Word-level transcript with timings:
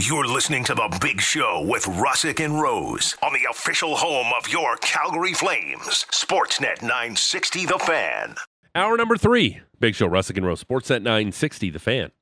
You're 0.00 0.28
listening 0.28 0.62
to 0.62 0.76
The 0.76 0.96
Big 1.00 1.20
Show 1.20 1.66
with 1.68 1.82
Russick 1.82 2.38
and 2.38 2.60
Rose 2.60 3.16
on 3.20 3.32
the 3.32 3.48
official 3.50 3.96
home 3.96 4.28
of 4.38 4.48
your 4.48 4.76
Calgary 4.76 5.32
Flames, 5.32 6.06
Sportsnet 6.12 6.82
960 6.82 7.66
The 7.66 7.80
Fan. 7.80 8.36
Hour 8.76 8.96
number 8.96 9.16
three, 9.16 9.58
Big 9.80 9.96
Show, 9.96 10.08
Russick 10.08 10.36
and 10.36 10.46
Rose, 10.46 10.62
Sportsnet 10.62 11.02
960, 11.02 11.70
The 11.70 11.80
Fan. 11.80 12.12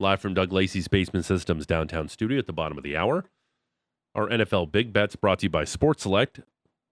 Live 0.00 0.20
from 0.22 0.32
Doug 0.32 0.50
Lacey's 0.50 0.88
Basement 0.88 1.26
Systems 1.26 1.66
downtown 1.66 2.08
studio 2.08 2.38
at 2.38 2.46
the 2.46 2.54
bottom 2.54 2.78
of 2.78 2.84
the 2.84 2.96
hour. 2.96 3.26
Our 4.14 4.28
NFL 4.28 4.72
Big 4.72 4.94
Bets 4.94 5.14
brought 5.14 5.40
to 5.40 5.46
you 5.46 5.50
by 5.50 5.64
Sports 5.64 6.04
Select. 6.04 6.40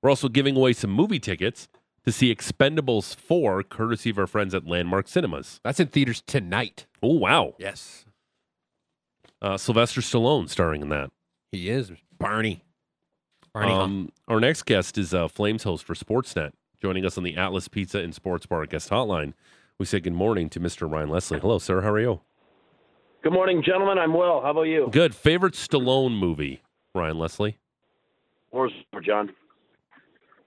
We're 0.03 0.11
also 0.11 0.29
giving 0.29 0.59
away 0.59 0.75
some 0.75 0.91
movie 0.91 1.21
tickets 1.21 1.69
to 2.05 2.13
see 2.13 2.35
Expendables 2.35 3.17
4, 3.17 3.63
courtesy 3.63 4.11
of 4.11 4.19
our 4.19 4.27
friends 4.27 4.55
at 4.55 4.67
Landmark 4.67 5.09
Cinemas. 5.09 5.61
That's 5.65 5.81
in 5.81 5.87
theaters 5.87 6.23
tonight. 6.27 6.85
Oh, 7.03 7.15
wow. 7.15 7.55
Yes, 7.59 8.05
Uh, 9.43 9.57
Sylvester 9.57 10.01
Stallone 10.01 10.49
starring 10.49 10.83
in 10.83 10.89
that. 10.89 11.11
he 11.53 11.69
is 11.69 11.93
Barney. 12.19 12.65
Barney. 13.53 13.73
Um, 13.73 14.13
our 14.29 14.41
next 14.41 14.65
guest 14.65 14.99
is 14.99 15.13
uh, 15.15 15.29
Flames 15.29 15.63
host 15.63 15.85
for 15.85 15.95
Sportsnet, 15.95 16.53
joining 16.81 17.05
us 17.05 17.17
on 17.19 17.25
the 17.25 17.37
Atlas 17.37 17.69
Pizza 17.69 17.99
and 17.99 18.15
Sports 18.15 18.47
Bar 18.47 18.67
guest 18.67 18.91
hotline. 18.91 19.35
We 19.79 19.87
say 19.87 20.01
good 20.01 20.13
morning 20.15 20.49
to 20.51 20.61
Mr. 20.61 20.91
Ryan 20.91 21.09
Leslie. 21.11 21.41
Hello, 21.41 21.59
sir. 21.59 21.81
How 21.83 21.91
are 21.91 22.01
you? 22.01 22.21
Good 23.23 23.33
morning, 23.33 23.63
gentlemen. 23.65 23.99
I'm 23.99 24.13
well. 24.15 24.41
How 24.43 24.51
about 24.51 24.63
you? 24.63 24.89
Good. 24.91 25.15
Favorite 25.15 25.55
Stallone 25.55 26.17
movie, 26.19 26.63
Ryan 26.95 27.19
Leslie? 27.19 27.59
Where's 28.51 28.73
John? 29.05 29.31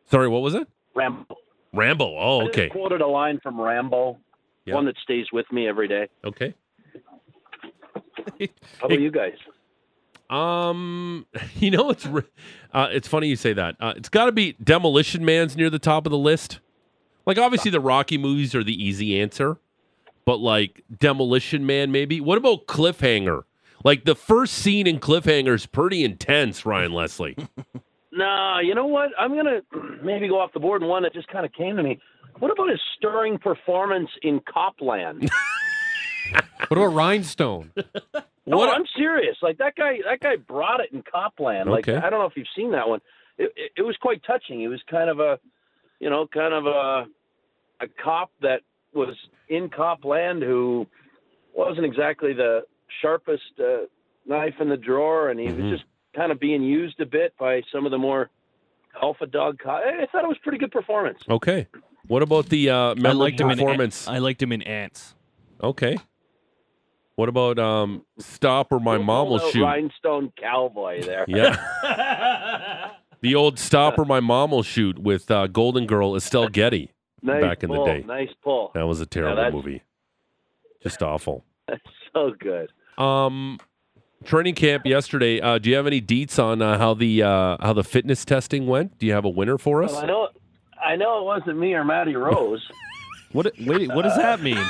Sorry, 0.10 0.28
what 0.28 0.42
was 0.42 0.54
it? 0.56 0.68
Rambo. 0.96 1.36
Rambo. 1.74 2.06
Oh, 2.18 2.40
I 2.42 2.46
just 2.46 2.58
okay. 2.58 2.70
quoted 2.70 3.02
a 3.02 3.08
line 3.08 3.40
from 3.44 3.60
Rambo, 3.60 4.18
Yeah. 4.66 4.76
one 4.76 4.86
that 4.86 4.96
stays 5.04 5.26
with 5.34 5.52
me 5.52 5.68
every 5.68 5.88
day. 5.88 6.08
Okay. 6.24 6.54
How 8.80 8.86
about 8.88 9.00
you 9.00 9.12
guys? 9.12 9.36
Um, 10.30 11.26
you 11.56 11.72
know 11.72 11.90
it's 11.90 12.06
uh, 12.06 12.88
it's 12.92 13.08
funny 13.08 13.28
you 13.28 13.36
say 13.36 13.54
that. 13.54 13.76
Uh, 13.80 13.94
it's 13.96 14.10
got 14.10 14.26
to 14.26 14.32
be 14.32 14.54
Demolition 14.64 15.24
Man's 15.24 15.56
near 15.56 15.70
the 15.70 15.80
top 15.80 16.06
of 16.06 16.12
the 16.12 16.18
list. 16.18 16.60
Like 17.26 17.38
obviously 17.38 17.72
the 17.72 17.80
Rocky 17.80 18.18
movies 18.18 18.56
are 18.56 18.64
the 18.64 18.84
easy 18.84 19.20
answer, 19.20 19.58
but 20.26 20.38
like 20.38 20.84
Demolition 20.98 21.66
Man 21.66 21.92
maybe. 21.92 22.22
What 22.22 22.38
about 22.38 22.68
Cliffhanger? 22.68 23.44
Like 23.84 24.06
the 24.06 24.16
first 24.16 24.54
scene 24.54 24.88
in 24.88 25.00
Cliffhanger 25.00 25.54
is 25.54 25.66
pretty 25.66 26.04
intense, 26.04 26.66
Ryan 26.66 26.94
Leslie. 26.94 27.38
Nah, 28.18 28.60
you 28.62 28.74
know 28.74 28.88
what? 28.88 29.12
I'm 29.20 29.36
gonna 29.36 29.62
maybe 30.04 30.28
go 30.28 30.40
off 30.40 30.52
the 30.52 30.60
board. 30.60 30.82
And 30.82 30.90
one 30.90 31.04
that 31.04 31.14
just 31.14 31.28
kind 31.28 31.46
of 31.46 31.54
came 31.54 31.76
to 31.78 31.84
me. 31.84 32.00
What 32.40 32.52
about 32.52 32.70
his 32.70 32.80
stirring 32.98 33.38
performance 33.38 34.10
in 34.24 34.42
Cop 34.52 34.76
Land? 34.82 35.30
What 36.68 36.78
about 36.78 36.94
Rhinestone? 36.94 37.72
No, 38.50 38.60
What- 38.60 38.74
I'm 38.74 38.86
serious. 38.96 39.36
Like 39.42 39.58
that 39.58 39.76
guy. 39.76 39.98
That 40.10 40.22
guy 40.22 40.38
brought 40.38 40.80
it 40.80 40.94
in 40.94 41.04
Cop 41.04 41.34
Land. 41.38 41.70
Like 41.70 41.86
Okay. 41.86 41.98
I 41.98 42.10
don't 42.10 42.20
know 42.22 42.28
if 42.28 42.38
you've 42.38 42.48
seen 42.56 42.72
that 42.72 42.88
one. 42.88 43.02
It, 43.38 43.52
it, 43.58 43.72
it 43.80 43.82
was 43.82 43.98
quite 44.00 44.22
touching. 44.26 44.62
He 44.62 44.70
was 44.70 44.80
kind 44.90 45.10
of 45.10 45.20
a, 45.20 45.38
you 46.00 46.10
know, 46.10 46.28
kind 46.34 46.54
of 46.54 46.66
a, 46.66 47.08
a 47.82 47.88
cop 48.02 48.32
that 48.42 48.62
was 48.94 49.14
in 49.50 49.68
Cop 49.70 50.06
Land 50.06 50.44
who 50.44 50.88
wasn't 51.54 51.86
exactly 51.86 52.32
the 52.32 52.62
sharpest 53.02 53.44
uh, 53.60 53.80
knife 54.26 54.54
in 54.62 54.70
the 54.70 54.78
drawer, 54.78 55.30
and 55.30 55.38
he 55.42 55.48
Mhm. 55.48 55.64
was 55.70 55.80
just 55.80 55.84
kind 56.16 56.32
of 56.32 56.40
being 56.40 56.64
used 56.64 57.02
a 57.02 57.06
bit 57.06 57.34
by 57.38 57.62
some 57.74 57.86
of 57.86 57.92
the 57.92 57.98
more 57.98 58.30
alpha 59.04 59.26
dog. 59.26 59.60
Co- 59.62 59.72
I 59.72 60.04
I 60.04 60.06
thought 60.10 60.24
it 60.24 60.28
was 60.30 60.38
pretty 60.42 60.58
good 60.58 60.72
performance. 60.72 61.20
Okay. 61.30 61.68
What 62.08 62.22
about 62.24 62.46
the 62.48 62.70
uh, 62.70 62.76
I 62.76 62.94
memorable 62.94 63.20
liked 63.20 63.42
him 63.42 63.50
in 63.52 63.58
performance? 63.58 64.08
I 64.08 64.20
liked 64.20 64.42
him 64.42 64.54
in 64.54 64.62
Antz. 64.62 65.16
okay. 65.62 65.98
What 67.18 67.30
about 67.30 67.58
um, 67.58 68.06
Stop 68.20 68.72
or 68.72 68.80
My 68.80 69.00
Mom 69.00 69.30
Will 69.30 69.40
Shoot? 69.40 69.64
Rhinestone 69.64 70.32
cowboy 70.40 71.02
there. 71.02 71.26
Yeah. 71.28 71.58
the 73.22 73.34
old 73.34 73.58
Stop 73.58 73.98
or 73.98 74.06
My 74.06 74.20
Mom 74.20 74.52
Will 74.52 74.62
Shoot 74.62 75.00
with 75.00 75.32
uh, 75.32 75.48
Golden 75.48 75.88
Girl 75.88 76.16
Estelle 76.16 76.48
Getty. 76.48 76.92
nice 77.24 77.42
back 77.42 77.64
in 77.64 77.72
the 77.72 77.84
day. 77.84 78.04
Nice 78.06 78.30
pull. 78.44 78.70
That 78.76 78.86
was 78.86 79.02
a 79.02 79.08
terrible 79.08 79.36
that's- 79.36 79.54
movie. 79.54 79.82
Just 80.84 81.02
awful. 81.02 81.44
That's 81.68 81.82
so 82.14 82.36
good. 82.40 82.70
Um, 83.00 83.58
training 84.24 84.54
camp 84.54 84.86
yesterday. 84.86 85.42
Uh, 85.42 85.58
do 85.58 85.72
you 85.72 85.76
have 85.76 85.88
any 85.88 86.00
deets 86.00 86.38
on 86.42 86.62
uh, 86.62 86.78
how 86.78 86.94
the 86.94 87.24
uh, 87.24 87.58
how 87.60 87.74
the 87.74 87.84
fitness 87.84 88.24
testing 88.24 88.68
went? 88.68 89.00
Do 89.00 89.08
you 89.08 89.14
have 89.14 89.26
a 89.26 89.30
winner 89.30 89.58
for 89.58 89.82
us? 89.84 89.92
Well, 89.92 90.04
I 90.04 90.06
know, 90.06 90.28
I 90.86 90.96
know 90.96 91.20
it 91.20 91.24
wasn't 91.26 91.58
me 91.58 91.74
or 91.74 91.84
Matty 91.84 92.16
Rose. 92.16 92.66
What? 93.34 93.52
Wait, 93.60 93.94
what 93.94 94.04
does 94.04 94.16
that 94.16 94.40
mean? 94.40 94.64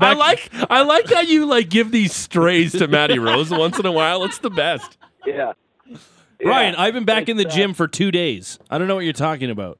I 0.00 0.14
like 0.14 0.50
I 0.70 0.82
like 0.82 1.10
how 1.12 1.20
you 1.20 1.46
like 1.46 1.68
give 1.68 1.90
these 1.90 2.14
strays 2.14 2.72
to 2.72 2.88
Matty 2.88 3.18
Rose 3.18 3.50
once 3.50 3.78
in 3.78 3.86
a 3.86 3.92
while. 3.92 4.24
It's 4.24 4.38
the 4.38 4.50
best. 4.50 4.96
yeah. 5.26 5.52
Yeah. 6.40 6.48
Ryan, 6.50 6.74
I've 6.74 6.92
been 6.92 7.04
back 7.04 7.28
in 7.28 7.36
the 7.36 7.44
It's, 7.44 7.54
uh, 7.54 7.56
gym 7.58 7.74
for 7.74 7.88
two 7.88 8.10
days. 8.10 8.58
I 8.68 8.76
don't 8.76 8.86
know 8.88 8.96
what 8.96 9.04
you're 9.04 9.12
talking 9.14 9.50
about. 9.50 9.78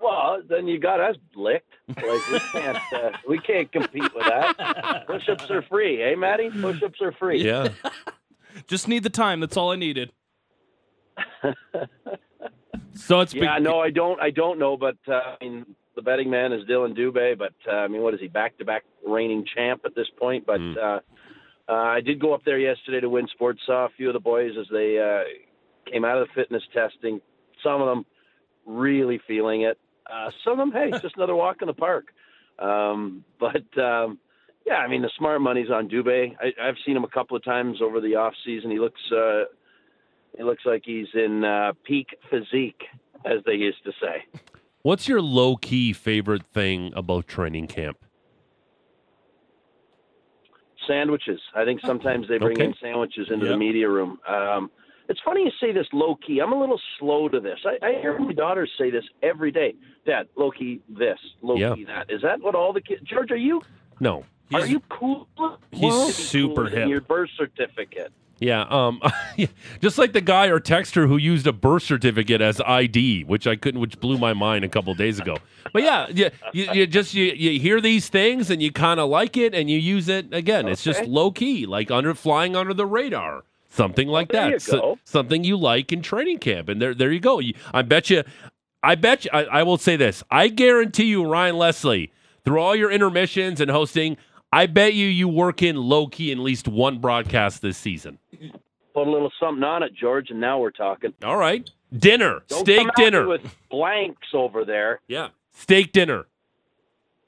Well, 0.00 0.42
then 0.46 0.66
you 0.66 0.78
got 0.78 1.00
us 1.00 1.16
licked. 1.34 1.72
Like 1.88 2.30
we 2.30 2.38
can't, 2.52 2.78
uh, 2.92 3.10
we 3.28 3.38
can't 3.38 3.70
compete 3.72 4.12
with 4.14 4.24
that. 4.24 5.04
Push-ups 5.06 5.50
are 5.50 5.62
free, 5.62 6.02
eh, 6.02 6.14
Matty? 6.16 6.50
Push-ups 6.50 7.00
are 7.00 7.12
free. 7.12 7.42
Yeah. 7.44 7.68
Just 8.66 8.88
need 8.88 9.02
the 9.04 9.10
time. 9.10 9.40
That's 9.40 9.56
all 9.56 9.70
I 9.70 9.76
needed. 9.76 10.12
so 12.94 13.20
it's 13.20 13.32
Yeah, 13.34 13.54
been, 13.54 13.62
no, 13.64 13.80
I 13.80 13.90
don't. 13.90 14.20
I 14.20 14.30
don't 14.30 14.58
know, 14.58 14.76
but 14.76 14.96
uh, 15.08 15.36
I 15.40 15.44
mean, 15.44 15.66
the 16.02 16.10
betting 16.10 16.30
man 16.30 16.52
is 16.52 16.64
Dylan 16.68 16.96
Dubé. 16.96 17.38
But 17.38 17.52
uh, 17.70 17.76
I 17.76 17.88
mean, 17.88 18.02
what 18.02 18.14
is 18.14 18.20
he? 18.20 18.28
Back-to-back 18.28 18.84
reigning 19.06 19.44
champ 19.54 19.82
at 19.84 19.94
this 19.94 20.08
point. 20.18 20.46
But 20.46 20.60
Mm. 20.60 20.76
uh, 20.76 21.00
uh, 21.68 21.74
I 21.74 22.00
did 22.00 22.18
go 22.20 22.34
up 22.34 22.42
there 22.44 22.58
yesterday 22.58 23.00
to 23.00 23.08
win 23.08 23.28
sports. 23.28 23.60
Saw 23.66 23.86
a 23.86 23.88
few 23.96 24.08
of 24.08 24.14
the 24.14 24.20
boys 24.20 24.52
as 24.58 24.66
they 24.72 24.98
uh, 24.98 25.22
came 25.90 26.04
out 26.04 26.18
of 26.20 26.28
the 26.28 26.34
fitness 26.34 26.62
testing. 26.74 27.20
Some 27.62 27.80
of 27.80 27.86
them 27.88 28.04
really 28.66 29.20
feeling 29.26 29.62
it. 29.62 29.78
Uh, 30.12 30.30
some 30.44 30.52
of 30.54 30.58
them, 30.58 30.72
hey, 30.72 30.90
it's 30.92 31.02
just 31.02 31.16
another 31.16 31.36
walk 31.36 31.62
in 31.62 31.68
the 31.68 31.72
park. 31.74 32.06
Um, 32.58 33.24
but 33.40 33.64
um, 33.80 34.18
yeah, 34.66 34.74
I 34.74 34.88
mean, 34.88 35.02
the 35.02 35.10
smart 35.16 35.40
money's 35.40 35.70
on 35.70 35.88
Dubé. 35.88 36.36
I, 36.40 36.52
I've 36.68 36.76
seen 36.84 36.96
him 36.96 37.04
a 37.04 37.08
couple 37.08 37.36
of 37.36 37.44
times 37.44 37.80
over 37.80 38.00
the 38.00 38.16
off 38.16 38.34
season. 38.44 38.70
He 38.70 38.78
looks 38.78 39.00
uh, 39.12 39.44
he 40.36 40.42
looks 40.42 40.64
like 40.66 40.82
he's 40.84 41.06
in 41.14 41.44
uh, 41.44 41.72
peak 41.84 42.08
physique, 42.30 42.82
as 43.24 43.38
they 43.46 43.54
used 43.54 43.82
to 43.84 43.92
say. 44.00 44.24
What's 44.82 45.06
your 45.06 45.22
low 45.22 45.56
key 45.56 45.92
favorite 45.92 46.42
thing 46.52 46.92
about 46.96 47.28
training 47.28 47.68
camp? 47.68 47.98
Sandwiches. 50.88 51.40
I 51.54 51.64
think 51.64 51.80
sometimes 51.86 52.26
they 52.28 52.38
bring 52.38 52.56
Okay. 52.56 52.64
in 52.64 52.74
sandwiches 52.80 53.28
into 53.30 53.46
the 53.46 53.56
media 53.56 53.88
room. 53.88 54.18
Um, 54.26 54.70
it's 55.08 55.20
funny 55.24 55.42
you 55.44 55.50
say 55.60 55.70
this 55.72 55.86
low 55.92 56.16
key. 56.16 56.40
I'm 56.40 56.52
a 56.52 56.58
little 56.58 56.80
slow 56.98 57.28
to 57.28 57.38
this. 57.38 57.58
I, 57.64 57.78
I 57.86 58.00
hear 58.00 58.18
my 58.18 58.32
daughters 58.32 58.70
say 58.76 58.90
this 58.90 59.04
every 59.22 59.52
day. 59.52 59.74
Dad, 60.04 60.26
low 60.36 60.50
key 60.50 60.80
this, 60.88 61.18
low 61.42 61.56
Yeah. 61.56 61.74
key 61.76 61.84
that. 61.84 62.10
Is 62.10 62.20
that 62.22 62.40
what 62.40 62.56
all 62.56 62.72
the 62.72 62.80
kids? 62.80 63.02
George, 63.02 63.30
are 63.30 63.36
you 63.36 63.62
No. 64.00 64.24
are 64.52 64.66
you 64.66 64.80
cool? 64.88 65.28
he's 65.70 65.82
Well, 65.92 66.08
super 66.08 66.54
cool 66.62 66.66
hip. 66.66 66.88
Your 66.88 67.00
birth 67.02 67.30
certificate. 67.36 68.12
Yeah, 68.42 68.62
um, 68.68 69.00
just 69.80 69.98
like 69.98 70.12
the 70.12 70.20
guy 70.20 70.46
or 70.46 70.58
texter 70.58 71.06
who 71.06 71.16
used 71.16 71.46
a 71.46 71.52
birth 71.52 71.84
certificate 71.84 72.40
as 72.40 72.60
ID, 72.60 73.22
which 73.22 73.46
I 73.46 73.54
couldn't, 73.54 73.80
which 73.80 74.00
blew 74.00 74.18
my 74.18 74.32
mind 74.32 74.64
a 74.64 74.68
couple 74.68 74.92
days 74.94 75.20
ago. 75.20 75.36
But 75.72 75.84
yeah, 75.84 76.08
you, 76.08 76.30
you, 76.52 76.72
you 76.72 76.86
just 76.88 77.14
you, 77.14 77.26
you 77.26 77.60
hear 77.60 77.80
these 77.80 78.08
things 78.08 78.50
and 78.50 78.60
you 78.60 78.72
kind 78.72 78.98
of 78.98 79.08
like 79.08 79.36
it 79.36 79.54
and 79.54 79.70
you 79.70 79.78
use 79.78 80.08
it 80.08 80.34
again. 80.34 80.66
It's 80.66 80.82
just 80.82 81.04
low 81.04 81.30
key, 81.30 81.66
like 81.66 81.92
under 81.92 82.14
flying 82.14 82.56
under 82.56 82.74
the 82.74 82.84
radar, 82.84 83.44
something 83.70 84.08
like 84.08 84.32
there 84.32 84.50
that. 84.50 84.62
So- 84.62 84.98
something 85.04 85.44
you 85.44 85.56
like 85.56 85.92
in 85.92 86.02
training 86.02 86.38
camp, 86.38 86.68
and 86.68 86.82
there 86.82 86.94
there 86.94 87.12
you 87.12 87.20
go. 87.20 87.38
You, 87.38 87.54
I 87.72 87.82
bet 87.82 88.10
you, 88.10 88.24
I 88.82 88.96
bet 88.96 89.24
you, 89.24 89.30
I, 89.32 89.44
I 89.44 89.62
will 89.62 89.78
say 89.78 89.94
this. 89.94 90.24
I 90.32 90.48
guarantee 90.48 91.04
you, 91.04 91.24
Ryan 91.24 91.56
Leslie, 91.58 92.10
through 92.44 92.58
all 92.58 92.74
your 92.74 92.90
intermissions 92.90 93.60
and 93.60 93.70
hosting. 93.70 94.16
I 94.54 94.66
bet 94.66 94.92
you 94.92 95.06
you 95.06 95.28
work 95.28 95.62
in 95.62 95.76
low 95.76 96.08
key 96.08 96.30
in 96.30 96.38
at 96.38 96.44
least 96.44 96.68
one 96.68 96.98
broadcast 96.98 97.62
this 97.62 97.78
season. 97.78 98.18
Put 98.94 99.06
a 99.06 99.10
little 99.10 99.32
something 99.40 99.64
on 99.64 99.82
it, 99.82 99.94
George, 99.94 100.30
and 100.30 100.40
now 100.40 100.58
we're 100.58 100.70
talking. 100.70 101.12
All 101.24 101.36
right. 101.36 101.68
Dinner. 101.96 102.42
Don't 102.48 102.60
steak 102.64 102.78
come 102.78 102.88
at 102.90 102.98
me 102.98 103.04
dinner. 103.04 103.28
with 103.28 103.42
blanks 103.70 104.28
over 104.34 104.64
there. 104.64 105.00
yeah. 105.08 105.28
Steak 105.54 105.92
dinner. 105.92 106.26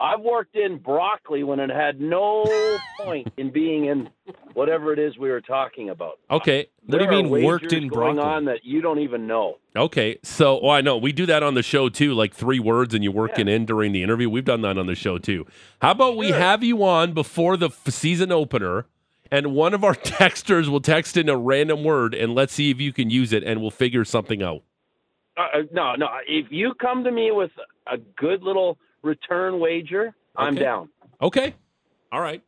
I've 0.01 0.21
worked 0.21 0.57
in 0.57 0.79
broccoli 0.79 1.45
when 1.45 1.61
it 1.61 1.71
had 1.71 2.01
no 2.01 2.45
point 3.01 3.33
in 3.37 3.51
being 3.51 3.87
in 3.87 4.09
whatever 4.53 4.93
it 4.93 4.99
is 4.99 5.17
we 5.17 5.31
were 5.31 5.41
talking 5.41 5.89
about. 5.91 6.19
Okay. 6.31 6.67
What 6.87 6.99
do 6.99 7.05
you 7.05 7.11
mean 7.11 7.31
worked 7.45 7.73
in 7.73 7.89
going 7.89 8.17
broccoli? 8.17 8.33
on 8.33 8.45
that 8.47 8.65
you 8.65 8.81
don't 8.83 8.99
even 8.99 9.27
know. 9.27 9.59
Okay. 9.77 10.19
So, 10.23 10.59
oh, 10.61 10.69
I 10.71 10.81
know. 10.81 10.97
We 10.97 11.13
do 11.13 11.27
that 11.27 11.43
on 11.43 11.55
the 11.55 11.63
show 11.63 11.89
too, 11.89 12.13
like 12.13 12.35
three 12.35 12.59
words 12.59 12.93
and 12.93 13.05
you 13.05 13.13
work 13.13 13.39
it 13.39 13.49
in 13.49 13.67
during 13.67 13.93
the 13.93 14.03
interview. 14.03 14.29
We've 14.29 14.45
done 14.45 14.63
that 14.63 14.77
on 14.79 14.87
the 14.87 14.95
show 14.95 15.19
too. 15.19 15.47
How 15.81 15.93
about 15.93 16.17
we 16.17 16.31
have 16.31 16.63
you 16.65 16.83
on 16.83 17.13
before 17.13 17.57
the 17.57 17.69
f- 17.69 17.89
season 17.89 18.33
opener 18.33 18.87
and 19.31 19.53
one 19.55 19.75
of 19.75 19.85
our 19.85 19.95
texters 19.95 20.69
will 20.69 20.81
text 20.81 21.17
in 21.17 21.29
a 21.29 21.37
random 21.37 21.85
word 21.85 22.15
and 22.15 22.35
let's 22.35 22.53
see 22.53 22.71
if 22.71 22.81
you 22.81 22.93
can 22.93 23.11
use 23.11 23.33
it 23.33 23.43
and 23.43 23.61
we'll 23.61 23.71
figure 23.71 24.05
something 24.05 24.43
out. 24.43 24.63
Uh, 25.37 25.41
uh, 25.41 25.63
no, 25.73 25.95
no. 25.97 26.09
If 26.29 26.47
you 26.51 26.75
come 26.81 27.05
to 27.05 27.11
me 27.11 27.31
with 27.33 27.51
a 27.87 27.99
good 27.99 28.43
little 28.43 28.79
return 29.03 29.59
wager, 29.59 30.15
I'm 30.37 30.55
down. 30.55 30.89
Okay. 31.21 31.55
All 32.13 32.21
right. 32.21 32.43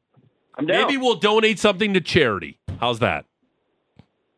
I'm 0.56 0.66
down. 0.66 0.82
Maybe 0.86 0.96
we'll 0.96 1.16
donate 1.16 1.58
something 1.58 1.94
to 1.94 2.00
charity. 2.00 2.58
How's 2.80 3.00
that? 3.00 3.24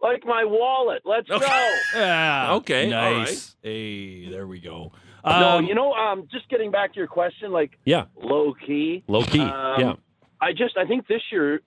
like 0.00 0.25
my 0.25 0.44
wallet. 0.44 1.02
Let's 1.05 1.29
go. 1.29 1.38
Yeah. 1.94 2.55
Okay, 2.55 2.93
all 2.93 3.19
Nice. 3.19 3.56
Hey, 3.62 4.29
there 4.31 4.46
we 4.46 4.61
go. 4.61 4.93
no, 5.25 5.31
Um, 5.58 5.67
you 5.67 5.75
know, 5.75 5.93
um, 5.93 6.29
just 6.31 6.49
getting 6.49 6.70
back 6.70 6.93
to 6.93 6.99
your 6.99 7.06
question, 7.08 7.50
like 7.50 7.79
Yeah, 7.84 8.05
low 8.23 8.55
key. 8.55 9.05
low 9.08 9.23
key. 9.25 9.41
Um, 9.41 9.81
yeah, 9.81 9.94
I 10.41 10.52
just 10.52 10.76
I 10.76 10.84
think 10.87 11.06
this 11.08 11.23
year 11.32 11.61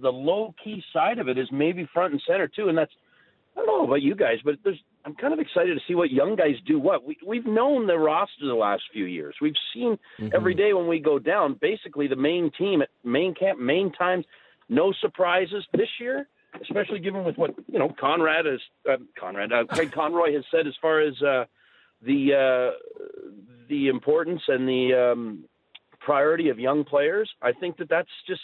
the 0.00 0.12
low 0.12 0.54
key 0.62 0.82
side 0.92 1.18
of 1.18 1.28
it 1.28 1.38
is 1.38 1.48
maybe 1.52 1.88
front 1.92 2.12
and 2.12 2.22
center 2.26 2.48
too, 2.48 2.68
and 2.68 2.76
that's 2.76 2.92
I 3.56 3.64
don't 3.64 3.66
know 3.66 3.84
about 3.84 4.02
you 4.02 4.14
guys, 4.14 4.38
but 4.44 4.56
there's 4.62 4.78
I'm 5.04 5.14
kind 5.14 5.32
of 5.32 5.38
excited 5.38 5.74
to 5.74 5.80
see 5.88 5.94
what 5.94 6.10
young 6.10 6.36
guys 6.36 6.56
do. 6.66 6.78
What 6.78 7.04
we 7.04 7.16
we've 7.26 7.46
known 7.46 7.86
the 7.86 7.98
roster 7.98 8.46
the 8.46 8.54
last 8.54 8.82
few 8.92 9.06
years. 9.06 9.34
We've 9.40 9.54
seen 9.74 9.98
every 10.34 10.54
day 10.54 10.72
when 10.72 10.88
we 10.88 11.00
go 11.00 11.18
down, 11.18 11.56
basically 11.60 12.06
the 12.06 12.16
main 12.16 12.50
team 12.56 12.82
at 12.82 12.88
main 13.04 13.34
camp, 13.34 13.58
main 13.58 13.92
times, 13.92 14.24
no 14.68 14.92
surprises 15.00 15.64
this 15.72 15.88
year. 15.98 16.28
Especially 16.60 16.98
given 16.98 17.22
with 17.22 17.38
what 17.38 17.54
you 17.68 17.78
know, 17.78 17.94
Conrad 17.98 18.44
is 18.44 18.60
uh, 18.90 18.96
Conrad 19.18 19.52
uh, 19.52 19.64
Craig 19.66 19.92
Conroy 19.92 20.34
has 20.34 20.44
said 20.50 20.66
as 20.66 20.74
far 20.82 21.00
as 21.00 21.14
uh, 21.22 21.44
the 22.02 22.34
uh, 22.34 22.98
the 23.68 23.86
importance 23.86 24.42
and 24.48 24.68
the 24.68 25.12
um, 25.12 25.44
priority 26.00 26.48
of 26.48 26.58
young 26.58 26.84
players. 26.84 27.30
I 27.40 27.52
think 27.52 27.76
that 27.76 27.88
that's 27.88 28.10
just 28.26 28.40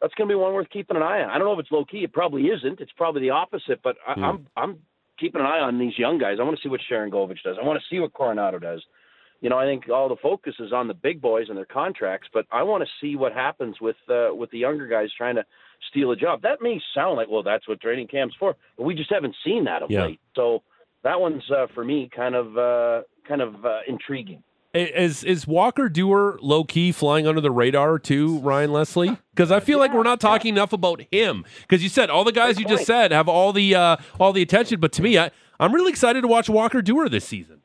that's 0.00 0.14
going 0.14 0.28
to 0.28 0.32
be 0.32 0.36
one 0.36 0.52
worth 0.54 0.70
keeping 0.70 0.96
an 0.96 1.02
eye 1.02 1.22
on. 1.22 1.30
I 1.30 1.38
don't 1.38 1.46
know 1.46 1.54
if 1.54 1.60
it's 1.60 1.72
low 1.72 1.84
key. 1.84 2.04
It 2.04 2.12
probably 2.12 2.42
isn't. 2.44 2.80
It's 2.80 2.92
probably 2.96 3.22
the 3.22 3.30
opposite. 3.30 3.80
But 3.82 3.96
I, 4.06 4.12
I'm 4.20 4.46
I'm 4.56 4.78
keeping 5.18 5.40
an 5.40 5.46
eye 5.46 5.60
on 5.60 5.78
these 5.78 5.98
young 5.98 6.18
guys. 6.18 6.38
I 6.40 6.44
want 6.44 6.56
to 6.56 6.62
see 6.62 6.68
what 6.68 6.80
Sharangovich 6.90 7.42
does. 7.44 7.56
I 7.60 7.64
want 7.66 7.80
to 7.80 7.84
see 7.94 7.98
what 8.00 8.12
Coronato 8.12 8.60
does. 8.60 8.82
You 9.40 9.50
know, 9.50 9.58
I 9.58 9.66
think 9.66 9.88
all 9.88 10.08
the 10.08 10.16
focus 10.20 10.54
is 10.58 10.72
on 10.72 10.88
the 10.88 10.94
big 10.94 11.20
boys 11.20 11.46
and 11.48 11.56
their 11.56 11.64
contracts, 11.64 12.28
but 12.32 12.44
I 12.50 12.64
want 12.64 12.82
to 12.82 12.90
see 13.00 13.14
what 13.14 13.32
happens 13.32 13.76
with 13.80 13.96
uh, 14.08 14.34
with 14.34 14.50
the 14.50 14.58
younger 14.58 14.86
guys 14.88 15.08
trying 15.16 15.36
to 15.36 15.44
steal 15.90 16.10
a 16.10 16.16
job. 16.16 16.42
That 16.42 16.60
may 16.60 16.80
sound 16.94 17.16
like, 17.16 17.28
well, 17.30 17.42
that's 17.44 17.68
what 17.68 17.80
training 17.80 18.08
camp's 18.08 18.34
for, 18.38 18.56
but 18.76 18.82
we 18.84 18.94
just 18.94 19.12
haven't 19.12 19.36
seen 19.44 19.64
that 19.64 19.82
of 19.82 19.90
Yeah. 19.90 20.06
late. 20.06 20.20
So 20.34 20.62
that 21.04 21.20
one's 21.20 21.48
uh, 21.50 21.66
for 21.74 21.84
me 21.84 22.08
kind 22.14 22.34
of 22.34 22.58
uh, 22.58 23.02
kind 23.28 23.40
of 23.40 23.64
uh, 23.64 23.80
intriguing. 23.86 24.42
Is 24.74 25.24
is 25.24 25.46
Walker 25.46 25.88
Duehr 25.88 26.36
low 26.42 26.62
key 26.62 26.92
flying 26.92 27.26
under 27.26 27.40
the 27.40 27.50
radar 27.50 27.98
too, 27.98 28.38
Ryan 28.40 28.70
Leslie? 28.70 29.16
Because 29.34 29.50
I 29.50 29.60
feel 29.60 29.78
like 29.78 29.94
we're 29.94 30.02
not 30.02 30.20
talking 30.20 30.54
enough 30.54 30.74
about 30.74 31.00
him. 31.10 31.46
Because 31.62 31.82
you 31.82 31.88
said 31.88 32.10
all 32.10 32.22
the 32.22 32.32
guys 32.32 32.58
you 32.58 32.66
just 32.66 32.84
said 32.84 33.10
have 33.10 33.28
all 33.28 33.54
the 33.54 33.74
uh, 33.74 33.96
all 34.20 34.34
the 34.34 34.42
attention, 34.42 34.78
but 34.78 34.92
to 34.92 35.02
me, 35.02 35.16
I, 35.16 35.30
I'm 35.58 35.74
really 35.74 35.90
excited 35.90 36.20
to 36.20 36.28
watch 36.28 36.50
Walker 36.50 36.82
Duehr 36.82 37.10
this 37.10 37.24
season. 37.24 37.62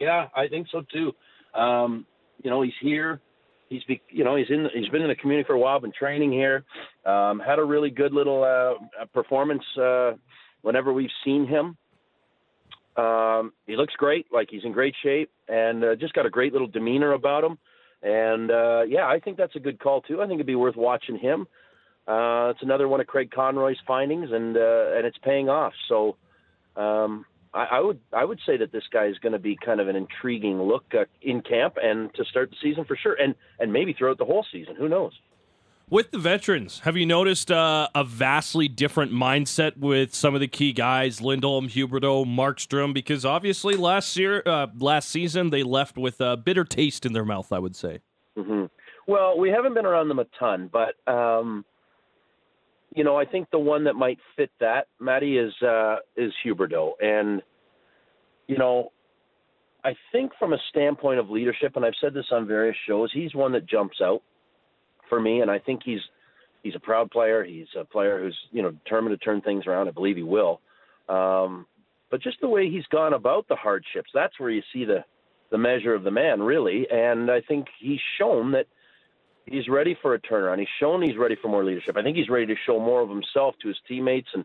Yeah, 0.00 0.28
I 0.36 0.46
think 0.46 0.68
so 0.70 0.82
too. 0.92 1.12
Um, 1.60 2.06
you 2.44 2.50
know, 2.50 2.62
he's 2.62 2.74
here. 2.80 3.20
He's 3.68 3.82
be, 3.84 4.00
you 4.08 4.22
know 4.22 4.36
he's 4.36 4.46
in 4.48 4.68
he's 4.72 4.88
been 4.90 5.02
in 5.02 5.08
the 5.08 5.16
community 5.16 5.44
for 5.44 5.54
a 5.54 5.58
while, 5.58 5.80
been 5.80 5.92
training 5.98 6.30
here. 6.30 6.64
Um, 7.04 7.40
had 7.40 7.58
a 7.58 7.64
really 7.64 7.90
good 7.90 8.12
little 8.12 8.44
uh, 8.44 9.04
performance 9.06 9.64
uh, 9.82 10.12
whenever 10.62 10.92
we've 10.92 11.10
seen 11.24 11.48
him. 11.48 11.76
Um, 12.96 13.52
he 13.66 13.76
looks 13.76 13.94
great, 13.94 14.26
like 14.32 14.48
he's 14.50 14.64
in 14.64 14.72
great 14.72 14.94
shape, 15.02 15.30
and 15.48 15.84
uh, 15.84 15.96
just 15.96 16.14
got 16.14 16.26
a 16.26 16.30
great 16.30 16.52
little 16.52 16.68
demeanor 16.68 17.12
about 17.12 17.44
him. 17.44 17.58
And 18.02 18.50
uh, 18.50 18.82
yeah, 18.88 19.06
I 19.06 19.20
think 19.20 19.36
that's 19.36 19.56
a 19.56 19.60
good 19.60 19.78
call 19.78 20.02
too. 20.02 20.22
I 20.22 20.26
think 20.26 20.36
it'd 20.36 20.46
be 20.46 20.54
worth 20.54 20.76
watching 20.76 21.18
him. 21.18 21.46
Uh, 22.06 22.50
it's 22.50 22.62
another 22.62 22.88
one 22.88 23.00
of 23.00 23.06
Craig 23.06 23.30
Conroy's 23.30 23.78
findings, 23.86 24.30
and 24.32 24.56
uh, 24.56 24.96
and 24.96 25.06
it's 25.06 25.18
paying 25.18 25.48
off. 25.48 25.72
So 25.88 26.16
um, 26.76 27.26
I, 27.52 27.64
I 27.72 27.80
would 27.80 27.98
I 28.12 28.24
would 28.24 28.38
say 28.46 28.56
that 28.58 28.70
this 28.70 28.84
guy 28.92 29.06
is 29.06 29.18
going 29.18 29.32
to 29.32 29.38
be 29.38 29.56
kind 29.62 29.80
of 29.80 29.88
an 29.88 29.96
intriguing 29.96 30.62
look 30.62 30.84
uh, 30.94 31.04
in 31.20 31.40
camp 31.42 31.74
and 31.82 32.14
to 32.14 32.24
start 32.24 32.50
the 32.50 32.56
season 32.62 32.84
for 32.84 32.96
sure, 32.96 33.14
and 33.14 33.34
and 33.58 33.72
maybe 33.72 33.92
throughout 33.92 34.18
the 34.18 34.24
whole 34.24 34.46
season. 34.52 34.76
Who 34.76 34.88
knows? 34.88 35.12
With 35.88 36.10
the 36.10 36.18
veterans, 36.18 36.80
have 36.80 36.96
you 36.96 37.06
noticed 37.06 37.48
uh, 37.48 37.86
a 37.94 38.02
vastly 38.02 38.66
different 38.66 39.12
mindset 39.12 39.76
with 39.76 40.16
some 40.16 40.34
of 40.34 40.40
the 40.40 40.48
key 40.48 40.72
guys, 40.72 41.20
Lindholm, 41.20 41.68
Huberdeau, 41.68 42.26
Markstrom? 42.26 42.92
Because 42.92 43.24
obviously 43.24 43.76
last 43.76 44.16
year, 44.16 44.42
uh, 44.46 44.66
last 44.80 45.08
season, 45.08 45.50
they 45.50 45.62
left 45.62 45.96
with 45.96 46.20
a 46.20 46.36
bitter 46.36 46.64
taste 46.64 47.06
in 47.06 47.12
their 47.12 47.24
mouth. 47.24 47.52
I 47.52 47.60
would 47.60 47.76
say. 47.76 48.00
hmm 48.36 48.64
Well, 49.06 49.38
we 49.38 49.48
haven't 49.50 49.74
been 49.74 49.86
around 49.86 50.08
them 50.08 50.18
a 50.18 50.26
ton, 50.40 50.68
but 50.72 50.96
um, 51.08 51.64
you 52.92 53.04
know, 53.04 53.16
I 53.16 53.24
think 53.24 53.52
the 53.52 53.60
one 53.60 53.84
that 53.84 53.94
might 53.94 54.18
fit 54.34 54.50
that, 54.58 54.88
Matty, 54.98 55.38
is 55.38 55.54
uh, 55.62 55.98
is 56.16 56.32
Huberdeau, 56.44 56.94
and 57.00 57.42
you 58.48 58.58
know, 58.58 58.90
I 59.84 59.94
think 60.10 60.32
from 60.36 60.52
a 60.52 60.58
standpoint 60.68 61.20
of 61.20 61.30
leadership, 61.30 61.76
and 61.76 61.84
I've 61.84 61.94
said 62.00 62.12
this 62.12 62.26
on 62.32 62.48
various 62.48 62.76
shows, 62.88 63.12
he's 63.14 63.36
one 63.36 63.52
that 63.52 63.68
jumps 63.68 63.98
out 64.02 64.22
for 65.08 65.20
me, 65.20 65.40
and 65.40 65.50
I 65.50 65.58
think 65.58 65.82
he's 65.84 66.00
he's 66.62 66.74
a 66.74 66.80
proud 66.80 67.10
player. 67.10 67.44
He's 67.44 67.68
a 67.78 67.84
player 67.84 68.20
who's 68.20 68.38
you 68.50 68.62
know 68.62 68.70
determined 68.70 69.18
to 69.18 69.24
turn 69.24 69.40
things 69.40 69.66
around. 69.66 69.88
I 69.88 69.92
believe 69.92 70.16
he 70.16 70.22
will. 70.22 70.60
Um, 71.08 71.66
but 72.10 72.22
just 72.22 72.40
the 72.40 72.48
way 72.48 72.70
he's 72.70 72.86
gone 72.86 73.12
about 73.12 73.48
the 73.48 73.56
hardships, 73.56 74.10
that's 74.14 74.38
where 74.38 74.50
you 74.50 74.62
see 74.72 74.84
the 74.84 75.04
the 75.50 75.58
measure 75.58 75.94
of 75.94 76.02
the 76.02 76.10
man, 76.10 76.42
really. 76.42 76.86
And 76.90 77.30
I 77.30 77.40
think 77.40 77.66
he's 77.78 78.00
shown 78.18 78.52
that 78.52 78.66
he's 79.46 79.68
ready 79.68 79.96
for 80.02 80.14
a 80.14 80.20
turnaround. 80.20 80.58
He's 80.58 80.68
shown 80.80 81.02
he's 81.02 81.16
ready 81.16 81.36
for 81.40 81.48
more 81.48 81.64
leadership. 81.64 81.96
I 81.96 82.02
think 82.02 82.16
he's 82.16 82.28
ready 82.28 82.46
to 82.46 82.56
show 82.66 82.78
more 82.78 83.00
of 83.00 83.08
himself 83.08 83.54
to 83.62 83.68
his 83.68 83.76
teammates 83.88 84.28
and 84.34 84.44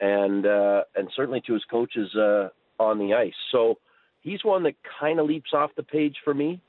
and 0.00 0.46
uh, 0.46 0.82
and 0.96 1.08
certainly 1.14 1.40
to 1.46 1.54
his 1.54 1.64
coaches 1.70 2.14
uh, 2.16 2.48
on 2.78 2.98
the 2.98 3.14
ice. 3.14 3.34
So 3.50 3.78
he's 4.20 4.44
one 4.44 4.64
that 4.64 4.74
kind 5.00 5.20
of 5.20 5.26
leaps 5.26 5.50
off 5.52 5.70
the 5.76 5.82
page 5.82 6.16
for 6.24 6.34
me. 6.34 6.60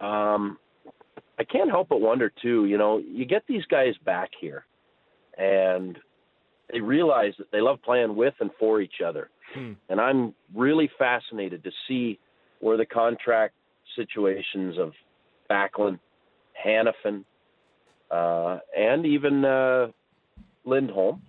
Um, 0.00 0.58
I 1.40 1.44
can't 1.44 1.70
help 1.70 1.88
but 1.88 2.02
wonder 2.02 2.30
too. 2.42 2.66
You 2.66 2.76
know, 2.76 2.98
you 2.98 3.24
get 3.24 3.44
these 3.48 3.64
guys 3.70 3.94
back 4.04 4.28
here, 4.38 4.66
and 5.38 5.98
they 6.70 6.80
realize 6.80 7.32
that 7.38 7.50
they 7.50 7.62
love 7.62 7.78
playing 7.82 8.14
with 8.14 8.34
and 8.40 8.50
for 8.58 8.82
each 8.82 9.00
other. 9.04 9.30
Hmm. 9.54 9.72
And 9.88 9.98
I'm 9.98 10.34
really 10.54 10.90
fascinated 10.98 11.64
to 11.64 11.70
see 11.88 12.18
where 12.60 12.76
the 12.76 12.84
contract 12.84 13.54
situations 13.96 14.76
of 14.78 14.92
Backlund, 15.50 15.98
Hanifin, 16.62 17.24
uh, 18.10 18.58
and 18.76 19.06
even 19.06 19.42
uh, 19.42 19.86
Lindholm, 20.66 21.22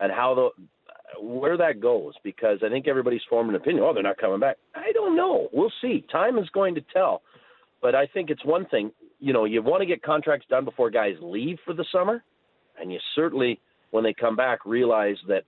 and 0.00 0.10
how 0.10 0.34
the 0.34 1.22
where 1.22 1.56
that 1.56 1.80
goes. 1.80 2.14
Because 2.24 2.58
I 2.64 2.68
think 2.68 2.88
everybody's 2.88 3.22
formed 3.30 3.50
an 3.50 3.54
opinion. 3.54 3.84
Oh, 3.86 3.94
they're 3.94 4.02
not 4.02 4.18
coming 4.18 4.40
back. 4.40 4.56
I 4.74 4.90
don't 4.92 5.14
know. 5.14 5.46
We'll 5.52 5.72
see. 5.80 6.04
Time 6.10 6.36
is 6.36 6.48
going 6.50 6.74
to 6.74 6.82
tell. 6.92 7.22
But 7.80 7.94
I 7.94 8.06
think 8.06 8.30
it's 8.30 8.44
one 8.44 8.66
thing. 8.66 8.90
You 9.18 9.32
know, 9.32 9.44
you 9.44 9.62
want 9.62 9.80
to 9.80 9.86
get 9.86 10.02
contracts 10.02 10.46
done 10.48 10.64
before 10.64 10.90
guys 10.90 11.14
leave 11.20 11.58
for 11.64 11.72
the 11.72 11.86
summer, 11.90 12.22
and 12.80 12.92
you 12.92 12.98
certainly, 13.14 13.60
when 13.90 14.04
they 14.04 14.12
come 14.12 14.36
back, 14.36 14.66
realize 14.66 15.16
that 15.28 15.44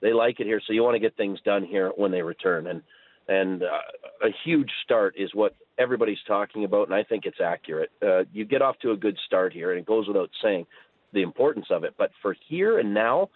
they 0.00 0.12
like 0.12 0.40
it 0.40 0.46
here. 0.46 0.60
So 0.66 0.72
you 0.72 0.82
want 0.82 0.94
to 0.94 1.00
get 1.00 1.16
things 1.16 1.38
done 1.44 1.64
here 1.64 1.92
when 1.96 2.10
they 2.10 2.22
return. 2.22 2.66
And 2.66 2.82
and 3.28 3.62
uh, 3.62 4.26
a 4.26 4.30
huge 4.44 4.70
start 4.84 5.14
is 5.16 5.30
what 5.32 5.54
everybody's 5.78 6.18
talking 6.26 6.64
about, 6.64 6.88
and 6.88 6.94
I 6.94 7.04
think 7.04 7.24
it's 7.24 7.40
accurate. 7.42 7.90
Uh, 8.02 8.24
you 8.32 8.44
get 8.44 8.62
off 8.62 8.78
to 8.80 8.90
a 8.90 8.96
good 8.96 9.16
start 9.26 9.52
here, 9.52 9.70
and 9.70 9.78
it 9.78 9.86
goes 9.86 10.08
without 10.08 10.30
saying 10.42 10.66
the 11.12 11.22
importance 11.22 11.66
of 11.70 11.84
it. 11.84 11.94
But 11.96 12.10
for 12.20 12.36
here 12.48 12.78
and 12.78 12.92
now, 12.92 13.30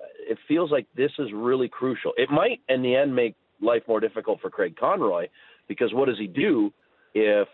uh, 0.00 0.06
it 0.30 0.38
feels 0.48 0.70
like 0.70 0.86
this 0.96 1.10
is 1.18 1.28
really 1.34 1.68
crucial. 1.68 2.12
It 2.16 2.30
might, 2.30 2.60
in 2.68 2.82
the 2.82 2.96
end, 2.96 3.14
make 3.14 3.34
life 3.60 3.82
more 3.86 4.00
difficult 4.00 4.40
for 4.40 4.50
Craig 4.50 4.74
Conroy 4.78 5.26
because 5.68 5.92
what 5.92 6.08
does 6.08 6.18
he 6.18 6.26
do 6.26 6.72
if 7.14 7.48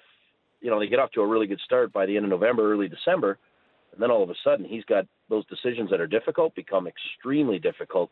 you 0.62 0.70
know 0.70 0.78
they 0.78 0.86
get 0.86 0.98
off 0.98 1.10
to 1.12 1.20
a 1.20 1.26
really 1.26 1.46
good 1.46 1.60
start 1.64 1.92
by 1.92 2.06
the 2.06 2.16
end 2.16 2.24
of 2.24 2.30
November, 2.30 2.72
early 2.72 2.88
December, 2.88 3.38
and 3.92 4.00
then 4.00 4.10
all 4.10 4.22
of 4.22 4.30
a 4.30 4.34
sudden 4.42 4.64
he's 4.64 4.84
got 4.84 5.06
those 5.28 5.44
decisions 5.46 5.90
that 5.90 6.00
are 6.00 6.06
difficult 6.06 6.54
become 6.54 6.86
extremely 6.86 7.58
difficult 7.58 8.10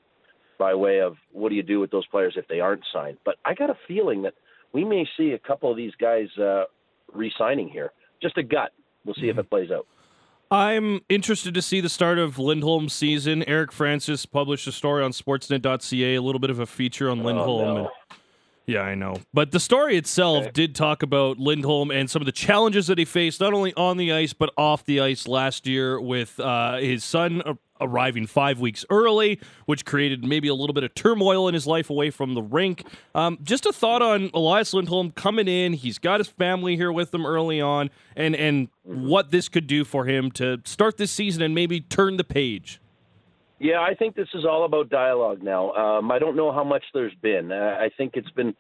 by 0.59 0.75
way 0.75 1.01
of 1.01 1.17
what 1.33 1.49
do 1.49 1.55
you 1.55 1.63
do 1.63 1.81
with 1.81 1.91
those 1.91 2.07
players 2.09 2.35
if 2.37 2.47
they 2.49 2.61
aren't 2.61 2.83
signed. 2.93 3.17
But 3.25 3.37
I 3.45 3.55
got 3.55 3.71
a 3.71 3.79
feeling 3.89 4.23
that 4.23 4.35
we 4.73 4.85
may 4.85 5.09
see 5.17 5.33
a 5.33 5.39
couple 5.39 5.71
of 5.71 5.77
these 5.77 5.95
guys 5.99 6.29
uh, 6.39 6.65
re-signing 7.13 7.69
here. 7.69 7.93
Just 8.21 8.37
a 8.37 8.43
gut. 8.43 8.73
We'll 9.05 9.15
see 9.15 9.31
if 9.31 9.39
it 9.39 9.49
plays 9.49 9.71
out. 9.71 9.87
I'm 10.51 11.01
interested 11.09 11.55
to 11.55 11.63
see 11.63 11.81
the 11.81 11.89
start 11.89 12.19
of 12.19 12.39
Lindholm's 12.39 12.93
season. 12.93 13.45
Eric 13.45 13.73
Francis 13.73 14.27
published 14.27 14.67
a 14.67 14.73
story 14.73 15.03
on 15.03 15.13
Sportsnet.ca, 15.13 16.15
a 16.17 16.21
little 16.21 16.41
bit 16.41 16.51
of 16.51 16.59
a 16.59 16.67
feature 16.67 17.09
on 17.09 17.23
Lindholm. 17.23 17.75
no. 17.75 17.91
Yeah, 18.71 18.83
I 18.83 18.95
know. 18.95 19.17
But 19.35 19.51
the 19.51 19.61
story 19.61 19.97
itself 19.97 20.45
Okay. 20.45 20.51
did 20.53 20.75
talk 20.75 21.03
about 21.03 21.39
Lindholm 21.39 21.91
and 21.91 22.09
some 22.09 22.23
of 22.23 22.27
the 22.27 22.33
challenges 22.33 22.87
that 22.87 22.99
he 22.99 23.05
faced, 23.05 23.41
not 23.41 23.53
only 23.53 23.75
on 23.75 23.97
the 23.97 24.13
ice, 24.13 24.33
but 24.33 24.53
off 24.57 24.85
the 24.85 25.01
ice 25.01 25.27
last 25.27 25.67
year 25.67 26.01
with 26.01 26.39
uh, 26.39 26.77
his 26.79 27.03
son 27.05 27.43
arriving 27.83 28.27
five 28.27 28.61
weeks 28.61 28.85
early, 28.91 29.41
which 29.65 29.87
created 29.87 30.23
maybe 30.23 30.49
a 30.49 30.55
little 30.55 30.75
bit 30.75 30.85
of 30.85 30.95
turmoil 30.95 31.49
in 31.49 31.55
his 31.55 31.67
life 31.67 31.89
away 31.89 32.11
from 32.11 32.35
the 32.35 32.43
rink. 32.43 32.85
Um, 33.15 33.39
just 33.43 33.65
a 33.65 33.73
thought 33.73 34.03
on 34.03 34.31
Elias 34.35 34.75
Lindholm 34.75 35.13
coming 35.13 35.49
in. 35.49 35.73
He's 35.73 35.99
got 35.99 36.21
his 36.21 36.29
family 36.29 36.77
here 36.77 36.93
with 36.93 37.13
him 37.15 37.25
early 37.25 37.59
on, 37.61 37.89
and, 38.15 38.37
and 38.37 38.69
what 38.83 39.31
this 39.31 39.49
could 39.49 39.67
do 39.67 39.85
for 39.85 40.05
him 40.05 40.31
to 40.33 40.61
start 40.65 40.99
this 40.99 41.11
season 41.11 41.43
and 41.43 41.55
maybe 41.55 41.81
turn 41.81 42.19
the 42.19 42.25
page. 42.25 42.81
Yeah, 43.61 43.81
I 43.81 43.95
think 43.95 44.17
this 44.17 44.29
is 44.33 44.47
all 44.47 44.65
about 44.65 44.89
dialogue 44.89 45.43
now. 45.43 45.73
Um, 45.73 46.11
I 46.11 46.19
don't 46.19 46.35
know 46.35 46.51
how 46.51 46.65
much 46.65 46.83
there's 46.95 47.15
been. 47.21 47.53
Uh, 47.53 47.77
I 47.79 47.91
think 47.95 48.13
it's 48.15 48.31
been 48.31 48.55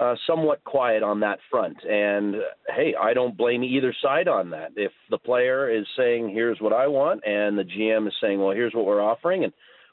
uh, 0.00 0.16
somewhat 0.26 0.64
quiet 0.64 1.04
on 1.04 1.20
that 1.20 1.38
front. 1.48 1.76
And 1.88 2.34
uh, 2.34 2.38
hey, 2.74 2.92
I 3.00 3.14
don't 3.14 3.36
blame 3.36 3.62
either 3.62 3.94
side 4.02 4.26
on 4.26 4.50
that. 4.50 4.72
If 4.74 4.90
the 5.10 5.18
player 5.18 5.70
is 5.70 5.86
saying, 5.96 6.30
"Here's 6.30 6.60
what 6.60 6.72
I 6.72 6.88
want," 6.88 7.24
and 7.24 7.56
the 7.56 7.62
GM 7.62 8.08
is 8.08 8.14
saying, 8.20 8.40
"Well, 8.40 8.50
here's 8.50 8.74
what 8.74 8.84
we're 8.84 9.00
offering," 9.00 9.44
and 9.44 9.52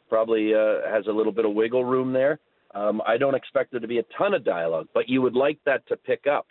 probably 0.10 0.56
uh, 0.56 0.90
has 0.92 1.06
a 1.06 1.12
little 1.12 1.32
bit 1.32 1.46
of 1.46 1.54
wiggle 1.54 1.86
room 1.86 2.12
there. 2.12 2.40
Um, 2.74 3.04
I 3.06 3.18
don't 3.18 3.36
expect 3.36 3.70
there 3.70 3.80
to 3.80 3.88
be 3.88 4.00
a 4.00 4.06
ton 4.18 4.34
of 4.34 4.44
dialogue, 4.44 4.88
but 4.96 5.08
you 5.08 5.22
would 5.22 5.36
like 5.36 5.60
that 5.68 5.88
to 5.90 5.96
pick 5.96 6.26
up, 6.26 6.48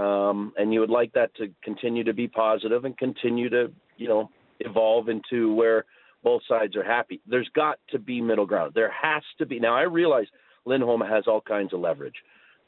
um, 0.00 0.54
and 0.56 0.72
you 0.72 0.80
would 0.80 0.90
like 0.90 1.12
that 1.12 1.34
to 1.36 1.48
continue 1.62 2.04
to 2.04 2.14
be 2.14 2.26
positive 2.26 2.86
and 2.86 2.96
continue 2.96 3.50
to, 3.50 3.70
you 3.98 4.08
know, 4.08 4.30
evolve 4.60 5.10
into 5.10 5.54
where 5.54 5.84
both 6.24 6.42
sides 6.48 6.74
are 6.74 6.82
happy. 6.82 7.20
There's 7.26 7.50
got 7.54 7.78
to 7.90 7.98
be 7.98 8.20
middle 8.20 8.46
ground. 8.46 8.72
There 8.74 8.90
has 8.90 9.22
to 9.38 9.46
be. 9.46 9.60
Now 9.60 9.76
I 9.76 9.82
realize 9.82 10.26
Lindholm 10.64 11.02
has 11.02 11.24
all 11.28 11.42
kinds 11.42 11.74
of 11.74 11.80
leverage. 11.80 12.16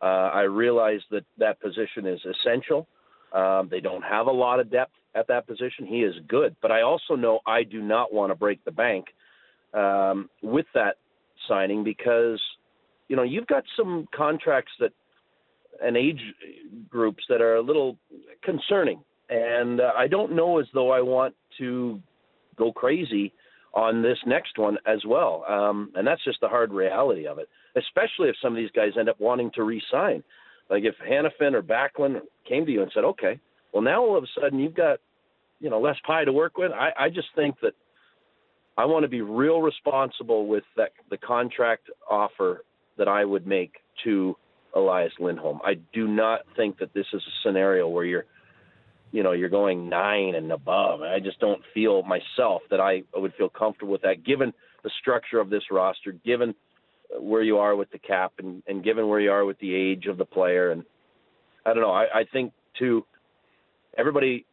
Uh, 0.01 0.05
I 0.05 0.43
realize 0.43 1.01
that 1.11 1.25
that 1.39 1.59
position 1.61 2.07
is 2.07 2.21
essential. 2.25 2.87
Um, 3.33 3.69
they 3.71 3.81
don't 3.81 4.03
have 4.03 4.27
a 4.27 4.33
lot 4.33 4.61
of 4.61 4.71
depth 4.71 4.93
at 5.15 5.27
that 5.29 5.47
position. 5.47 5.87
He 5.87 6.03
is 6.03 6.15
good, 6.29 6.55
but 6.61 6.71
I 6.71 6.83
also 6.83 7.17
know 7.17 7.41
I 7.47 7.63
do 7.63 7.81
not 7.83 8.13
want 8.13 8.31
to 8.31 8.35
break 8.35 8.63
the 8.65 8.71
bank 8.71 9.07
um, 9.73 10.29
with 10.43 10.67
that 10.75 10.97
signing 11.49 11.83
because 11.83 12.41
you 13.09 13.17
know 13.17 13.23
you've 13.23 13.47
got 13.47 13.65
some 13.77 14.07
contracts 14.15 14.73
that 14.81 14.93
and 15.83 15.97
age 15.97 16.21
groups 16.89 17.25
that 17.29 17.41
are 17.41 17.57
a 17.57 17.63
little 17.63 17.97
concerning, 18.43 19.01
and 19.31 19.81
uh, 19.81 19.93
I 19.97 20.07
don't 20.09 20.33
know 20.33 20.59
as 20.59 20.67
though 20.75 20.91
I 20.91 21.01
want 21.01 21.35
to 21.59 22.01
go 22.57 22.73
crazy 22.73 23.33
on 23.77 24.03
this 24.03 24.19
next 24.27 24.59
one 24.59 24.79
as 24.87 25.05
well. 25.07 25.45
Um, 25.47 25.93
and 25.95 26.07
that's 26.07 26.25
just 26.25 26.41
the 26.41 26.49
hard 26.49 26.73
reality 26.73 27.27
of 27.27 27.39
it, 27.39 27.49
especially 27.77 28.31
if 28.31 28.37
some 28.43 28.55
of 28.55 28.57
these 28.57 28.71
guys 28.75 28.93
end 28.99 29.11
up 29.11 29.21
wanting 29.21 29.51
to 29.55 29.63
re-sign. 29.63 30.25
Like 30.71 30.85
if 30.85 30.95
Hanifin 31.07 31.53
or 31.53 31.63
Backlund 31.63 32.21
came 32.49 32.65
to 32.65 32.73
you 32.73 32.83
and 32.83 32.91
said, 32.95 33.05
okay, 33.05 33.39
well 33.73 33.83
now 33.83 34.03
all 34.03 34.17
of 34.17 34.25
a 34.25 34.41
sudden 34.41 34.59
you've 34.59 34.75
got, 34.75 34.99
you 35.61 35.69
know, 35.69 35.79
less 35.79 35.97
pie 36.07 36.25
to 36.25 36.33
work 36.33 36.57
with. 36.57 36.73
I, 36.73 37.05
I 37.05 37.09
just 37.11 37.29
think 37.37 37.57
that 37.61 37.75
I 38.79 38.87
want 38.87 39.05
to 39.05 39.09
be 39.09 39.21
real 39.21 39.61
responsible 39.61 40.47
with 40.47 40.65
that, 40.77 40.93
the 41.11 41.19
contract 41.19 41.91
offer 42.11 42.65
that 42.97 43.09
I 43.09 43.25
would 43.25 43.47
make 43.47 43.73
to 44.05 44.37
Elias 44.75 45.13
Lindholm. 45.21 45.61
I 45.65 45.75
do 45.93 46.09
not 46.09 46.41
think 46.57 46.79
that 46.79 46.95
this 46.95 47.07
is 47.13 47.23
a 47.23 47.35
scenario 47.47 47.89
where 47.89 48.05
you're 48.05 48.27
you 49.13 49.23
know 49.23 49.33
you're 49.33 49.49
going 49.49 49.89
nine 49.89 50.35
and 50.35 50.53
above. 50.53 51.03
I 51.03 51.21
just 51.21 51.41
don't 51.41 51.63
feel 51.75 52.03
myself 52.03 52.63
that 52.71 52.81
I 52.81 53.03
would 53.15 53.35
feel 53.35 53.49
comfortable 53.49 53.93
with 53.93 54.03
that, 54.03 54.25
given 54.25 54.53
the 54.83 54.91
structure 55.01 55.41
of 55.41 55.51
this 55.51 55.63
roster, 55.71 56.13
given 56.13 56.55
where 57.19 57.43
you 57.43 57.59
are 57.59 57.77
with 57.77 57.91
the 57.91 57.99
cap, 57.99 58.33
and, 58.39 58.63
and 58.67 58.83
given 58.83 59.09
where 59.09 59.21
you 59.21 59.31
are 59.31 59.45
with 59.45 59.59
the 59.59 59.75
age 59.75 60.07
of 60.07 60.19
the 60.19 60.25
player. 60.25 60.71
And 60.71 60.85
I 61.65 61.73
don't 61.73 61.83
know. 61.83 61.93
I, 61.93 62.05
I 62.21 62.25
think 62.33 62.53
too. 62.79 63.05
Everybody, 63.99 64.45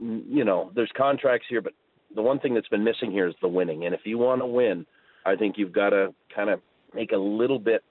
you 0.00 0.44
know, 0.44 0.70
there's 0.74 0.90
contracts 0.96 1.46
here, 1.50 1.60
but 1.60 1.74
the 2.14 2.22
one 2.22 2.38
thing 2.40 2.54
that's 2.54 2.68
been 2.68 2.84
missing 2.84 3.10
here 3.10 3.28
is 3.28 3.34
the 3.42 3.48
winning. 3.48 3.84
And 3.84 3.94
if 3.94 4.00
you 4.04 4.16
want 4.16 4.40
to 4.40 4.46
win, 4.46 4.86
I 5.26 5.36
think 5.36 5.56
you've 5.58 5.72
got 5.72 5.90
to 5.90 6.14
kind 6.34 6.48
of 6.48 6.60
make 6.94 7.12
a 7.12 7.16
little 7.16 7.58
bit 7.58 7.82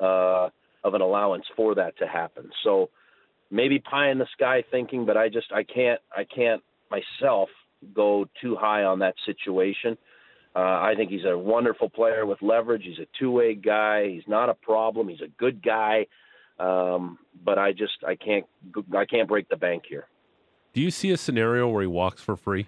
uh, 0.00 0.48
of 0.84 0.94
an 0.94 1.00
allowance 1.00 1.44
for 1.56 1.74
that 1.74 1.98
to 1.98 2.06
happen. 2.06 2.50
So 2.62 2.90
maybe 3.50 3.78
pie 3.78 4.10
in 4.10 4.18
the 4.18 4.26
sky 4.32 4.62
thinking, 4.70 5.04
but 5.04 5.16
I 5.16 5.28
just 5.28 5.52
I 5.52 5.62
can't 5.62 6.00
I 6.16 6.24
can't 6.24 6.62
myself 6.90 7.48
go 7.94 8.26
too 8.40 8.56
high 8.56 8.84
on 8.84 9.00
that 9.00 9.14
situation. 9.26 9.96
Uh, 10.54 10.58
I 10.58 10.94
think 10.96 11.10
he's 11.10 11.24
a 11.24 11.36
wonderful 11.36 11.88
player 11.88 12.26
with 12.26 12.42
leverage. 12.42 12.82
He's 12.84 12.98
a 12.98 13.06
two-way 13.18 13.54
guy. 13.54 14.08
He's 14.08 14.26
not 14.26 14.48
a 14.48 14.54
problem. 14.54 15.08
He's 15.08 15.20
a 15.20 15.28
good 15.38 15.62
guy. 15.62 16.06
Um, 16.58 17.18
but 17.44 17.58
I 17.58 17.72
just 17.72 18.04
I 18.06 18.16
can't 18.16 18.44
I 18.96 19.04
can't 19.04 19.28
break 19.28 19.48
the 19.48 19.56
bank 19.56 19.84
here. 19.88 20.06
Do 20.72 20.80
you 20.80 20.90
see 20.90 21.10
a 21.10 21.16
scenario 21.16 21.68
where 21.68 21.82
he 21.82 21.88
walks 21.88 22.22
for 22.22 22.36
free? 22.36 22.66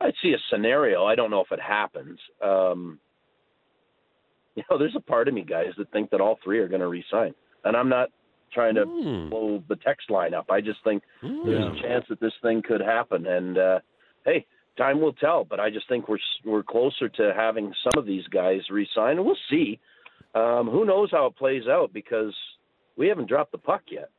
I 0.00 0.12
see 0.22 0.34
a 0.34 0.38
scenario. 0.50 1.06
I 1.06 1.14
don't 1.14 1.30
know 1.30 1.40
if 1.40 1.50
it 1.50 1.60
happens. 1.60 2.18
Um, 2.42 2.98
you 4.56 4.62
know, 4.70 4.78
there's 4.78 4.96
a 4.96 5.00
part 5.00 5.28
of 5.28 5.34
me, 5.34 5.42
guys, 5.42 5.72
that 5.78 5.90
think 5.90 6.10
that 6.10 6.20
all 6.20 6.38
three 6.44 6.58
are 6.58 6.68
going 6.68 6.80
to 6.80 6.88
resign 6.88 7.34
and 7.64 7.76
I'm 7.76 7.88
not 7.88 8.10
trying 8.52 8.74
to 8.76 8.86
Mm. 8.86 9.30
blow 9.30 9.62
the 9.68 9.76
text 9.76 10.10
line 10.10 10.32
up. 10.34 10.50
I 10.50 10.60
just 10.60 10.82
think 10.84 11.02
there's 11.22 11.64
a 11.78 11.82
chance 11.82 12.04
that 12.08 12.20
this 12.20 12.32
thing 12.42 12.62
could 12.62 12.80
happen, 12.80 13.26
and 13.26 13.58
uh, 13.58 13.80
hey, 14.24 14.46
time 14.76 15.00
will 15.00 15.12
tell. 15.14 15.44
But 15.44 15.60
I 15.60 15.70
just 15.70 15.88
think 15.88 16.08
we're 16.08 16.18
we're 16.44 16.62
closer 16.62 17.08
to 17.08 17.32
having 17.34 17.74
some 17.82 17.98
of 17.98 18.06
these 18.06 18.26
guys 18.28 18.60
resign, 18.70 19.16
and 19.16 19.24
we'll 19.26 19.36
see. 19.50 19.78
Um, 20.34 20.68
who 20.68 20.84
knows 20.84 21.10
how 21.10 21.26
it 21.26 21.36
plays 21.36 21.66
out 21.68 21.92
because 21.92 22.34
we 22.96 23.08
haven't 23.08 23.28
dropped 23.28 23.52
the 23.52 23.58
puck 23.58 23.82
yet. 23.90 24.10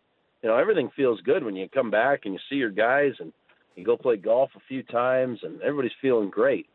You 0.41 0.49
know, 0.49 0.57
everything 0.57 0.89
feels 0.95 1.19
good 1.21 1.43
when 1.43 1.55
you 1.55 1.67
come 1.69 1.89
back 1.91 2.21
and 2.25 2.33
you 2.33 2.39
see 2.49 2.55
your 2.55 2.69
guys 2.69 3.13
and 3.19 3.33
you 3.75 3.83
go 3.83 3.97
play 3.97 4.15
golf 4.15 4.49
a 4.55 4.61
few 4.67 4.83
times, 4.83 5.39
and 5.43 5.61
everybody's 5.61 5.91
feeling 6.01 6.29
great. 6.29 6.67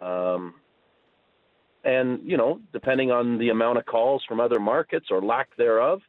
Um, 0.00 0.54
and 1.84 2.20
you 2.24 2.36
know, 2.36 2.60
depending 2.72 3.10
on 3.10 3.38
the 3.38 3.48
amount 3.48 3.78
of 3.78 3.86
calls 3.86 4.22
from 4.28 4.40
other 4.40 4.60
markets 4.60 5.06
or 5.10 5.20
lack 5.20 5.56
thereof, 5.56 6.00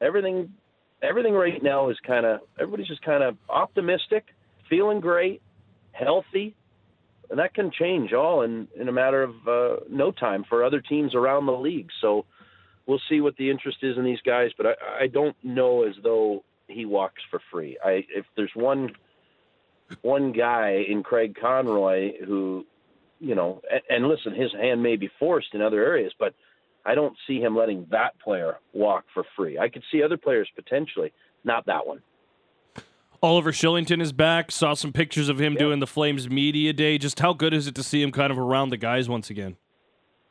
everything 0.00 0.52
everything 1.02 1.34
right 1.34 1.62
now 1.62 1.90
is 1.90 1.96
kind 2.06 2.26
of 2.26 2.40
everybody's 2.58 2.88
just 2.88 3.02
kind 3.02 3.22
of 3.22 3.36
optimistic, 3.48 4.26
feeling 4.68 5.00
great, 5.00 5.42
healthy, 5.92 6.54
and 7.30 7.38
that 7.38 7.54
can 7.54 7.70
change 7.70 8.12
all 8.12 8.42
in 8.42 8.68
in 8.76 8.88
a 8.88 8.92
matter 8.92 9.22
of 9.22 9.34
uh, 9.46 9.76
no 9.88 10.10
time 10.10 10.44
for 10.48 10.64
other 10.64 10.80
teams 10.80 11.14
around 11.14 11.46
the 11.46 11.52
league. 11.52 11.88
So 12.00 12.24
we'll 12.86 13.00
see 13.08 13.20
what 13.20 13.36
the 13.36 13.50
interest 13.50 13.78
is 13.82 13.96
in 13.96 14.04
these 14.04 14.20
guys, 14.24 14.50
but 14.56 14.66
I, 14.66 15.04
I 15.04 15.06
don't 15.06 15.36
know 15.42 15.84
as 15.84 15.94
though 16.02 16.44
he 16.68 16.84
walks 16.84 17.22
for 17.30 17.40
free. 17.50 17.78
I 17.84 18.04
if 18.14 18.26
there's 18.36 18.52
one 18.54 18.92
one 20.00 20.32
guy 20.32 20.84
in 20.88 21.02
Craig 21.02 21.36
Conroy 21.40 22.12
who 22.24 22.64
you 23.22 23.34
know, 23.36 23.62
and, 23.70 23.82
and 23.88 24.08
listen, 24.08 24.34
his 24.34 24.52
hand 24.52 24.82
may 24.82 24.96
be 24.96 25.08
forced 25.18 25.54
in 25.54 25.62
other 25.62 25.82
areas, 25.82 26.12
but 26.18 26.34
I 26.84 26.94
don't 26.96 27.16
see 27.26 27.38
him 27.40 27.56
letting 27.56 27.86
that 27.90 28.18
player 28.18 28.58
walk 28.72 29.04
for 29.14 29.24
free. 29.36 29.58
I 29.58 29.68
could 29.68 29.84
see 29.92 30.02
other 30.02 30.16
players 30.16 30.48
potentially, 30.56 31.12
not 31.44 31.64
that 31.66 31.86
one. 31.86 32.02
Oliver 33.22 33.52
Kylington 33.52 34.02
is 34.02 34.12
back. 34.12 34.50
Saw 34.50 34.74
some 34.74 34.92
pictures 34.92 35.28
of 35.28 35.40
him 35.40 35.54
doing 35.54 35.78
the 35.78 35.86
Flames 35.86 36.28
media 36.28 36.72
day. 36.72 36.98
Just 36.98 37.20
how 37.20 37.32
good 37.32 37.54
is 37.54 37.68
it 37.68 37.74
to 37.76 37.82
see 37.84 38.02
him 38.02 38.10
kind 38.10 38.32
of 38.32 38.38
around 38.38 38.70
the 38.70 38.76
guys 38.76 39.08
once 39.08 39.30
again? 39.30 39.56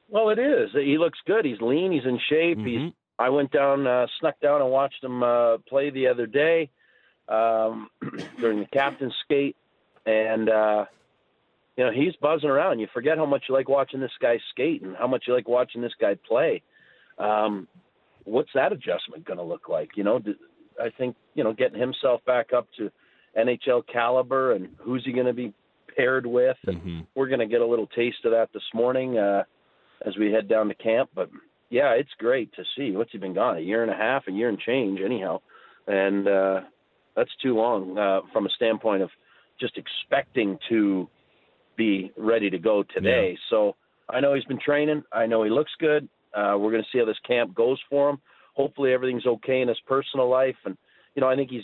Well, 0.09 0.27
it 0.29 0.39
is. 0.39 0.71
He 0.73 0.97
looks 0.97 1.19
good. 1.25 1.45
He's 1.45 1.61
lean. 1.61 1.93
He's 1.93 2.03
in 2.03 2.19
shape. 2.29 2.57
Mhm. 2.57 2.67
He's. 2.67 2.93
I 3.17 3.29
went 3.29 3.51
down, 3.51 3.87
uh, 3.87 4.07
snuck 4.19 4.37
down, 4.41 4.61
and 4.61 4.69
watched 4.69 5.01
him 5.01 5.23
uh, 5.23 5.59
play 5.69 5.89
the 5.89 6.07
other 6.07 6.25
day 6.25 6.69
um, 7.29 7.89
during 8.39 8.59
the 8.59 8.65
captain's 8.73 9.13
skate, 9.23 9.55
and 10.05 10.49
uh, 10.49 10.85
you 11.81 11.87
know 11.87 11.91
he's 11.91 12.15
buzzing 12.21 12.49
around. 12.49 12.77
You 12.77 12.87
forget 12.93 13.17
how 13.17 13.25
much 13.25 13.45
you 13.49 13.55
like 13.55 13.67
watching 13.67 13.99
this 13.99 14.11
guy 14.21 14.37
skate 14.51 14.83
and 14.83 14.95
how 14.95 15.07
much 15.07 15.23
you 15.27 15.33
like 15.33 15.47
watching 15.47 15.81
this 15.81 15.93
guy 15.99 16.15
play. 16.27 16.61
Um, 17.17 17.67
what's 18.23 18.51
that 18.53 18.71
adjustment 18.71 19.25
going 19.25 19.39
to 19.39 19.43
look 19.43 19.67
like? 19.67 19.89
You 19.95 20.03
know, 20.03 20.19
I 20.79 20.89
think 20.95 21.15
you 21.33 21.43
know 21.43 21.53
getting 21.53 21.79
himself 21.79 22.23
back 22.25 22.53
up 22.53 22.67
to 22.77 22.91
NHL 23.35 23.81
caliber 23.91 24.53
and 24.53 24.69
who's 24.77 25.03
he 25.03 25.11
going 25.11 25.25
to 25.25 25.33
be 25.33 25.53
paired 25.97 26.27
with, 26.27 26.57
and 26.67 26.81
Mhm. 26.81 27.07
we're 27.15 27.27
going 27.27 27.39
to 27.39 27.47
get 27.47 27.61
a 27.61 27.65
little 27.65 27.87
taste 27.87 28.23
of 28.25 28.31
that 28.31 28.53
this 28.53 28.63
morning 28.75 29.17
uh, 29.17 29.43
as 30.05 30.15
we 30.17 30.31
head 30.31 30.47
down 30.47 30.67
to 30.67 30.75
camp. 30.75 31.09
But 31.15 31.31
yeah, 31.71 31.93
it's 31.93 32.13
great 32.19 32.53
to 32.53 32.63
see. 32.75 32.91
What's 32.91 33.11
he 33.11 33.17
been 33.17 33.33
gone? 33.33 33.57
A 33.57 33.61
year 33.61 33.81
and 33.81 33.91
a 33.91 33.95
half, 33.95 34.27
a 34.27 34.31
year 34.31 34.49
and 34.49 34.59
change, 34.59 35.01
anyhow, 35.01 35.41
and 35.87 36.27
uh, 36.27 36.61
that's 37.15 37.35
too 37.41 37.55
long 37.55 37.97
uh, 37.97 38.21
from 38.31 38.45
a 38.45 38.49
standpoint 38.51 39.01
of 39.01 39.09
just 39.59 39.77
expecting 39.77 40.59
to 40.69 41.09
be 41.75 42.11
ready 42.17 42.49
to 42.49 42.57
go 42.57 42.83
today. 42.93 43.37
So 43.49 43.75
I 44.09 44.19
know 44.19 44.33
he's 44.33 44.45
been 44.45 44.59
training. 44.59 45.03
I 45.11 45.25
know 45.25 45.43
he 45.43 45.49
looks 45.49 45.71
good. 45.79 46.07
Uh, 46.33 46.55
we're 46.57 46.71
going 46.71 46.83
to 46.83 46.89
see 46.91 46.99
how 46.99 47.05
this 47.05 47.19
camp 47.27 47.53
goes 47.53 47.79
for 47.89 48.09
him. 48.09 48.21
Hopefully 48.53 48.93
everything's 48.93 49.25
okay 49.25 49.61
in 49.61 49.67
his 49.67 49.79
personal 49.87 50.29
life, 50.29 50.55
and 50.65 50.77
you 51.15 51.21
know 51.21 51.29
I 51.29 51.35
think 51.35 51.49
he's 51.49 51.63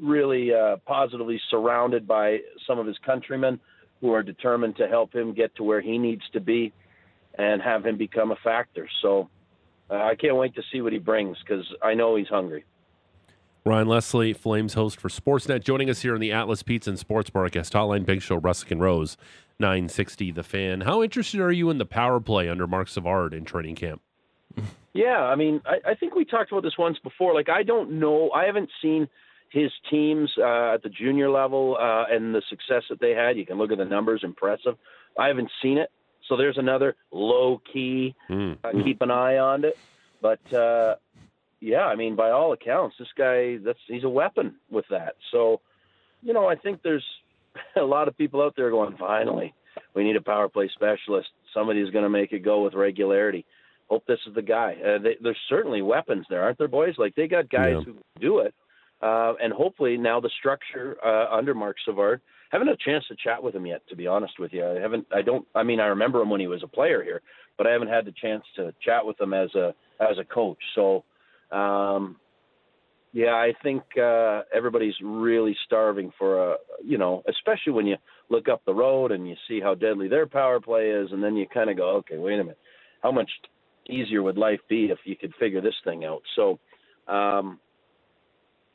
really 0.00 0.52
uh, 0.52 0.76
positively 0.86 1.40
surrounded 1.50 2.06
by 2.06 2.38
some 2.66 2.78
of 2.78 2.86
his 2.86 2.96
countrymen 3.04 3.60
who 4.00 4.12
are 4.12 4.22
determined 4.22 4.76
to 4.76 4.88
help 4.88 5.14
him 5.14 5.34
get 5.34 5.54
to 5.56 5.62
where 5.62 5.80
he 5.80 5.98
needs 5.98 6.22
to 6.32 6.40
be 6.40 6.72
and 7.38 7.62
have 7.62 7.84
him 7.84 7.96
become 7.96 8.30
a 8.30 8.36
factor. 8.44 8.88
So 9.02 9.28
uh, 9.90 9.94
I 9.94 10.14
can't 10.14 10.36
wait 10.36 10.54
to 10.54 10.62
see 10.72 10.80
what 10.80 10.92
he 10.92 10.98
brings 10.98 11.36
because 11.46 11.64
I 11.82 11.94
know 11.94 12.16
he's 12.16 12.28
hungry. 12.28 12.64
Ryan 13.66 13.88
Leslie, 13.88 14.32
Flames 14.32 14.74
host 14.74 15.00
for 15.00 15.08
Sportsnet, 15.08 15.64
joining 15.64 15.90
us 15.90 16.02
here 16.02 16.14
in 16.14 16.20
the 16.20 16.30
Atlas 16.30 16.62
Pizza 16.62 16.88
and 16.90 16.96
Sports 16.98 17.30
Bar 17.30 17.48
guest 17.48 17.72
hotline. 17.72 18.06
Big 18.06 18.22
Show, 18.22 18.38
Russick 18.40 18.70
and 18.70 18.80
Rose, 18.80 19.16
960 19.58 20.30
The 20.30 20.44
Fan. 20.44 20.82
How 20.82 21.02
interested 21.02 21.40
are 21.40 21.50
you 21.50 21.68
in 21.70 21.78
the 21.78 21.84
power 21.84 22.20
play 22.20 22.48
under 22.48 22.68
Marc 22.68 22.86
Savard 22.86 23.34
in 23.34 23.44
training 23.44 23.74
camp? 23.74 24.02
Yeah, 24.92 25.18
I 25.24 25.34
mean, 25.34 25.60
I, 25.66 25.90
I 25.90 25.94
think 25.96 26.14
we 26.14 26.24
talked 26.24 26.52
about 26.52 26.62
this 26.62 26.78
once 26.78 26.96
before. 27.02 27.34
Like, 27.34 27.48
I 27.48 27.64
don't 27.64 27.98
know, 27.98 28.30
I 28.30 28.44
haven't 28.44 28.70
seen 28.80 29.08
his 29.50 29.72
teams 29.90 30.30
uh, 30.38 30.74
at 30.74 30.84
the 30.84 30.88
junior 30.88 31.28
level 31.28 31.76
uh, 31.80 32.04
and 32.08 32.32
the 32.32 32.42
success 32.48 32.84
that 32.88 33.00
they 33.00 33.10
had. 33.14 33.36
You 33.36 33.44
can 33.46 33.58
look 33.58 33.72
at 33.72 33.78
the 33.78 33.84
numbers, 33.84 34.20
impressive. 34.22 34.76
I 35.18 35.26
haven't 35.26 35.50
seen 35.60 35.76
it, 35.78 35.90
So 36.28 36.36
there's 36.36 36.56
another 36.58 36.94
low 37.10 37.60
key 37.72 38.14
Mm. 38.30 38.58
uh, 38.62 38.70
keep 38.84 39.02
an 39.02 39.10
eye 39.10 39.38
on 39.38 39.64
it. 39.64 39.76
But 40.22 40.52
uh, 40.52 40.94
yeah, 41.60 41.84
I 41.86 41.96
mean, 41.96 42.16
by 42.16 42.30
all 42.30 42.52
accounts, 42.52 42.96
this 42.98 43.08
guy 43.16 43.56
that's 43.64 43.78
he's 43.86 44.04
a 44.04 44.08
weapon 44.08 44.56
with 44.70 44.84
that. 44.90 45.14
So 45.32 45.60
you 46.22 46.32
know, 46.32 46.46
I 46.46 46.56
think 46.56 46.80
there's 46.82 47.04
a 47.76 47.82
lot 47.82 48.08
of 48.08 48.16
people 48.16 48.42
out 48.42 48.54
there 48.56 48.70
going, 48.70 48.96
finally, 48.98 49.54
we 49.94 50.04
need 50.04 50.16
a 50.16 50.20
power 50.20 50.48
play 50.48 50.68
specialist. 50.74 51.28
Somebody 51.54 51.80
who's 51.80 51.90
going 51.90 52.04
to 52.04 52.10
make 52.10 52.32
it 52.32 52.40
go 52.44 52.62
with 52.62 52.74
regularity. 52.74 53.44
Hope 53.88 54.04
this 54.06 54.18
is 54.26 54.34
the 54.34 54.42
guy. 54.42 54.76
Uh, 54.84 54.98
they, 55.00 55.16
there's 55.22 55.38
certainly 55.48 55.80
weapons 55.80 56.26
there, 56.28 56.42
aren't 56.42 56.58
there, 56.58 56.66
boys? 56.68 56.94
Like 56.98 57.14
they 57.14 57.28
got 57.28 57.48
guys 57.48 57.74
Yeah. 57.78 57.84
who 57.84 57.94
do 58.20 58.38
it, 58.40 58.52
uh, 59.00 59.34
and 59.42 59.52
hopefully 59.52 59.96
now 59.96 60.18
the 60.20 60.30
structure 60.38 60.96
uh, 61.04 61.34
under 61.34 61.54
Marc 61.54 61.76
Savard. 61.84 62.20
Haven't 62.50 62.68
had 62.68 62.76
a 62.76 62.84
chance 62.90 63.04
to 63.08 63.16
chat 63.16 63.42
with 63.42 63.54
him 63.56 63.66
yet, 63.66 63.82
to 63.88 63.96
be 63.96 64.06
honest 64.06 64.38
with 64.38 64.52
you. 64.52 64.64
I 64.64 64.80
haven't. 64.80 65.06
I 65.12 65.20
don't. 65.22 65.46
I 65.54 65.62
mean, 65.64 65.80
I 65.80 65.86
remember 65.86 66.20
him 66.22 66.30
when 66.30 66.40
he 66.40 66.46
was 66.46 66.62
a 66.62 66.68
player 66.68 67.02
here, 67.02 67.20
but 67.58 67.66
I 67.66 67.72
haven't 67.72 67.88
had 67.88 68.04
the 68.04 68.12
chance 68.12 68.44
to 68.56 68.72
chat 68.84 69.04
with 69.04 69.20
him 69.20 69.34
as 69.34 69.52
a 69.56 69.74
as 70.00 70.16
a 70.18 70.24
coach. 70.24 70.58
So, 70.76 71.02
um, 71.50 72.16
yeah, 73.12 73.32
I 73.32 73.54
think 73.62 73.82
uh, 73.96 74.42
everybody's 74.54 74.94
really 75.02 75.56
starving 75.64 76.12
for 76.18 76.52
a, 76.52 76.56
you 76.84 76.98
know, 76.98 77.22
especially 77.28 77.72
when 77.72 77.86
you 77.86 77.96
look 78.28 78.48
up 78.48 78.62
the 78.66 78.74
road 78.74 79.10
and 79.10 79.26
you 79.26 79.36
see 79.48 79.58
how 79.60 79.74
deadly 79.74 80.08
their 80.08 80.26
power 80.26 80.60
play 80.60 80.90
is, 80.90 81.12
and 81.12 81.22
then 81.22 81.34
you 81.34 81.46
kind 81.46 81.70
of 81.70 81.76
go, 81.78 81.96
okay, 81.96 82.18
wait 82.18 82.34
a 82.34 82.44
minute, 82.44 82.58
how 83.02 83.10
much 83.10 83.30
easier 83.88 84.22
would 84.22 84.36
life 84.36 84.60
be 84.68 84.86
if 84.86 84.98
you 85.04 85.16
could 85.16 85.32
figure 85.40 85.60
this 85.60 85.74
thing 85.84 86.04
out? 86.04 86.22
So, 86.34 86.58
um, 87.08 87.58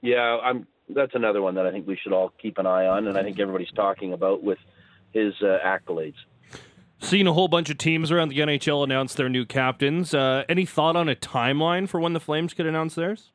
yeah, 0.01 0.37
I'm. 0.43 0.65
That's 0.93 1.13
another 1.13 1.41
one 1.41 1.55
that 1.55 1.65
I 1.65 1.71
think 1.71 1.87
we 1.87 1.97
should 2.01 2.11
all 2.11 2.33
keep 2.41 2.57
an 2.57 2.65
eye 2.65 2.85
on, 2.85 3.07
and 3.07 3.17
I 3.17 3.23
think 3.23 3.39
everybody's 3.39 3.71
talking 3.75 4.11
about 4.11 4.43
with 4.43 4.57
his 5.13 5.33
uh, 5.41 5.57
accolades. 5.65 6.15
Seen 7.01 7.25
a 7.27 7.33
whole 7.33 7.47
bunch 7.47 7.69
of 7.69 7.77
teams 7.77 8.11
around 8.11 8.29
the 8.29 8.39
NHL 8.39 8.83
announce 8.83 9.15
their 9.15 9.27
new 9.29 9.45
captains. 9.45 10.13
Uh, 10.13 10.43
any 10.47 10.65
thought 10.65 10.95
on 10.95 11.09
a 11.09 11.15
timeline 11.15 11.89
for 11.89 11.99
when 11.99 12.13
the 12.13 12.19
Flames 12.19 12.53
could 12.53 12.65
announce 12.67 12.93
theirs? 12.95 13.31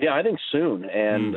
Yeah, 0.00 0.14
I 0.14 0.22
think 0.22 0.38
soon, 0.52 0.84
and 0.88 1.36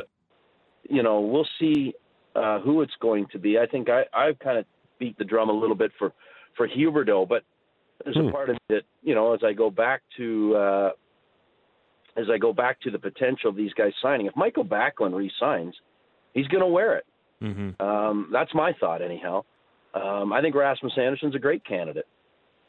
you 0.88 1.02
know 1.02 1.20
we'll 1.20 1.46
see 1.60 1.94
uh, 2.36 2.60
who 2.60 2.82
it's 2.82 2.94
going 3.00 3.26
to 3.32 3.38
be. 3.38 3.58
I 3.58 3.66
think 3.66 3.88
I 3.90 4.04
I've 4.14 4.38
kind 4.38 4.58
of 4.58 4.64
beat 4.98 5.18
the 5.18 5.24
drum 5.24 5.48
a 5.48 5.52
little 5.52 5.76
bit 5.76 5.90
for 5.98 6.12
for 6.56 6.68
Huberdeau, 6.68 7.28
but 7.28 7.42
there's 8.04 8.16
Hmm. 8.16 8.28
a 8.28 8.32
part 8.32 8.50
of 8.50 8.56
it 8.68 8.84
you 9.02 9.14
know 9.14 9.34
as 9.34 9.40
I 9.44 9.52
go 9.52 9.70
back 9.70 10.02
to 10.16 10.54
uh, 10.56 10.90
as 12.16 12.26
I 12.32 12.38
go 12.38 12.52
back 12.52 12.80
to 12.82 12.90
the 12.90 12.98
potential 12.98 13.50
of 13.50 13.56
these 13.56 13.72
guys 13.74 13.92
signing. 14.02 14.26
If 14.26 14.34
Michael 14.36 14.64
Backlund 14.64 15.14
re-signs, 15.14 15.74
he's 16.34 16.48
going 16.48 16.62
to 16.62 16.66
wear 16.68 16.96
it. 16.96 17.06
Mm-hmm. 17.42 17.80
Um, 17.84 18.28
that's 18.32 18.52
my 18.54 18.72
thought, 18.80 19.02
anyhow. 19.02 19.44
Um, 19.94 20.32
I 20.32 20.40
think 20.40 20.54
Rasmus 20.54 20.92
Andersson's 20.96 21.34
a 21.34 21.38
great 21.38 21.64
candidate. 21.64 22.06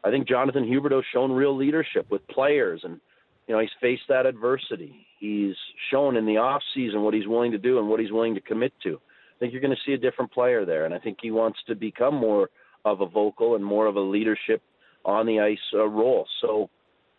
I 0.03 0.09
think 0.09 0.27
Jonathan 0.27 0.63
Huberdeau's 0.63 1.05
shown 1.13 1.31
real 1.31 1.55
leadership 1.55 2.09
with 2.09 2.25
players, 2.27 2.81
and 2.83 2.99
you 3.47 3.55
know 3.55 3.61
he's 3.61 3.69
faced 3.81 4.03
that 4.09 4.25
adversity. 4.25 5.05
He's 5.19 5.55
shown 5.91 6.15
in 6.15 6.25
the 6.25 6.37
off 6.37 6.61
season 6.73 7.01
what 7.01 7.13
he's 7.13 7.27
willing 7.27 7.51
to 7.51 7.57
do 7.57 7.79
and 7.79 7.89
what 7.89 7.99
he's 7.99 8.11
willing 8.11 8.35
to 8.35 8.41
commit 8.41 8.71
to. 8.83 8.95
I 8.95 9.39
think 9.39 9.51
you're 9.51 9.61
going 9.61 9.75
to 9.75 9.81
see 9.85 9.93
a 9.93 9.97
different 9.97 10.31
player 10.31 10.65
there, 10.65 10.85
and 10.85 10.93
I 10.93 10.99
think 10.99 11.17
he 11.21 11.31
wants 11.31 11.59
to 11.67 11.75
become 11.75 12.15
more 12.15 12.49
of 12.85 13.01
a 13.01 13.05
vocal 13.05 13.55
and 13.55 13.63
more 13.63 13.87
of 13.87 13.97
a 13.97 14.01
leadership 14.01 14.61
on 15.03 15.25
the 15.25 15.39
ice 15.39 15.57
uh, 15.73 15.85
role. 15.85 16.25
So 16.41 16.69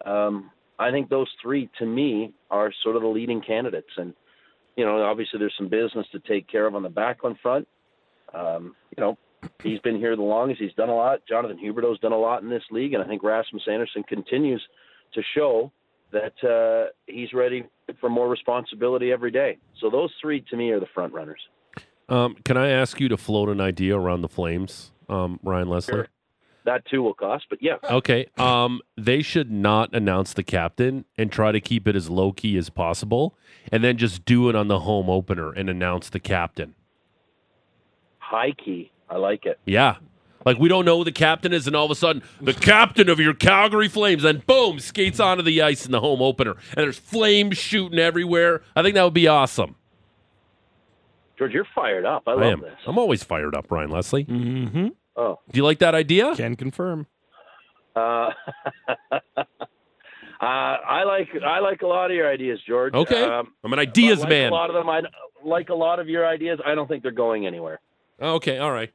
um, 0.07 0.51
I 0.79 0.91
think 0.91 1.09
those 1.09 1.29
three, 1.43 1.69
to 1.79 1.87
me, 1.87 2.33
are 2.51 2.73
sort 2.83 2.97
of 2.97 3.03
the 3.03 3.09
leading 3.09 3.43
candidates, 3.43 3.91
and 3.97 4.15
you 4.77 4.85
know 4.85 5.03
obviously 5.03 5.39
there's 5.39 5.55
some 5.59 5.69
business 5.69 6.07
to 6.13 6.21
take 6.21 6.49
care 6.49 6.67
of 6.67 6.75
on 6.75 6.83
the 6.83 6.89
Backlund 6.89 7.39
front. 7.41 7.69
Um, 8.33 8.75
you 8.97 9.03
know, 9.03 9.19
he's 9.63 9.79
been 9.81 9.97
here 9.97 10.17
the 10.17 10.23
longest. 10.23 10.61
He's 10.61 10.73
done 10.75 10.89
a 10.89 10.95
lot. 10.95 11.21
Jonathan 11.29 11.59
Huberdeau's 11.59 11.99
done 12.01 12.13
a 12.13 12.19
lot 12.19 12.43
in 12.43 12.51
this 12.51 12.63
league, 12.71 12.95
and 12.95 13.03
I 13.03 13.07
think 13.07 13.23
Rasmus 13.23 13.63
Andersson 13.71 14.03
continues 14.05 14.63
to 15.15 15.23
show 15.35 15.73
that 16.13 16.33
uh, 16.45 16.91
he's 17.07 17.33
ready 17.33 17.65
for 18.01 18.09
more 18.11 18.29
responsibility 18.29 19.13
every 19.13 19.31
day. 19.31 19.59
So 19.81 19.91
those 19.91 20.11
three, 20.21 20.41
to 20.51 20.57
me, 20.57 20.71
are 20.71 20.81
the 20.81 20.87
front 20.93 21.13
runners. 21.13 21.41
Um, 22.09 22.35
can 22.45 22.57
I 22.57 22.69
ask 22.71 22.99
you 22.99 23.09
to 23.09 23.17
float 23.17 23.49
an 23.49 23.61
idea 23.61 23.97
around 23.97 24.23
the 24.23 24.29
Flames, 24.29 24.91
um, 25.09 25.39
Ryan 25.45 25.69
Leslie? 25.69 25.95
Sure. 25.95 26.09
That 26.65 26.85
too 26.87 27.03
will 27.03 27.15
cost, 27.15 27.47
but 27.49 27.63
yeah, 27.63 27.77
Okay. 27.85 28.27
Um, 28.37 28.81
they 28.97 29.23
should 29.23 29.51
not 29.51 29.95
announce 29.95 30.35
the 30.35 30.43
captain 30.43 31.07
and 31.17 31.33
try 31.33 31.53
to 31.53 31.61
keep 31.61 31.89
it 31.89 31.97
as 31.97 32.11
low 32.11 32.33
key 32.33 32.59
as 32.59 32.69
possible, 32.69 33.35
and 33.73 33.83
then 33.83 33.97
just 33.97 34.25
do 34.27 34.49
it 34.51 34.55
on 34.55 34.69
the 34.69 34.81
home 34.81 35.09
opener 35.09 35.53
and 35.53 35.71
announce 35.71 36.11
the 36.11 36.21
captain. 36.21 36.75
high 38.19 38.53
key. 38.53 38.91
I 39.11 39.17
like 39.17 39.45
it. 39.45 39.59
Yeah. 39.67 39.97
Like 40.47 40.59
we 40.59 40.69
don't 40.69 40.85
know 40.85 40.99
who 40.99 41.05
the 41.05 41.13
captain 41.13 41.53
is, 41.53 41.67
and 41.67 41.77
all 41.77 41.85
of 41.85 41.91
a 41.91 41.95
sudden, 41.95 42.23
the 42.41 42.55
captain 42.55 43.11
of 43.11 43.21
your 43.21 43.35
Calgary 43.35 43.89
Flames, 43.89 44.25
and 44.25 44.47
boom, 44.47 44.79
skates 44.79 45.21
onto 45.21 45.43
the 45.43 45.61
ice 45.61 45.85
in 45.85 45.93
the 45.93 46.01
home 46.01 46.23
opener, 46.23 46.53
and 46.53 46.77
there's 46.79 46.99
flames 46.99 47.59
shooting 47.59 47.99
everywhere. 47.99 48.63
I 48.75 48.83
think 48.83 48.95
that 48.95 49.03
would 49.03 49.13
be 49.13 49.29
awesome. 49.29 49.75
George, 51.37 51.53
you're 51.53 51.67
fired 51.75 52.07
up. 52.07 52.23
I 52.27 52.33
love 52.33 52.43
am. 52.43 52.61
this. 52.61 52.73
I'm 52.87 52.99
always 52.99 53.23
fired 53.23 53.55
up, 53.55 53.71
Ryan 53.71 53.91
Leslie. 53.91 54.25
Mm-hmm. 54.25 54.89
Oh, 55.17 55.39
Do 55.51 55.57
you 55.59 55.65
like 55.65 55.81
that 55.81 55.95
idea? 55.95 56.35
Can 56.37 56.57
confirm. 56.57 57.07
uh, 57.97 58.01
uh, 59.11 59.43
I 60.41 61.05
like 61.05 61.29
I 61.45 61.59
like 61.61 61.83
a 61.83 61.87
lot 61.87 62.11
of 62.11 62.17
your 62.17 62.31
ideas, 62.31 62.61
George. 62.67 62.95
Okay. 62.95 63.23
Um, 63.25 63.53
I'm 63.63 63.73
an 63.73 63.79
ideas 63.79 64.21
like 64.21 64.31
man. 64.31 64.53
A 64.53 64.55
lot 64.55 64.71
of 64.71 64.75
them, 64.75 64.89
I 64.89 65.03
like 65.45 65.69
a 65.69 65.75
lot 65.75 65.99
of 65.99 66.09
your 66.09 66.27
ideas. 66.27 66.59
I 66.65 66.75
don't 66.75 66.89
think 66.89 67.03
they're 67.03 67.11
going 67.13 67.47
anywhere. 67.47 67.81
Okay, 68.21 68.59
all 68.59 68.73
right. 68.73 68.91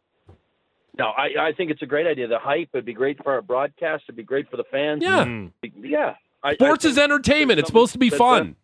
No, 0.97 1.07
I, 1.07 1.47
I 1.47 1.51
think 1.55 1.71
it's 1.71 1.81
a 1.81 1.85
great 1.85 2.07
idea. 2.07 2.27
The 2.27 2.39
hype 2.39 2.69
would 2.73 2.85
be 2.85 2.93
great 2.93 3.21
for 3.23 3.33
our 3.33 3.41
broadcast. 3.41 4.03
It'd 4.07 4.15
be 4.15 4.23
great 4.23 4.49
for 4.49 4.57
the 4.57 4.63
fans. 4.71 5.03
Yeah. 5.03 5.25
Mm. 5.25 5.51
yeah. 5.81 6.15
I, 6.43 6.49
I 6.49 6.53
Sports 6.53 6.83
think- 6.83 6.93
is 6.93 6.97
entertainment. 6.97 7.59
It's 7.59 7.67
supposed 7.67 7.93
to 7.93 7.99
be 7.99 8.09
That's 8.09 8.19
fun. 8.19 8.55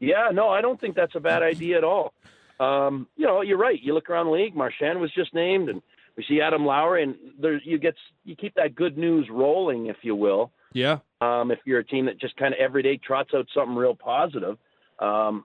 Yeah, 0.00 0.30
no, 0.32 0.48
I 0.48 0.60
don't 0.60 0.80
think 0.80 0.94
that's 0.94 1.16
a 1.16 1.20
bad 1.20 1.42
idea 1.42 1.76
at 1.76 1.84
all. 1.84 2.12
Um, 2.60 3.08
you 3.16 3.26
know, 3.26 3.40
you're 3.42 3.58
right. 3.58 3.80
You 3.80 3.94
look 3.94 4.08
around 4.08 4.26
the 4.26 4.32
league. 4.32 4.54
Marchand 4.54 5.00
was 5.00 5.12
just 5.12 5.34
named, 5.34 5.68
and 5.68 5.82
we 6.16 6.24
see 6.28 6.40
Adam 6.40 6.64
Lowry, 6.64 7.02
and 7.02 7.16
there 7.40 7.60
you 7.64 7.78
get 7.78 7.94
you 8.24 8.36
keep 8.36 8.54
that 8.54 8.74
good 8.76 8.96
news 8.96 9.28
rolling, 9.30 9.86
if 9.86 9.96
you 10.02 10.14
will. 10.14 10.52
Yeah. 10.72 10.98
Um, 11.20 11.50
if 11.50 11.58
you're 11.64 11.80
a 11.80 11.84
team 11.84 12.06
that 12.06 12.20
just 12.20 12.36
kind 12.36 12.54
of 12.54 12.60
every 12.60 12.82
day 12.82 12.96
trots 12.96 13.30
out 13.34 13.46
something 13.54 13.74
real 13.74 13.94
positive. 13.94 14.56
Um, 15.00 15.44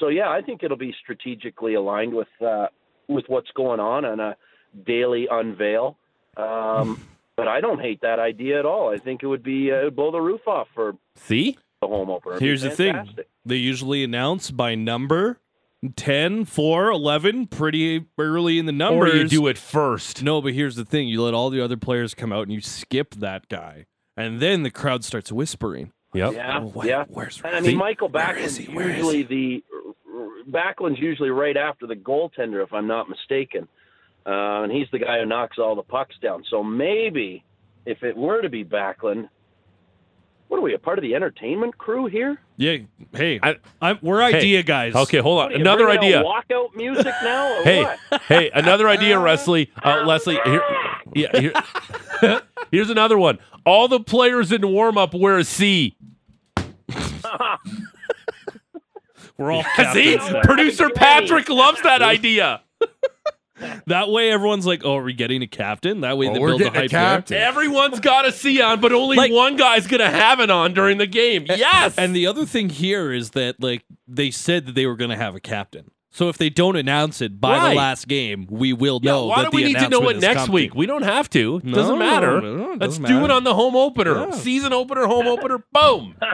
so 0.00 0.08
yeah, 0.08 0.28
I 0.28 0.42
think 0.42 0.62
it'll 0.64 0.76
be 0.76 0.94
strategically 1.02 1.74
aligned 1.74 2.14
with 2.14 2.28
uh, 2.44 2.66
with 3.08 3.24
what's 3.28 3.50
going 3.54 3.78
on 3.80 4.04
on 4.04 4.18
a 4.18 4.36
daily 4.84 5.28
unveil. 5.30 5.96
Um, 6.36 7.00
but 7.36 7.48
I 7.48 7.60
don't 7.60 7.80
hate 7.80 8.00
that 8.02 8.18
idea 8.18 8.58
at 8.58 8.66
all. 8.66 8.92
I 8.92 8.98
think 8.98 9.22
it 9.22 9.26
would 9.26 9.42
be 9.42 9.70
uh, 9.72 9.76
it 9.76 9.84
would 9.84 9.96
blow 9.96 10.10
the 10.10 10.20
roof 10.20 10.46
off 10.46 10.68
for 10.74 10.94
See? 11.16 11.56
the 11.80 11.88
home 11.88 12.10
opener. 12.10 12.38
Here's 12.38 12.62
the 12.62 12.70
thing. 12.70 13.08
They 13.44 13.56
usually 13.56 14.02
announce 14.04 14.50
by 14.50 14.74
number 14.74 15.38
10, 15.96 16.44
4, 16.46 16.90
11, 16.90 17.46
pretty 17.48 18.06
early 18.18 18.58
in 18.58 18.66
the 18.66 18.72
numbers. 18.72 19.12
Or 19.14 19.16
you 19.18 19.28
do 19.28 19.46
it 19.48 19.58
first. 19.58 20.22
No, 20.22 20.40
but 20.40 20.54
here's 20.54 20.76
the 20.76 20.84
thing. 20.84 21.08
You 21.08 21.22
let 21.22 21.34
all 21.34 21.50
the 21.50 21.60
other 21.60 21.76
players 21.76 22.14
come 22.14 22.32
out 22.32 22.44
and 22.44 22.52
you 22.52 22.60
skip 22.62 23.14
that 23.16 23.48
guy. 23.48 23.86
And 24.16 24.40
then 24.40 24.62
the 24.62 24.70
crowd 24.70 25.04
starts 25.04 25.30
whispering. 25.30 25.92
Yep. 26.14 26.32
Yeah, 26.34 26.60
Oh, 26.62 26.66
wait, 26.74 26.88
yeah. 26.88 27.04
where's 27.08 27.40
And 27.44 27.56
I 27.56 27.60
mean, 27.60 27.76
Michael 27.76 28.08
Where 28.08 28.38
is 28.38 28.56
Backlund's 28.56 28.56
he? 28.56 28.74
Where 28.74 28.88
is 28.88 28.96
usually 28.96 29.22
the 29.24 29.64
Backlund's 30.46 31.00
usually 31.00 31.30
right 31.30 31.56
after 31.56 31.86
the 31.86 31.96
goaltender, 31.96 32.62
if 32.62 32.72
I'm 32.72 32.86
not 32.86 33.08
mistaken, 33.08 33.66
uh, 34.26 34.62
and 34.62 34.72
he's 34.72 34.86
the 34.92 34.98
guy 34.98 35.20
who 35.20 35.26
knocks 35.26 35.58
all 35.58 35.74
the 35.74 35.82
pucks 35.82 36.16
down. 36.22 36.44
So 36.50 36.62
maybe 36.62 37.44
if 37.86 38.02
it 38.02 38.16
were 38.16 38.40
to 38.42 38.48
be 38.48 38.64
Backlund, 38.64 39.28
what 40.48 40.58
are 40.58 40.62
we 40.62 40.74
a 40.74 40.78
part 40.78 40.98
of 40.98 41.02
the 41.02 41.14
entertainment 41.14 41.76
crew 41.78 42.06
here? 42.06 42.38
Yeah. 42.56 42.76
Hey, 43.12 43.40
I- 43.42 43.56
I, 43.82 43.98
we're 44.00 44.20
Hey, 44.20 44.36
idea 44.38 44.62
guys. 44.62 44.94
Okay, 44.94 45.18
hold 45.18 45.40
on. 45.40 45.48
are 45.48 45.52
you, 45.54 45.60
Another 45.60 45.90
idea. 45.90 46.22
Walkout 46.22 46.74
music 46.76 47.12
now, 47.22 47.58
or 47.60 47.64
Hey, 47.64 47.82
what? 47.82 48.22
hey, 48.22 48.50
another 48.54 48.88
idea, 48.88 49.18
Leslie. 49.18 49.70
Uh, 49.82 50.02
Leslie, 50.06 50.38
here, 50.44 50.62
yeah, 51.14 51.40
here, 51.40 51.52
here's 52.70 52.90
another 52.90 53.18
one. 53.18 53.38
All 53.66 53.88
the 53.88 54.00
players 54.00 54.52
in 54.52 54.66
warm 54.70 54.96
up 54.98 55.14
wear 55.14 55.38
a 55.38 55.44
C. 55.44 55.96
We're 59.36 59.50
all 59.50 59.64
See, 59.92 60.16
producer 60.44 60.90
Patrick 60.90 61.48
loves 61.48 61.82
that 61.82 62.02
idea. 62.02 62.60
That 63.86 64.08
way, 64.10 64.30
everyone's 64.32 64.66
like, 64.66 64.84
"Oh, 64.84 64.96
are 64.96 65.02
we 65.04 65.12
getting 65.12 65.42
a 65.42 65.46
captain?" 65.46 66.00
That 66.00 66.16
way, 66.18 66.28
Oh, 66.28 66.32
they 66.32 66.38
build 66.40 66.60
the 66.60 66.64
getting 66.64 66.76
a 66.76 66.80
hype 66.80 66.90
there. 66.90 67.00
captain. 67.00 67.36
Everyone's 67.38 68.00
got 68.00 68.26
a 68.26 68.32
C 68.32 68.60
on, 68.60 68.80
but 68.80 68.92
only 68.92 69.16
Like- 69.16 69.30
one 69.32 69.56
guy's 69.56 69.86
gonna 69.86 70.10
have 70.10 70.40
it 70.40 70.50
on 70.50 70.74
during 70.74 70.98
the 70.98 71.06
game. 71.06 71.44
Yes, 71.48 71.96
And 71.96 72.16
the 72.16 72.26
other 72.26 72.46
thing 72.46 72.68
here 72.68 73.12
is 73.12 73.30
that 73.30 73.62
like 73.62 73.84
they 74.08 74.30
said 74.30 74.66
that 74.66 74.74
they 74.74 74.86
were 74.86 74.96
going 74.96 75.10
to 75.10 75.16
have 75.16 75.34
a 75.34 75.40
captain. 75.40 75.90
So 76.10 76.28
if 76.28 76.38
they 76.38 76.48
don't 76.50 76.76
announce 76.76 77.20
it 77.20 77.40
by 77.40 77.56
Right. 77.58 77.70
the 77.70 77.74
last 77.76 78.06
game, 78.06 78.46
we 78.48 78.72
will 78.72 79.00
yeah, 79.02 79.12
know. 79.12 79.26
why 79.26 79.42
that 79.42 79.50
do 79.50 79.56
we 79.56 79.64
need 79.64 79.78
to 79.78 79.88
know 79.88 80.08
it 80.10 80.20
next 80.20 80.42
coming. 80.42 80.52
week? 80.54 80.74
We 80.74 80.86
don't 80.86 81.02
have 81.02 81.28
to. 81.30 81.56
It 81.56 81.64
No, 81.64 81.74
doesn't 81.74 81.98
matter. 81.98 82.40
no, 82.40 82.72
it 82.72 82.78
Let's 82.80 82.98
doesn't 82.98 83.04
do 83.06 83.24
it 83.24 83.30
on 83.32 83.42
the 83.44 83.54
home 83.54 83.74
opener, 83.74 84.26
Yeah. 84.26 84.30
season 84.32 84.72
opener, 84.72 85.06
home 85.06 85.26
opener. 85.26 85.64
Boom. 85.72 86.14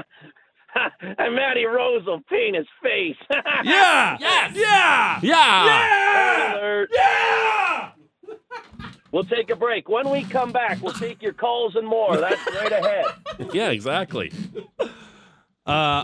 and 1.19 1.35
Matty 1.35 1.65
Rose 1.65 2.05
will 2.07 2.21
paint 2.29 2.57
his 2.57 2.67
face. 2.83 3.17
Yeah. 3.65 4.17
Yes. 4.21 4.53
Yeah. 4.57 5.21
Yeah. 5.23 6.55
Alert. 6.55 6.91
Yeah. 6.93 7.91
We'll 9.13 9.25
take 9.25 9.51
a 9.51 9.57
break. 9.57 9.89
When 9.89 10.09
we 10.11 10.23
come 10.25 10.53
back, 10.53 10.81
we'll 10.81 10.93
take 10.95 11.21
your 11.21 11.33
calls 11.33 11.75
and 11.75 11.87
more. 11.87 12.17
That's 12.17 12.41
right 12.55 12.73
ahead. 12.73 13.05
Yeah, 13.55 13.71
exactly. 13.71 14.33
Uh, 14.79 14.87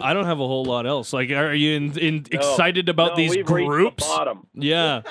I 0.03 0.13
don't 0.15 0.25
have 0.27 0.41
a 0.41 0.47
whole 0.47 0.65
lot 0.65 0.87
else. 0.87 1.13
Like, 1.13 1.31
are 1.31 1.55
you 1.55 1.77
in, 1.77 1.99
in 1.99 2.15
No. 2.33 2.39
excited 2.39 2.89
about 2.89 3.11
No, 3.11 3.17
these 3.17 3.31
we've 3.37 3.49
reached 3.49 3.69
the 3.71 3.77
groups? 3.77 4.07
bottom. 4.07 4.47
Yeah. 4.55 5.03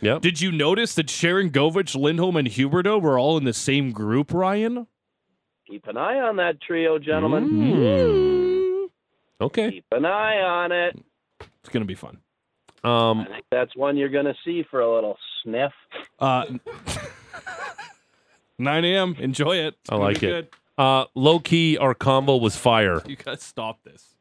Yep. 0.00 0.22
Did 0.22 0.40
you 0.40 0.50
notice 0.52 0.94
that 0.96 1.06
Sharangovich, 1.06 1.94
Lindholm, 1.98 2.36
and 2.36 2.48
Huberdeau 2.48 3.00
were 3.00 3.18
all 3.18 3.36
in 3.38 3.44
the 3.44 3.52
same 3.54 3.92
group, 3.92 4.32
Ryan? 4.32 4.86
Keep 5.68 5.86
an 5.88 5.96
eye 5.96 6.20
on 6.20 6.36
that 6.36 6.60
trio, 6.60 6.98
gentlemen. 6.98 7.48
Mm. 7.50 8.43
Okay. 9.44 9.70
Keep 9.72 9.84
an 9.92 10.04
eye 10.04 10.40
on 10.40 10.72
it. 10.72 10.98
It's 11.40 11.68
going 11.70 11.82
to 11.82 11.86
be 11.86 11.94
fun. 11.94 12.18
Um, 12.82 13.20
I 13.20 13.24
think 13.26 13.44
that's 13.50 13.74
one 13.76 13.96
you're 13.96 14.08
going 14.10 14.26
to 14.26 14.34
see 14.44 14.62
for 14.70 14.80
a 14.80 14.94
little 14.94 15.16
sniff. 15.42 15.72
Uh, 16.18 16.44
9 18.58 18.84
a.m. 18.84 19.16
Enjoy 19.18 19.56
it. 19.56 19.74
It's 19.82 19.90
I 19.90 19.96
like 19.96 20.20
be 20.20 20.28
it. 20.28 20.54
uh, 20.78 21.06
low 21.14 21.38
key, 21.40 21.76
our 21.78 21.94
combo 21.94 22.36
was 22.36 22.56
fire. 22.56 23.00
Good. 23.00 23.10
You 23.10 23.16
guys 23.16 23.42
stop 23.42 23.82
this. 23.84 24.14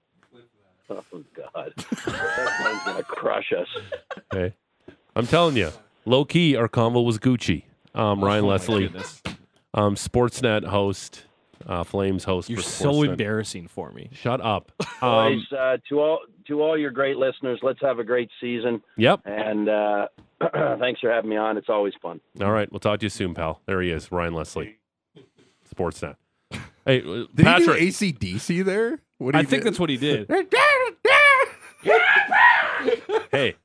Oh, 0.89 1.03
God. 1.33 1.73
that 2.05 2.59
one's 2.63 2.83
going 2.83 2.97
to 2.97 3.03
crush 3.03 3.51
us. 3.53 3.67
Okay. 4.33 4.55
I'm 5.15 5.27
telling 5.27 5.55
you, 5.57 5.71
low 6.05 6.25
key, 6.25 6.55
our 6.55 6.67
combo 6.67 7.01
was 7.01 7.19
Gucci. 7.19 7.63
Um, 7.95 8.23
Ryan 8.23 8.45
Oh, 8.45 8.47
Leslie, 8.47 8.91
um, 9.75 9.95
Sportsnet 9.95 10.65
host, 10.65 11.23
uh, 11.67 11.83
Flames 11.83 12.23
host. 12.23 12.49
You're 12.49 12.59
for 12.61 12.63
so 12.63 12.91
Sportsnet. 12.93 13.09
embarrassing 13.09 13.67
for 13.67 13.91
me. 13.91 14.09
Shut 14.13 14.39
up. 14.41 14.71
Um, 15.01 15.33
Boys, 15.33 15.51
uh, 15.59 15.77
to 15.89 15.99
all 15.99 16.19
to 16.47 16.61
all 16.61 16.77
your 16.77 16.91
great 16.91 17.17
listeners, 17.17 17.59
let's 17.61 17.81
have 17.81 17.99
a 17.99 18.05
great 18.05 18.29
season. 18.39 18.81
yep. 18.95 19.19
And 19.25 19.67
uh, 19.67 20.07
thanks 20.79 21.01
for 21.01 21.11
having 21.11 21.29
me 21.29 21.35
on. 21.35 21.57
It's 21.57 21.67
always 21.67 21.93
fun. 22.01 22.21
All 22.41 22.51
right. 22.53 22.71
We'll 22.71 22.79
talk 22.79 23.01
to 23.01 23.05
you 23.05 23.09
soon, 23.09 23.33
pal. 23.33 23.59
There 23.65 23.81
he 23.81 23.89
is, 23.91 24.13
Ryan 24.13 24.33
Leslie, 24.33 24.77
Sportsnet. 25.75 26.15
Hey, 26.85 27.01
Did 27.01 27.35
Patrick. 27.37 27.79
he 27.79 27.89
do 27.91 28.35
ACDC 28.37 28.63
there? 28.63 28.99
What 29.17 29.33
did 29.33 29.39
I 29.39 29.43
think 29.43 29.63
do? 29.63 29.69
that's 29.69 29.79
what 29.79 29.89
he 29.89 29.97
did. 29.97 30.29
hey, 33.31 33.55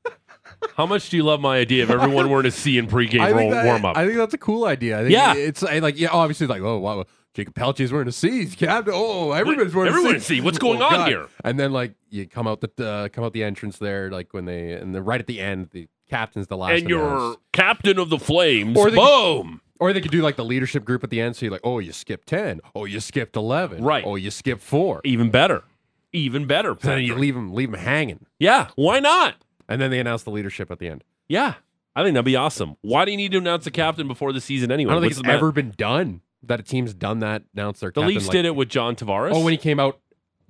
how 0.75 0.85
much 0.85 1.09
do 1.09 1.17
you 1.17 1.23
love 1.23 1.39
my 1.39 1.57
idea 1.57 1.83
of 1.83 1.91
everyone 1.91 2.29
wearing 2.29 2.45
a 2.45 2.51
C 2.51 2.77
in 2.77 2.87
pregame 2.87 3.21
I 3.21 3.33
think, 3.33 3.51
that- 3.53 3.65
warm 3.65 3.85
up? 3.85 3.97
I 3.97 4.05
think 4.05 4.17
that's 4.17 4.33
a 4.33 4.37
cool 4.37 4.65
idea. 4.65 4.97
I 4.99 5.01
think 5.03 5.13
Yeah. 5.13 5.33
it's 5.35 5.63
I 5.63 5.79
like 5.79 5.99
yeah, 5.99 6.09
obviously 6.11 6.47
like 6.47 6.61
oh 6.61 6.77
wow, 6.79 7.05
Jacob 7.39 7.55
Pelletier's 7.55 7.91
wearing 7.93 8.07
a 8.07 8.11
C. 8.11 8.29
He's 8.45 8.55
captain. 8.55 8.93
Oh, 8.95 9.31
everyone's 9.31 9.73
wearing 9.73 9.91
Everyone 9.93 10.15
a 10.17 10.19
C. 10.19 10.41
what's 10.41 10.57
going 10.57 10.81
Oh, 10.81 10.85
on 10.85 10.91
God. 10.91 11.07
here. 11.07 11.27
And 11.43 11.59
then 11.59 11.71
like 11.71 11.93
you 12.09 12.27
come 12.27 12.47
out 12.47 12.61
the 12.61 12.85
uh, 12.85 13.07
come 13.09 13.23
out 13.23 13.33
the 13.33 13.43
entrance 13.43 13.77
there, 13.77 14.09
like 14.11 14.33
when 14.33 14.45
they 14.45 14.73
and 14.73 14.93
then 14.93 15.05
right 15.05 15.19
at 15.19 15.27
the 15.27 15.39
end, 15.39 15.69
the 15.71 15.87
captain's 16.09 16.47
the 16.47 16.57
last. 16.57 16.79
and 16.79 16.89
you're 16.89 17.35
captain 17.53 17.97
of 17.97 18.09
the 18.09 18.19
Flames. 18.19 18.77
Or 18.77 18.89
Boom. 18.91 19.61
Or 19.79 19.93
they 19.93 20.01
could 20.01 20.11
do 20.11 20.21
like 20.21 20.35
the 20.35 20.43
leadership 20.43 20.83
group 20.83 21.05
at 21.05 21.09
the 21.09 21.21
end. 21.21 21.37
So 21.37 21.45
you're 21.45 21.53
like, 21.53 21.61
oh, 21.63 21.79
you 21.79 21.93
skipped 21.93 22.27
ten. 22.27 22.59
Oh, 22.75 22.83
you 22.83 22.99
skipped 22.99 23.35
eleven. 23.37 23.81
Right. 23.83 24.03
Oh, 24.05 24.15
you 24.15 24.29
skipped 24.31 24.61
four. 24.61 24.99
Even 25.05 25.31
better. 25.31 25.63
Even 26.11 26.45
better. 26.47 26.75
So 26.81 26.89
then 26.89 27.03
you 27.03 27.15
leave 27.15 27.35
them 27.35 27.53
leave 27.53 27.71
them 27.71 27.79
hanging, 27.79 28.25
Yeah. 28.39 28.67
Why 28.75 28.99
not? 28.99 29.35
and 29.69 29.79
then 29.79 29.91
they 29.91 29.99
announce 29.99 30.23
the 30.23 30.31
leadership 30.31 30.71
at 30.71 30.79
the 30.79 30.87
end. 30.87 31.03
Yeah. 31.27 31.53
I 31.95 32.03
think 32.03 32.13
that'd 32.15 32.25
be 32.25 32.35
awesome. 32.35 32.75
Why 32.81 33.05
do 33.05 33.11
you 33.11 33.17
need 33.17 33.31
to 33.33 33.37
announce 33.37 33.65
the 33.65 33.71
captain 33.71 34.07
before 34.07 34.31
the 34.33 34.41
season 34.41 34.71
anyway? 34.71 34.91
I 34.91 34.95
don't 34.95 35.01
think 35.03 35.11
What's 35.11 35.19
it's 35.19 35.29
ever 35.29 35.51
been 35.51 35.73
done 35.77 36.21
that 36.43 36.59
a 36.59 36.63
team's 36.63 36.93
done 36.93 37.19
that. 37.19 37.43
Announced 37.53 37.81
their 37.81 37.89
The 37.89 38.01
captain, 38.01 38.07
Leafs 38.15 38.27
like- 38.27 38.31
did 38.33 38.45
it 38.45 38.55
with 38.55 38.69
John 38.69 38.95
Tavares. 38.95 39.31
Oh, 39.33 39.43
when 39.43 39.51
he 39.51 39.57
came 39.57 39.79
out. 39.79 39.99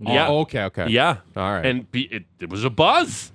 Oh, 0.06 0.14
yeah. 0.14 0.28
Oh, 0.30 0.40
okay. 0.42 0.64
Okay. 0.64 0.88
Yeah. 0.90 1.18
All 1.36 1.52
right. 1.52 1.66
And 1.66 1.92
be, 1.92 2.04
it, 2.04 2.24
it 2.40 2.50
was 2.50 2.64
a 2.64 2.70
buzz. 2.70 3.32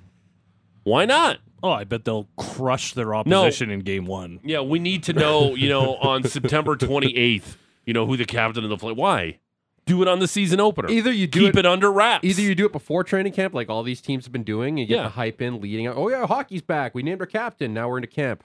Why 0.85 1.05
not? 1.05 1.39
Oh, 1.63 1.71
I 1.71 1.85
bet 1.85 2.05
they'll 2.05 2.29
crush 2.37 2.93
their 2.93 3.15
opposition 3.15 3.71
in 3.71 3.81
game 3.81 4.05
one. 4.07 4.41
Yeah, 4.45 4.61
we 4.61 4.79
need 4.79 5.03
to 5.05 5.13
know, 5.15 5.55
you 5.55 5.69
know, 5.69 5.97
on 6.03 6.23
September 6.25 6.77
28th, 6.77 7.57
you 7.87 7.95
know, 7.95 8.07
who 8.07 8.17
the 8.19 8.27
captain 8.27 8.65
of 8.65 8.71
the 8.71 8.77
Flames. 8.77 8.99
Why? 8.99 9.39
Do 9.87 10.01
it 10.03 10.09
on 10.09 10.19
the 10.19 10.29
season 10.29 10.61
opener. 10.61 10.91
Either 10.91 11.11
you 11.13 11.27
do 11.27 11.41
Keep 11.41 11.57
it- 11.57 11.59
it, 11.61 11.67
under 11.67 11.91
wraps. 11.91 12.25
Either 12.25 12.43
you 12.43 12.55
do 12.55 12.67
it 12.67 12.73
before 12.73 13.03
training 13.05 13.33
camp, 13.33 13.55
like 13.55 13.69
all 13.71 13.83
these 13.83 14.01
teams 14.03 14.25
have 14.27 14.33
been 14.33 14.45
doing, 14.45 14.79
and 14.79 14.81
you 14.81 14.87
get 14.87 14.97
Yeah. 14.97 15.03
the 15.05 15.09
hype 15.11 15.41
in 15.43 15.61
leading 15.61 15.87
up. 15.87 15.97
Oh 15.97 16.09
yeah, 16.11 16.27
hockey's 16.27 16.63
back. 16.63 16.95
We 16.95 17.03
named 17.03 17.21
our 17.21 17.27
captain. 17.27 17.73
Now 17.75 17.89
we're 17.89 17.99
into 17.99 18.09
camp. 18.09 18.45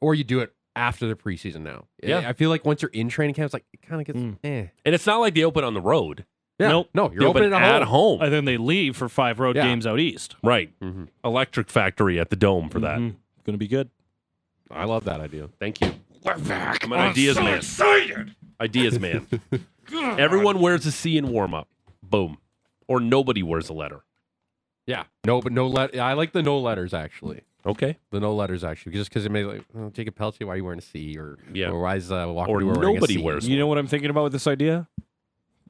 Or 0.00 0.14
you 0.14 0.24
do 0.24 0.40
it 0.40 0.52
after 0.76 1.08
the 1.08 1.14
preseason. 1.16 1.62
Now, 1.62 1.86
Yeah. 2.02 2.28
I 2.28 2.32
feel 2.34 2.50
like 2.50 2.64
once 2.64 2.82
you're 2.82 2.90
in 2.92 3.08
training 3.08 3.34
camp, 3.34 3.46
it's 3.46 3.54
like 3.54 3.64
it 3.72 3.82
kind 3.82 4.00
of 4.00 4.06
gets 4.06 4.18
Mm. 4.20 4.36
eh. 4.44 4.66
and 4.84 4.94
it's 4.94 5.06
not 5.06 5.18
like 5.18 5.34
they 5.34 5.42
open 5.44 5.64
on 5.64 5.74
the 5.74 5.80
road. 5.80 6.24
Yeah. 6.60 6.68
Nope. 6.68 6.90
No, 6.94 7.10
you're 7.10 7.20
They 7.20 7.26
open 7.26 7.42
opening 7.44 7.52
at 7.58 7.82
at 7.82 7.88
home. 7.88 8.22
And 8.22 8.32
then 8.32 8.44
they 8.44 8.56
leave 8.56 8.96
for 8.96 9.08
five 9.08 9.40
road 9.40 9.56
Yeah. 9.56 9.64
games 9.64 9.86
out 9.86 9.98
east. 10.00 10.36
Right. 10.42 10.70
Mhm. 10.80 11.08
Electric 11.24 11.68
Factory 11.70 12.18
at 12.20 12.30
the 12.30 12.36
Dome 12.36 12.68
for 12.70 12.78
that. 12.80 12.98
Mhm. 12.98 13.16
Gonna 13.44 13.58
be 13.58 13.68
good. 13.68 13.90
I 14.70 14.84
love 14.84 15.04
that 15.04 15.20
idea. 15.20 15.48
Thank 15.58 15.80
you. 15.80 15.92
I'm 16.24 16.92
an 16.92 16.92
ideas 16.92 17.36
man. 17.36 18.34
Ideas 18.60 18.98
man. 18.98 19.26
Everyone 20.18 20.60
wears 20.60 20.84
a 20.86 20.92
C 20.92 21.16
in 21.16 21.28
warm 21.28 21.54
up. 21.54 21.68
Boom. 22.02 22.38
Or 22.88 23.00
nobody 23.00 23.42
wears 23.42 23.68
a 23.68 23.72
letter. 23.72 24.00
Yeah. 24.86 25.04
No, 25.24 25.40
but 25.40 25.52
no 25.52 25.66
let. 25.66 25.96
I 25.98 26.14
like 26.14 26.32
the 26.32 26.42
no 26.42 26.58
letters 26.58 26.94
actually. 26.94 27.42
Okay. 27.66 27.96
The 28.10 28.20
no 28.20 28.34
letters 28.34 28.62
actually, 28.64 28.92
just 28.92 29.10
because 29.10 29.26
it 29.26 29.32
may 29.32 29.44
like 29.44 29.64
oh, 29.76 29.90
Jacob 29.90 30.14
Pelletier, 30.14 30.46
why 30.46 30.54
are 30.54 30.56
you 30.56 30.64
wearing 30.64 30.78
a 30.78 30.82
C? 30.82 31.16
Or 31.18 31.36
Yeah. 31.52 31.70
or 31.70 31.80
why 31.82 31.96
is 31.96 32.12
uh, 32.12 32.26
Walker 32.28 32.52
Or 32.52 32.64
wearing 32.64 32.94
nobody 32.94 33.14
C? 33.16 33.22
wears 33.22 33.48
You 33.48 33.58
know 33.58 33.66
what 33.66 33.78
I'm 33.78 33.86
thinking 33.88 34.10
about 34.10 34.24
with 34.24 34.32
this 34.32 34.46
idea? 34.46 34.88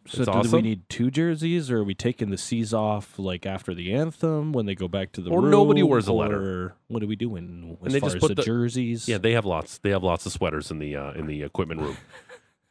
So 0.09 0.19
It's 0.23 0.31
do 0.31 0.39
awesome. 0.39 0.53
we 0.53 0.63
need 0.63 0.89
two 0.89 1.11
jerseys, 1.11 1.69
or 1.69 1.79
are 1.79 1.85
we 1.85 1.93
taking 1.95 2.31
the 2.31 2.39
C's 2.39 2.73
off 2.73 3.19
like 3.19 3.45
after 3.45 3.75
the 3.75 3.93
anthem 3.93 4.53
when 4.53 4.65
they 4.65 4.77
go 4.77 4.87
back 4.87 5.11
to 5.13 5.21
the 5.21 5.31
Or 5.31 5.41
room, 5.41 5.51
nobody 5.51 5.83
wears 5.83 6.07
a 6.07 6.13
letter. 6.13 6.41
or 6.41 6.75
What 6.87 7.03
are 7.03 7.09
we 7.09 7.17
doing 7.17 7.77
as 7.81 7.87
And 7.87 7.93
they 7.95 7.99
far 7.99 8.11
just 8.11 8.17
as 8.17 8.21
put 8.21 8.29
the, 8.29 8.35
the- 8.37 8.43
jerseys? 8.45 9.09
Yeah, 9.09 9.19
they 9.19 9.33
have 9.33 9.45
lots. 9.45 9.79
They 9.79 9.91
have 9.91 10.05
lots 10.05 10.25
of 10.25 10.31
sweaters 10.31 10.71
in 10.71 10.79
the 10.79 10.95
uh, 10.95 11.11
in 11.15 11.27
the 11.27 11.43
equipment 11.43 11.81
room. 11.81 11.97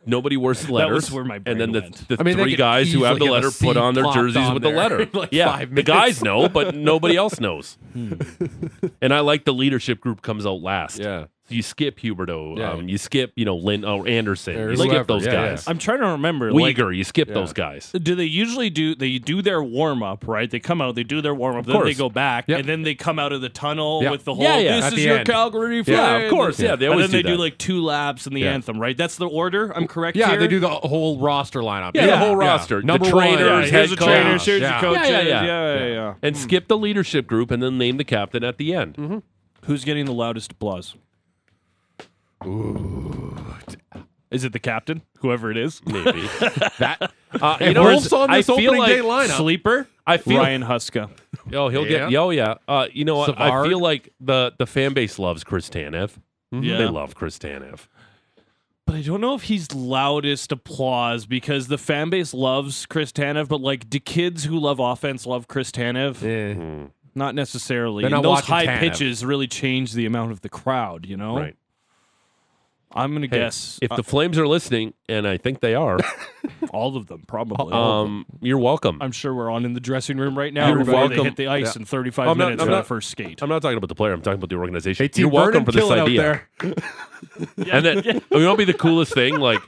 Nobody 0.06 0.38
wears 0.38 0.60
the 0.62 0.68
That 0.68 0.74
letters. 0.74 0.96
was 1.06 1.12
where 1.12 1.24
my 1.24 1.40
brain 1.40 1.60
and 1.60 1.62
then 1.62 1.72
the, 1.72 1.82
went. 1.82 2.08
the 2.08 2.18
I 2.20 2.24
mean, 2.24 2.38
they 2.38 2.44
three 2.44 2.52
could 2.54 2.58
guys 2.60 2.92
who 2.94 3.04
have 3.04 3.18
the 3.20 3.26
easily 3.26 3.36
have 3.36 3.44
a 3.44 3.48
letter 3.48 3.52
C 3.52 3.66
put 3.66 3.78
on 3.78 3.94
their 3.94 4.04
plopped 4.04 4.18
jerseys 4.18 4.38
on 4.38 4.54
with 4.54 4.64
the 4.64 4.70
there 4.70 4.78
letter. 4.78 5.00
in, 5.04 5.10
like, 5.14 5.30
yeah, 5.32 5.46
five 5.58 5.74
the 5.76 5.84
guys 5.84 6.24
know, 6.24 6.48
but 6.50 6.76
nobody 6.76 7.16
else 7.16 7.40
knows. 7.40 7.78
Hmm. 7.94 8.14
and 9.02 9.14
I 9.14 9.22
like 9.22 9.46
the 9.46 9.54
leadership 9.54 10.02
group 10.02 10.22
comes 10.22 10.46
out 10.46 10.62
last. 10.62 11.00
Yeah. 11.00 11.26
You 11.48 11.62
skip 11.62 12.00
Huberdeau. 12.00 12.58
Yeah. 12.58 12.72
Um, 12.72 12.90
you 12.90 12.98
skip, 12.98 13.32
you 13.36 13.46
know, 13.46 13.56
Lynn 13.56 13.86
or 13.86 14.08
Andersson. 14.08 14.56
Or 14.56 14.72
you 14.72 14.78
skip 14.78 14.90
whoever. 14.90 15.04
those 15.06 15.26
Yeah, 15.28 15.32
guys. 15.34 15.68
I'm 15.68 15.78
trying 15.78 16.00
to 16.00 16.08
remember. 16.08 16.52
like, 16.52 16.76
you 16.78 17.04
skip 17.04 17.28
Yeah. 17.28 17.36
those 17.36 17.54
guys. 17.54 17.92
do 17.92 18.16
they 18.16 18.24
usually 18.26 18.72
do 18.72 18.96
they 18.96 19.20
do 19.20 19.44
their 19.44 19.62
warm 19.62 20.02
up 20.02 20.28
right? 20.28 20.50
They 20.50 20.60
come 20.60 20.82
out, 20.82 20.96
they 20.96 21.04
do 21.04 21.22
their 21.22 21.36
warm 21.36 21.58
up, 21.58 21.66
then 21.68 21.76
course. 21.76 21.86
they 21.86 21.94
go 21.94 22.10
back, 22.10 22.46
Yep. 22.48 22.62
and 22.62 22.68
then 22.70 22.82
they 22.82 22.96
come 22.96 23.20
out 23.20 23.32
of 23.32 23.42
the 23.42 23.50
tunnel 23.50 24.00
Yeah. 24.02 24.10
with 24.10 24.26
the 24.26 24.34
whole. 24.34 24.44
Yeah, 24.44 24.58
yeah, 24.58 24.76
This 24.78 24.86
at 24.86 24.94
is 24.94 25.06
your 25.06 25.18
end. 25.20 25.28
Calgary 25.28 25.78
Yeah, 25.78 25.84
Flames." 25.84 26.24
of 26.26 26.30
course. 26.32 26.60
Yeah, 26.60 26.76
they 26.76 26.88
always 26.88 26.88
and 26.88 26.92
always 26.94 27.12
then 27.12 27.18
they 27.20 27.22
do 27.30 27.36
do 27.38 27.42
like 27.42 27.58
two 27.60 27.82
laps 27.84 28.26
in 28.26 28.34
the 28.34 28.42
Yeah. 28.42 28.54
anthem, 28.54 28.80
right? 28.80 28.98
That's 28.98 29.18
the 29.18 29.28
order. 29.28 29.72
I'm 29.76 29.86
correct. 29.88 30.18
Yeah, 30.18 30.32
here? 30.32 30.40
they 30.40 30.48
do 30.48 30.60
the 30.60 30.70
whole 30.70 31.20
roster 31.20 31.60
lineup. 31.62 31.92
Yeah, 31.94 32.08
the 32.08 32.18
whole 32.18 32.36
roster. 32.36 32.82
The 32.82 32.88
Number 32.88 33.08
trainers. 33.10 33.40
Yeah, 33.42 33.56
head 33.62 33.70
here's 33.72 33.90
the 33.92 33.98
coach. 33.98 34.08
trainers, 34.08 34.46
here's 34.46 34.62
Yeah. 34.62 34.82
the 34.82 34.88
coaches. 34.88 35.10
Yeah, 35.10 35.22
yeah, 35.22 35.28
Yeah, 35.28 35.46
yeah. 35.46 35.78
yeah, 35.86 35.94
yeah. 35.94 36.14
And 36.24 36.36
skip 36.36 36.68
the 36.68 36.78
leadership 36.78 37.28
group 37.28 37.52
and 37.52 37.62
then 37.62 37.78
name 37.78 37.98
the 37.98 38.04
captain 38.04 38.44
at 38.44 38.58
the 38.58 38.74
end. 38.74 38.96
Mm-hmm. 38.96 39.18
Who's 39.66 39.84
getting 39.84 40.06
the 40.06 40.14
loudest 40.14 40.52
applause? 40.54 40.96
Is 44.32 44.44
it 44.44 44.54
the 44.54 44.60
captain, 44.60 45.02
whoever 45.20 45.50
it 45.52 45.58
is? 45.58 45.82
Maybe. 45.86 46.22
That 46.80 47.12
Uh, 47.32 47.58
you 47.62 47.74
know, 47.74 47.84
Wolf's 47.84 48.08
it's- 48.08 48.14
on 48.14 48.30
I 48.32 48.38
this 48.38 48.48
feel 48.48 48.56
opening 48.56 48.78
like 48.80 48.90
day 48.90 49.00
lineup. 49.00 49.38
Sleeper. 49.38 49.88
I 50.08 50.18
feel 50.18 50.38
Ryan 50.40 50.64
Huska. 50.64 51.10
Oh, 51.54 51.70
he'll 51.70 51.86
Yeah. 51.86 52.10
get. 52.10 52.16
Oh, 52.18 52.30
yeah. 52.32 52.56
Uh, 52.68 52.88
you 52.92 53.06
know 53.06 53.16
what? 53.18 53.40
I 53.40 53.68
feel 53.68 53.80
like 53.80 54.14
the 54.20 54.54
the 54.58 54.66
fan 54.66 54.94
base 54.94 55.20
loves 55.20 55.44
Chris 55.44 55.70
Tanev. 55.70 56.12
Yeah. 56.52 56.78
They 56.78 56.86
love 56.88 57.16
Chris 57.16 57.38
Tanev. 57.38 57.88
But 58.86 58.96
I 58.96 59.02
don't 59.02 59.20
know 59.20 59.34
if 59.36 59.44
he's 59.44 59.74
loudest 59.74 60.52
applause 60.52 61.26
because 61.26 61.68
the 61.68 61.78
fan 61.78 62.10
base 62.12 62.34
loves 62.36 62.86
Chris 62.86 63.12
Tanev, 63.12 63.48
but 63.48 63.60
like, 63.62 63.90
do 63.90 64.00
kids 64.00 64.44
who 64.44 64.60
love 64.60 64.80
offense 64.80 65.26
love 65.26 65.48
Chris 65.48 65.72
Tanev? 65.72 66.22
eh. 66.24 66.88
Not 67.16 67.34
necessarily. 67.36 68.04
They're 68.04 68.14
And 68.16 68.24
those 68.24 68.42
high 68.42 68.68
Tanev. 68.68 68.80
pitches 68.80 69.26
really 69.26 69.48
change 69.48 69.94
the 69.94 70.06
amount 70.06 70.32
of 70.34 70.42
the 70.42 70.50
crowd, 70.50 71.06
you 71.08 71.16
know? 71.18 71.38
Right. 71.38 71.56
I'm 72.96 73.12
going 73.12 73.22
to 73.22 73.28
Hey, 73.36 73.44
guess 73.44 73.78
if 73.82 73.92
uh, 73.92 73.96
the 73.98 74.04
Flames 74.04 74.38
are 74.38 74.48
listening, 74.48 74.94
and 75.10 75.28
I 75.28 75.38
think 75.38 75.60
they 75.60 75.76
are, 75.76 76.00
all 76.72 76.96
of 76.96 77.08
them, 77.08 77.24
probably. 77.28 77.74
um, 77.74 78.26
you're 78.42 78.58
welcome. 78.58 79.00
I'm 79.02 79.12
sure 79.12 79.34
we're 79.34 79.50
on 79.52 79.66
in 79.66 79.74
the 79.74 79.80
dressing 79.80 80.18
room 80.18 80.38
right 80.38 80.54
now. 80.54 80.70
You're 80.70 80.84
welcome. 80.86 81.18
They 81.18 81.24
hit 81.24 81.36
the 81.36 81.48
ice 81.48 81.76
Yeah. 81.76 81.82
in 81.82 81.86
35 81.86 82.28
I'm 82.28 82.38
not- 82.38 82.46
minutes 82.46 82.62
I'm 82.62 82.68
for 82.68 82.72
not- 82.72 82.78
the 82.84 82.88
first 82.88 83.10
skate. 83.10 83.42
I'm 83.42 83.50
not 83.50 83.62
talking 83.62 83.78
about 83.78 83.90
the 83.90 83.96
player. 83.96 84.14
I'm 84.14 84.22
talking 84.22 84.40
about 84.40 84.50
the 84.50 84.56
organization. 84.56 85.06
Hey, 85.06 85.12
you're 85.22 85.30
welcome 85.30 85.66
for 85.66 85.72
this 85.74 85.82
kill 85.84 85.92
out 85.92 86.08
idea. 86.08 86.42
there. 86.62 86.74
And 87.58 87.86
then 87.86 88.04
you 88.06 88.14
know, 88.14 88.22
what'd 88.52 88.58
be 88.58 88.66
the 88.66 88.74
coolest 88.78 89.14
thing? 89.14 89.38
Like, 89.38 89.60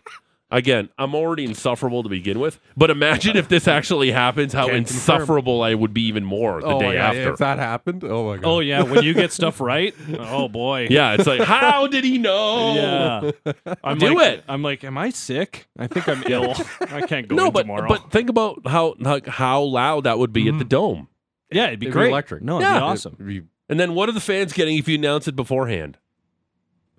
again, 0.51 0.89
I'm 0.97 1.15
already 1.15 1.45
insufferable 1.45 2.03
to 2.03 2.10
begin 2.10 2.39
with. 2.39 2.60
But 2.75 2.89
imagine 2.89 3.36
if 3.38 3.47
this 3.49 3.67
actually 3.67 4.12
happens, 4.12 4.53
how 4.53 4.67
Can't 4.67 4.88
confirm. 4.88 4.95
insufferable 4.95 5.62
I 5.62 5.73
would 5.73 5.93
be 5.93 6.03
even 6.03 6.23
more 6.23 6.62
the 6.62 6.67
oh, 6.67 6.79
day 6.79 6.93
yeah, 6.95 7.07
after. 7.07 7.33
If 7.33 7.39
that 7.39 7.60
happened, 7.60 8.03
oh 8.03 8.27
my 8.27 8.38
god. 8.38 8.45
oh, 8.47 8.60
yeah. 8.60 8.83
When 8.83 9.03
you 9.03 9.13
get 9.13 9.31
stuff 9.31 9.60
right, 9.60 9.93
oh, 10.19 10.47
boy. 10.47 10.88
yeah, 10.91 11.13
it's 11.13 11.27
like, 11.27 11.41
how 11.41 11.88
did 11.88 12.03
he 12.03 12.17
know? 12.17 12.73
Yeah. 12.75 13.53
I'm 13.83 13.97
Do 13.97 14.15
like, 14.15 14.39
it. 14.39 14.43
I'm 14.47 14.63
like, 14.63 14.83
am 14.83 14.97
I 14.97 15.10
sick? 15.10 15.67
I 15.77 15.88
think 15.88 16.07
I'm 16.07 16.23
ill. 16.27 16.53
I 16.81 17.01
can't 17.01 17.27
go 17.27 17.36
No, 17.36 17.47
in 17.47 17.53
but 17.53 17.62
tomorrow. 17.62 17.88
but 17.88 18.12
think 18.12 18.29
about 18.29 18.62
how 18.65 18.95
how, 19.03 19.19
how 19.27 19.62
loud 19.62 20.03
that 20.05 20.17
would 20.19 20.33
be 20.33 20.47
at 20.47 20.57
the 20.57 20.65
mm. 20.65 20.69
dome. 20.69 21.07
yeah, 21.51 21.67
it'd 21.67 21.79
be 21.79 21.88
It'd 21.88 21.93
be 21.93 21.99
great. 21.99 22.10
electric. 22.10 22.43
No, 22.43 22.57
it'd 22.57 22.67
Yeah. 22.67 22.79
be 22.79 22.83
awesome. 22.83 23.13
It'd 23.15 23.27
be- 23.27 23.41
And 23.69 23.79
then 23.79 23.93
what 23.95 24.07
are 24.10 24.13
the 24.13 24.21
fans 24.21 24.53
getting 24.53 24.77
if 24.77 24.88
you 24.88 24.95
announce 24.95 25.27
it 25.27 25.36
beforehand? 25.36 25.97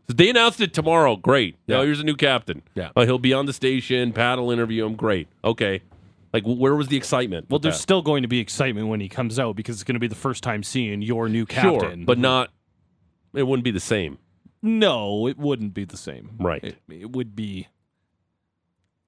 They 0.09 0.31
announced 0.31 0.61
it 0.61 0.73
tomorrow. 0.73 1.16
Great. 1.16 1.57
Now 1.68 1.79
Yeah. 1.81 1.85
here's 1.87 2.01
a 2.01 2.05
new 2.05 2.16
captain. 2.16 2.62
Yeah. 2.75 2.90
Uh, 2.97 3.05
he'll 3.05 3.18
be 3.18 3.33
on 3.35 3.47
the 3.47 3.53
station. 3.53 4.12
Pat 4.12 4.38
will 4.38 4.51
interview 4.51 4.87
him. 4.87 4.94
Great. 4.94 5.29
Okay. 5.44 5.83
Like, 6.33 6.44
where 6.44 6.75
was 6.75 6.88
the 6.88 6.97
excitement? 6.97 7.47
Well, 7.49 7.59
there's 7.59 7.77
that? 7.77 7.81
still 7.83 8.03
going 8.03 8.23
to 8.23 8.29
be 8.29 8.38
excitement 8.38 8.88
when 8.88 9.01
he 9.01 9.09
comes 9.09 9.38
out 9.38 9.57
because 9.57 9.77
it's 9.77 9.85
going 9.85 9.94
to 9.94 10.01
be 10.01 10.09
the 10.09 10.14
first 10.14 10.42
time 10.42 10.62
seeing 10.62 11.01
your 11.03 11.29
new 11.29 11.47
captain. 11.47 11.81
sure, 12.01 12.05
but 12.07 12.18
not. 12.18 12.51
It 13.35 13.42
wouldn't 13.44 13.64
be 13.64 13.71
the 13.71 13.81
same. 13.81 14.18
no, 14.62 15.27
it 15.27 15.38
wouldn't 15.38 15.73
be 15.75 15.85
the 15.85 15.97
same. 15.97 16.31
Right. 16.38 16.62
It, 16.64 16.77
it 16.88 17.12
would 17.12 17.35
be 17.37 17.68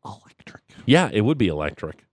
electric. 0.04 0.62
Yeah, 0.86 1.10
it 1.12 1.22
would 1.22 1.38
be 1.38 1.48
electric. 1.48 2.04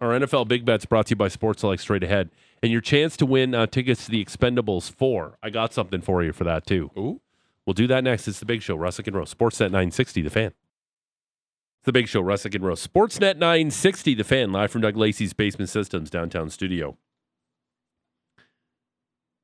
Our 0.00 0.10
NFL 0.18 0.48
Big 0.48 0.64
Bets 0.64 0.84
brought 0.84 1.06
to 1.06 1.10
you 1.10 1.16
by 1.16 1.28
Sports 1.28 1.60
Select 1.62 1.80
Straight 1.82 2.02
Ahead. 2.04 2.30
And 2.62 2.72
your 2.72 2.80
chance 2.80 3.16
to 3.18 3.26
win 3.26 3.54
uh, 3.54 3.66
tickets 3.66 4.04
to 4.06 4.10
the 4.10 4.22
Expendables 4.24 4.90
4. 4.90 5.38
I 5.42 5.50
got 5.50 5.72
something 5.72 6.00
for 6.00 6.22
you 6.22 6.32
for 6.32 6.44
that, 6.44 6.66
too. 6.66 6.90
Ooh. 6.98 7.20
We'll 7.66 7.74
do 7.74 7.88
that 7.88 8.04
next. 8.04 8.28
It's 8.28 8.38
the 8.38 8.46
Big 8.46 8.62
Show, 8.62 8.76
Russick 8.76 9.06
and 9.08 9.16
Rose. 9.16 9.34
Sportsnet 9.34 9.72
960, 9.72 10.22
The 10.22 10.30
Fan. 10.30 10.46
It's 10.46 11.84
the 11.86 11.92
Big 11.92 12.06
Show, 12.06 12.22
Russick 12.22 12.54
and 12.54 12.64
Rose. 12.64 12.86
Sportsnet 12.86 13.36
960, 13.36 14.14
The 14.14 14.24
Fan, 14.24 14.52
live 14.52 14.70
from 14.70 14.82
Doug 14.82 14.96
Lacey's 14.96 15.32
Basement 15.32 15.68
Systems 15.68 16.08
downtown 16.08 16.48
studio. 16.48 16.96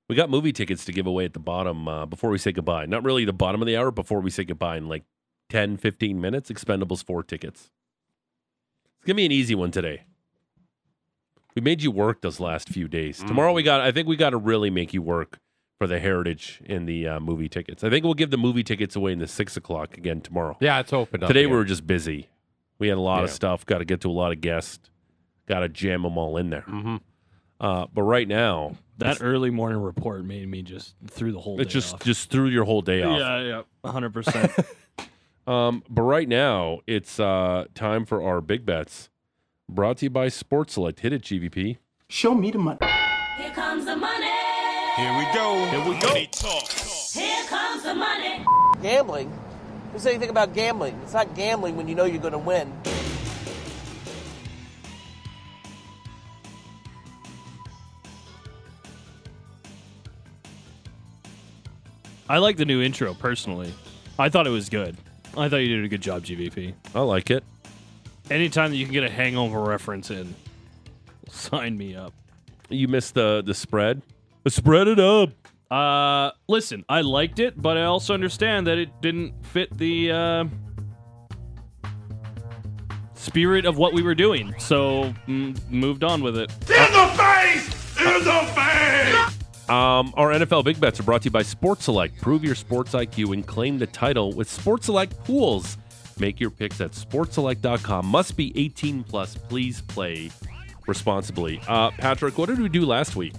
We 0.09 0.15
got 0.15 0.31
movie 0.31 0.53
tickets 0.53 0.85
to 0.85 0.93
give 0.93 1.07
away 1.07 1.25
at 1.25 1.33
the 1.33 1.41
bottom 1.41 1.89
uh, 1.89 2.07
before 2.07 2.31
we 2.31 2.39
say 2.39 2.53
goodbye. 2.53 2.87
Not 2.87 3.03
really 3.03 3.25
the 3.25 3.33
bottom 3.33 3.61
of 3.61 3.67
the 3.67 3.77
hour, 3.77 3.91
before 3.91 4.21
we 4.21 4.31
say 4.31 4.45
goodbye 4.45 4.77
in 4.77 4.89
like 4.89 5.05
10, 5.51 5.79
15 5.79 6.21
minutes. 6.21 6.51
Expendables 6.51 7.05
4 7.05 7.25
tickets. 7.25 7.71
It's 8.99 9.07
going 9.07 9.15
to 9.15 9.21
be 9.21 9.27
an 9.27 9.33
easy 9.33 9.55
one 9.57 9.73
today. 9.73 10.05
We 11.57 11.63
made 11.63 11.83
you 11.83 11.91
work 11.91 12.21
those 12.21 12.41
last 12.41 12.69
few 12.69 12.89
days. 12.89 13.19
Tomorrow 13.19 13.53
we 13.53 13.63
got, 13.63 13.81
I 13.81 13.91
think 13.91 14.07
we 14.07 14.17
got 14.17 14.31
to 14.31 14.37
really 14.37 14.71
make 14.71 14.95
you 14.95 15.03
work 15.03 15.41
for 15.79 15.87
the 15.87 15.99
heritage 15.99 16.61
in 16.65 16.87
the 16.87 17.09
uh, 17.09 17.21
movie 17.21 17.49
tickets. 17.49 17.83
I 17.83 17.91
think 17.91 18.05
we'll 18.05 18.15
give 18.15 18.31
the 18.31 18.37
movie 18.39 18.63
tickets 18.63 18.95
away 18.97 19.13
in 19.13 19.19
the 19.19 19.27
six 19.27 19.57
o'clock 19.57 19.97
again 19.99 20.21
tomorrow. 20.21 20.57
Yeah, 20.61 20.79
it's 20.81 20.93
open. 20.93 21.23
up. 21.23 21.29
Today 21.29 21.41
again. 21.41 21.51
we 21.51 21.57
were 21.57 21.65
just 21.65 21.87
busy. 21.87 22.29
We 22.79 22.89
had 22.89 22.99
a 22.99 23.01
lot 23.01 23.25
of 23.25 23.31
stuff. 23.31 23.65
Got 23.67 23.79
to 23.79 23.85
get 23.85 24.01
to 24.03 24.09
a 24.09 24.13
lot 24.13 24.33
of 24.33 24.41
guests. 24.41 24.91
Got 25.47 25.61
to 25.61 25.69
jam 25.69 26.03
them 26.03 26.17
all 26.19 26.37
in 26.37 26.51
there. 26.51 26.65
Mhm. 26.69 27.01
Uh, 27.61 27.87
but 27.93 28.03
right 28.03 28.27
now, 28.27 28.77
That 28.99 29.19
early 29.21 29.51
morning 29.51 29.81
report 29.81 30.25
made 30.25 30.49
me 30.49 30.63
just 30.63 30.95
threw 31.09 31.31
the 31.33 31.41
whole. 31.41 31.61
it 31.61 31.65
day 31.65 31.71
just 31.71 31.95
off. 31.95 32.05
just 32.05 32.31
threw 32.31 32.47
your 32.49 32.65
whole 32.65 32.83
day 32.83 33.03
off. 33.03 33.19
yeah, 33.19 33.41
yeah, 33.85 33.91
hundred 33.91 34.13
percent. 34.13 34.51
Um, 35.45 35.83
but 35.91 36.03
right 36.03 36.29
now, 36.29 36.79
it's 36.87 37.19
uh, 37.19 37.65
time 37.75 38.05
for 38.07 38.23
our 38.23 38.41
big 38.41 38.65
bets. 38.65 39.11
Brought 39.69 39.97
to 39.97 40.07
you 40.07 40.11
by 40.11 40.29
Sports 40.29 40.75
Select. 40.75 41.01
Hit 41.01 41.13
it, 41.13 41.23
GVP. 41.23 41.79
Show 42.09 42.33
me 42.37 42.53
the 42.53 42.59
money. 42.59 42.79
Here 44.97 45.17
we 45.17 45.25
go. 45.33 45.65
Here 45.71 45.81
we 45.89 45.99
go. 45.99 46.09
Money 46.09 46.27
talk. 46.31 46.69
Here 46.69 47.45
comes 47.47 47.83
the 47.83 47.95
money. 47.95 48.45
Gambling? 48.83 49.33
Who 49.93 49.99
said 49.99 50.11
anything 50.11 50.29
about 50.29 50.53
gambling? 50.53 51.01
It's 51.03 51.15
not 51.15 51.35
gambling 51.35 51.77
when 51.77 51.89
you 51.89 51.95
know 51.95 52.05
you're 52.05 52.21
going 52.21 52.33
to 52.33 52.39
win. 52.39 52.71
I 62.29 62.37
like 62.39 62.59
the 62.59 62.67
new 62.67 62.83
intro 62.83 63.15
personally. 63.15 63.73
I 64.19 64.29
thought 64.29 64.47
it 64.47 64.51
was 64.51 64.69
good. 64.69 64.99
I 65.39 65.49
thought 65.49 65.57
you 65.57 65.69
did 65.69 65.85
a 65.87 65.89
good 65.89 66.03
job, 66.03 66.23
GVP. 66.25 66.75
I 66.95 67.01
like 67.01 67.31
it. 67.31 67.45
Anytime 68.31 68.71
that 68.71 68.77
you 68.77 68.85
can 68.85 68.93
get 68.93 69.05
a 69.05 69.11
hangover 69.11 69.63
reference 69.63 70.11
in, 70.11 70.35
sign 71.31 71.79
me 71.79 71.97
up. 71.97 72.13
You 72.69 72.89
missed 72.89 73.15
the 73.15 73.43
the 73.45 73.55
spread. 73.55 74.03
Spread 74.49 74.89
it 74.89 74.99
up. 74.99 75.31
Uh, 75.71 76.33
listen, 76.49 76.85
I 76.89 77.01
liked 77.01 77.39
it, 77.39 77.61
but 77.61 77.79
I 77.79 77.85
also 77.85 78.13
understand 78.13 78.67
that 78.67 78.77
it 78.77 78.91
didn't 79.01 79.35
fit 79.47 79.77
the 79.77 80.13
uh, 80.13 80.45
spirit 83.15 83.65
of 83.65 83.79
what 83.79 83.95
we 83.95 84.03
were 84.03 84.15
doing. 84.15 84.55
So 84.59 85.15
mm, 85.27 85.71
moved 85.71 86.05
on 86.05 86.23
with 86.23 86.37
it. 86.37 86.51
In 86.69 86.93
the 86.93 87.13
face! 87.17 88.01
In 88.01 88.25
the 88.25 88.53
face! 88.55 89.71
Um, 89.71 90.13
our 90.17 90.31
NFL 90.33 90.65
Big 90.65 90.79
Bets 90.79 91.01
are 91.01 91.05
brought 91.05 91.23
to 91.23 91.27
you 91.27 91.31
by 91.31 91.43
Sports 91.43 91.85
Select. 91.85 92.21
Prove 92.21 92.45
your 92.45 92.55
sports 92.55 92.93
IQ 92.93 93.33
and 93.33 93.47
claim 93.47 93.79
the 93.79 93.87
title 93.87 94.33
with 94.33 94.51
Sports 94.51 94.87
Select 94.87 95.19
Pools. 95.25 95.79
Make 96.19 96.39
your 96.41 96.51
picks 96.51 96.81
at 96.81 96.91
sportselect.com. 96.93 98.05
Must 98.07 98.37
be 98.37 98.53
18 98.59 99.05
plus. 99.05 99.37
Please 99.37 99.81
play 99.81 100.31
responsibly. 100.87 101.61
Uh, 101.67 101.91
Patrick, 101.93 102.37
what 102.37 102.49
did 102.49 102.61
we 102.61 102.69
do 102.69 102.85
last 102.85 103.17
week? 103.17 103.33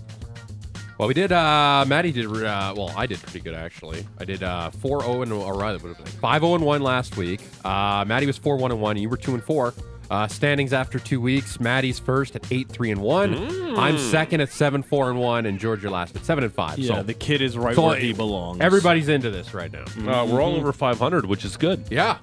Well, 1.03 1.09
we 1.09 1.13
did. 1.15 1.33
uh 1.33 1.83
Maddie 1.85 2.13
did. 2.13 2.27
Uh, 2.27 2.73
well, 2.77 2.93
I 2.95 3.07
did 3.07 3.21
pretty 3.21 3.41
good 3.41 3.53
actually. 3.55 4.07
I 4.19 4.23
did 4.23 4.41
uh 4.41 4.69
four 4.69 5.01
zero 5.01 5.21
and 5.21 5.33
or 5.33 5.53
rather 5.53 5.77
five 6.21 6.41
zero 6.43 6.55
and 6.55 6.63
one 6.63 6.81
last 6.81 7.17
week. 7.17 7.41
Uh, 7.65 8.05
Maddie 8.07 8.25
was 8.25 8.37
four 8.37 8.55
one 8.55 8.71
and 8.71 8.79
one. 8.79 8.95
You 8.95 9.09
were 9.09 9.17
two 9.17 9.33
and 9.33 9.43
four. 9.43 9.73
Uh, 10.09 10.29
standings 10.29 10.71
after 10.71 10.99
two 10.99 11.19
weeks. 11.19 11.59
Maddie's 11.59 11.99
first 11.99 12.37
at 12.37 12.49
eight 12.53 12.69
three 12.69 12.89
and 12.89 13.01
one. 13.01 13.33
I'm 13.77 13.97
second 13.97 14.39
at 14.39 14.49
seven 14.49 14.81
four 14.81 15.09
and 15.09 15.19
one, 15.19 15.45
and 15.45 15.59
Georgia 15.59 15.89
last 15.89 16.15
at 16.15 16.23
seven 16.23 16.45
and 16.45 16.53
five. 16.53 16.79
Yeah, 16.79 16.95
so 16.95 17.03
the 17.03 17.13
kid 17.13 17.41
is 17.41 17.57
right 17.57 17.75
so 17.75 17.87
where 17.87 17.99
he 17.99 18.13
belongs. 18.13 18.61
everybody's 18.61 19.09
into 19.09 19.29
this 19.29 19.53
right 19.53 19.73
now. 19.73 19.83
Uh, 20.09 20.25
we're 20.25 20.41
all 20.41 20.55
over 20.55 20.71
500, 20.71 21.25
which 21.25 21.43
is 21.43 21.57
good. 21.57 21.83
Yeah, 21.91 22.19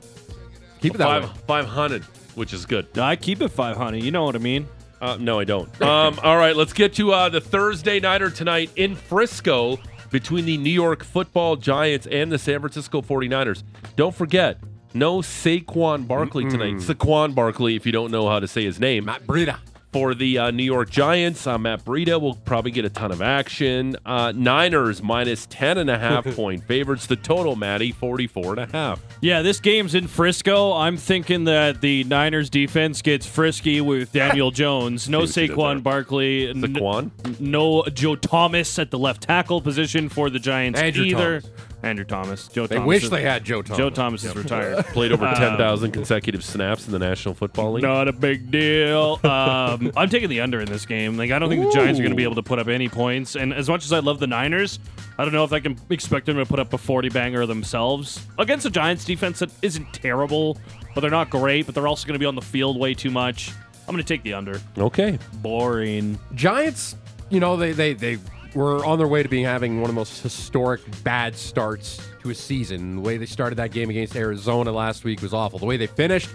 keep 0.81 0.95
it 0.95 0.99
that 0.99 1.05
Five, 1.05 1.25
way. 1.25 1.31
500, 1.47 2.03
which 2.35 2.55
is 2.55 2.65
good. 2.65 2.97
I 2.97 3.17
keep 3.17 3.43
it 3.43 3.49
five 3.51 3.77
hundred. 3.77 4.05
You 4.05 4.11
know 4.11 4.25
what 4.25 4.37
I 4.37 4.39
mean. 4.39 4.67
Uh, 5.01 5.17
no, 5.19 5.39
I 5.39 5.45
don't. 5.45 5.81
Um, 5.81 6.19
all 6.23 6.37
right, 6.37 6.55
let's 6.55 6.73
get 6.73 6.95
to 6.95 7.13
uh, 7.13 7.29
the 7.29 7.41
Thursday 7.41 8.01
nighter 8.01 8.31
tonight 8.31 8.71
in 8.77 8.95
Frisco 8.95 9.79
between 10.11 10.45
the 10.45 10.57
New 10.59 10.71
York 10.71 11.05
football 11.05 11.57
Giants 11.57 12.07
and 12.07 12.31
the 12.31 12.39
San 12.39 12.61
Francisco 12.61 13.01
49ers. 13.01 13.63
Don't 13.97 14.15
forget, 14.15 14.59
no 14.93 15.19
Saquon 15.19 16.07
Barkley 16.07 16.49
tonight. 16.51 16.75
Saquon 16.77 17.35
Barkley, 17.35 17.77
if 17.77 17.87
you 17.87 17.93
don't 17.93 18.11
know 18.11 18.29
how 18.29 18.41
to 18.41 18.49
say 18.49 18.65
his 18.65 18.81
name. 18.81 19.07
Matt 19.07 19.27
Breida. 19.27 19.59
For 19.93 20.15
the 20.15 20.39
uh, 20.39 20.51
New 20.53 20.63
York 20.63 20.89
Giants, 20.89 21.49
uh, 21.49 21.59
Matt 21.59 21.85
Breida 21.85 22.21
will 22.21 22.37
probably 22.37 22.71
get 22.71 22.85
a 22.85 22.89
ton 22.89 23.11
of 23.11 23.21
action. 23.21 23.97
Uh, 24.07 24.33
Niners 24.33 25.03
minus 25.03 25.49
10.5 25.49 26.37
point 26.37 26.63
favorites. 26.63 27.07
The 27.07 27.17
total, 27.17 27.57
Maddie, 27.57 27.93
44.5. 27.93 29.01
Yeah, 29.21 29.43
this 29.43 29.59
game's 29.59 29.97
in 29.97 30.07
Frisco. 30.07 30.75
I'm 30.75 30.97
thinking 30.97 31.43
that 31.45 31.81
the 31.81 32.05
Niners 32.05 32.51
defense 32.51 33.03
gets 33.03 33.27
frisky 33.27 33.81
with 33.81 34.13
Daniel 34.13 34.53
Jones. 34.53 35.09
No 35.09 35.27
See 35.27 35.41
what 35.43 35.43
you 35.43 35.49
did 35.49 35.57
there. 35.59 35.65
Saquon 35.77 35.83
Barkley. 35.83 36.49
n- 36.51 36.61
Saquon? 36.63 37.41
No 37.41 37.83
Joe 37.93 38.15
Thomas 38.15 38.79
at 38.79 38.93
the 38.93 38.99
left 38.99 39.23
tackle 39.25 39.61
position 39.61 40.09
for 40.09 40.31
the 40.31 40.39
Giants 40.39 40.79
Andrew 40.79 41.03
either. 41.05 41.41
Thomas. 41.41 41.67
Andrew 41.83 42.05
Thomas. 42.05 42.47
Joe 42.49 42.67
They 42.67 42.77
Thomas. 42.77 42.87
wish 42.89 43.05
is- 43.05 43.11
they 43.11 43.23
had 43.23 43.43
Joe 43.43 43.63
Thomas. 43.63 43.79
Joe 43.79 43.89
Thomas 43.91 44.23
is 44.23 44.37
retired. 44.37 44.85
Played 44.89 45.13
over 45.13 45.27
Um, 45.27 45.35
10,000 45.35 45.91
consecutive 45.93 46.45
snaps 46.45 46.85
in 46.87 46.93
the 46.93 46.99
National 46.99 47.35
Football 47.35 47.73
League. 47.73 47.83
Not 47.83 48.07
a 48.07 48.13
big 48.13 48.51
deal. 48.51 49.19
Um, 49.81 49.93
I'm 49.97 50.09
taking 50.09 50.29
the 50.29 50.41
under 50.41 50.61
in 50.61 50.67
this 50.67 50.87
game. 50.87 51.17
Like 51.17 51.31
I 51.31 51.39
don't 51.39 51.49
think 51.49 51.65
the 51.65 51.73
Giants 51.73 51.99
are 51.99 52.03
going 52.03 52.13
to 52.13 52.17
be 52.17 52.23
able 52.23 52.35
to 52.37 52.43
put 52.43 52.59
up 52.59 52.69
any 52.69 52.89
points. 52.89 53.37
And 53.37 53.53
as 53.53 53.69
much 53.69 53.85
as 53.85 53.93
I 53.93 53.99
love 54.01 54.21
the 54.21 54.27
Niners, 54.27 54.79
I 55.19 55.25
don't 55.25 55.33
know 55.33 55.45
if 55.45 55.53
I 55.53 55.61
can 55.61 55.79
expect 55.91 56.27
them 56.27 56.37
to 56.37 56.47
put 56.47 56.59
up 56.59 56.73
a 56.73 56.79
40 56.79 57.09
banger 57.11 57.47
themselves 57.47 58.25
against 58.39 58.67
a 58.67 58.71
Giants 58.71 59.05
defense 59.05 59.39
that 59.41 59.51
isn't 59.63 59.93
terrible, 59.93 60.59
but 60.95 61.01
they're 61.01 61.11
not 61.11 61.31
great. 61.31 61.67
But 61.67 61.75
they're 61.75 61.89
also 61.89 62.07
going 62.07 62.15
to 62.15 62.21
be 62.21 62.27
on 62.27 62.35
the 62.35 62.43
field 62.43 62.79
way 62.79 62.95
too 62.95 63.11
much. 63.11 63.53
I'm 63.89 63.95
going 63.95 64.05
to 64.05 64.09
take 64.09 64.23
the 64.23 64.35
under. 64.35 64.61
Okay. 64.79 65.19
Boring. 65.35 66.19
Giants, 66.35 66.97
you 67.29 67.41
know, 67.41 67.57
they 67.57 67.73
they 67.73 67.95
they 67.95 68.19
were 68.55 68.85
on 68.85 68.99
their 68.99 69.09
way 69.09 69.23
to 69.23 69.29
being 69.29 69.45
having 69.45 69.81
one 69.81 69.89
of 69.91 69.95
the 69.95 70.01
most 70.01 70.23
historic 70.23 70.81
bad 71.03 71.37
starts 71.37 72.01
to 72.23 72.31
a 72.31 72.35
season. 72.35 72.97
The 72.97 73.03
way 73.03 73.17
they 73.17 73.27
started 73.27 73.57
that 73.57 73.71
game 73.71 73.91
against 73.91 74.17
Arizona 74.17 74.73
last 74.73 75.05
week 75.05 75.23
was 75.23 75.33
awful. 75.33 75.59
The 75.59 75.67
way 75.67 75.77
they 75.77 75.87
finished, 75.87 76.29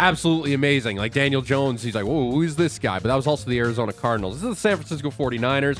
absolutely 0.00 0.54
amazing. 0.54 0.96
Like 0.96 1.12
Daniel 1.12 1.42
Jones, 1.42 1.82
he's 1.82 1.94
like, 1.94 2.04
whoa, 2.04 2.30
who's 2.30 2.56
this 2.56 2.78
guy? 2.78 2.98
But 2.98 3.08
that 3.08 3.14
was 3.14 3.26
also 3.26 3.48
the 3.48 3.58
Arizona 3.58 3.92
Cardinals. 3.92 4.40
This 4.40 4.50
is 4.50 4.56
the 4.56 4.60
San 4.60 4.76
Francisco 4.76 5.10
49ers. 5.10 5.78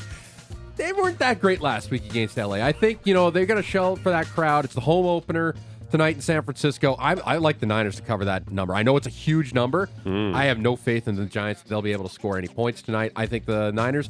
They 0.75 0.93
weren't 0.93 1.17
that 1.19 1.41
great 1.41 1.61
last 1.61 1.89
week 1.89 2.05
against 2.05 2.37
LA. 2.37 2.55
I 2.55 2.71
think, 2.71 3.01
you 3.05 3.13
know, 3.13 3.31
they're 3.31 3.47
going 3.47 3.61
to 3.61 3.67
shell 3.67 3.95
for 3.95 4.11
that 4.11 4.27
crowd. 4.27 4.65
It's 4.65 4.75
the 4.75 4.81
home 4.81 5.07
opener 5.07 5.55
tonight 5.91 6.15
in 6.15 6.21
San 6.21 6.41
Francisco. 6.43 6.95
I, 6.99 7.13
I 7.13 7.37
like 7.37 7.59
the 7.59 7.65
Niners 7.65 7.95
to 7.95 8.01
cover 8.01 8.25
that 8.25 8.51
number. 8.51 8.75
I 8.75 8.83
know 8.83 8.95
it's 8.97 9.07
a 9.07 9.11
huge 9.11 9.53
number. 9.53 9.89
Mm. 10.05 10.35
I 10.35 10.45
have 10.45 10.59
no 10.59 10.75
faith 10.75 11.07
in 11.07 11.15
the 11.15 11.25
Giants 11.25 11.61
that 11.61 11.69
they'll 11.69 11.81
be 11.81 11.93
able 11.93 12.07
to 12.07 12.13
score 12.13 12.37
any 12.37 12.47
points 12.47 12.81
tonight. 12.81 13.11
I 13.15 13.25
think 13.25 13.45
the 13.45 13.71
Niners, 13.71 14.09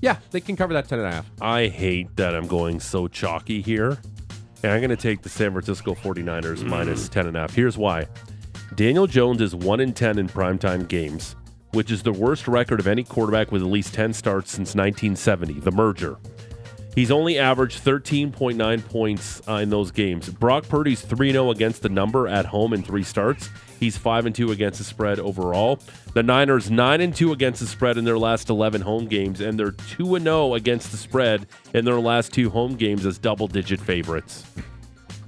yeah, 0.00 0.18
they 0.30 0.40
can 0.40 0.56
cover 0.56 0.74
that 0.74 0.88
10 0.88 1.00
and 1.00 1.08
a 1.08 1.12
half. 1.12 1.30
I 1.40 1.66
hate 1.66 2.14
that 2.16 2.34
I'm 2.34 2.46
going 2.46 2.80
so 2.80 3.08
chalky 3.08 3.60
here. 3.60 3.98
And 4.62 4.72
I'm 4.72 4.80
going 4.80 4.90
to 4.90 4.96
take 4.96 5.22
the 5.22 5.28
San 5.28 5.52
Francisco 5.52 5.94
49ers 5.94 6.58
mm. 6.58 6.66
minus 6.66 7.08
10 7.08 7.28
and 7.28 7.36
a 7.36 7.40
half. 7.40 7.54
Here's 7.54 7.78
why. 7.78 8.06
Daniel 8.74 9.06
Jones 9.06 9.40
is 9.40 9.54
1 9.54 9.80
in 9.80 9.92
10 9.92 10.18
in 10.18 10.28
primetime 10.28 10.86
games, 10.86 11.36
which 11.72 11.90
is 11.90 12.02
the 12.02 12.12
worst 12.12 12.46
record 12.46 12.78
of 12.78 12.86
any 12.86 13.02
quarterback 13.02 13.50
with 13.50 13.62
at 13.62 13.68
least 13.68 13.94
10 13.94 14.12
starts 14.12 14.50
since 14.50 14.74
1970, 14.74 15.60
the 15.60 15.70
merger. 15.72 16.18
He's 16.94 17.10
only 17.10 17.38
averaged 17.38 17.82
13.9 17.82 18.84
points 18.86 19.40
uh, 19.48 19.54
in 19.54 19.70
those 19.70 19.90
games. 19.90 20.28
Brock 20.28 20.68
Purdy's 20.68 21.00
3 21.00 21.32
0 21.32 21.50
against 21.50 21.82
the 21.82 21.88
number 21.88 22.28
at 22.28 22.44
home 22.44 22.72
in 22.72 22.82
three 22.82 23.04
starts. 23.04 23.48
He's 23.80 23.96
5 23.96 24.26
and 24.26 24.34
2 24.34 24.50
against 24.50 24.78
the 24.78 24.84
spread 24.84 25.18
overall. 25.18 25.78
The 26.12 26.22
Niners 26.22 26.70
9 26.70 27.00
and 27.00 27.14
2 27.14 27.32
against 27.32 27.60
the 27.60 27.66
spread 27.66 27.96
in 27.96 28.04
their 28.04 28.18
last 28.18 28.50
11 28.50 28.80
home 28.80 29.06
games, 29.06 29.40
and 29.40 29.58
they're 29.58 29.72
2 29.72 30.16
and 30.16 30.24
0 30.24 30.54
against 30.54 30.90
the 30.90 30.96
spread 30.96 31.46
in 31.72 31.84
their 31.84 32.00
last 32.00 32.32
two 32.32 32.50
home 32.50 32.74
games 32.74 33.06
as 33.06 33.16
double 33.16 33.46
digit 33.46 33.80
favorites. 33.80 34.44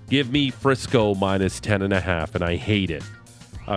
Give 0.08 0.30
me 0.32 0.50
Frisco 0.50 1.14
minus 1.14 1.60
ten 1.60 1.82
and 1.82 1.92
a 1.92 2.00
half, 2.00 2.34
and 2.34 2.42
I 2.42 2.56
hate 2.56 2.90
it 2.90 3.04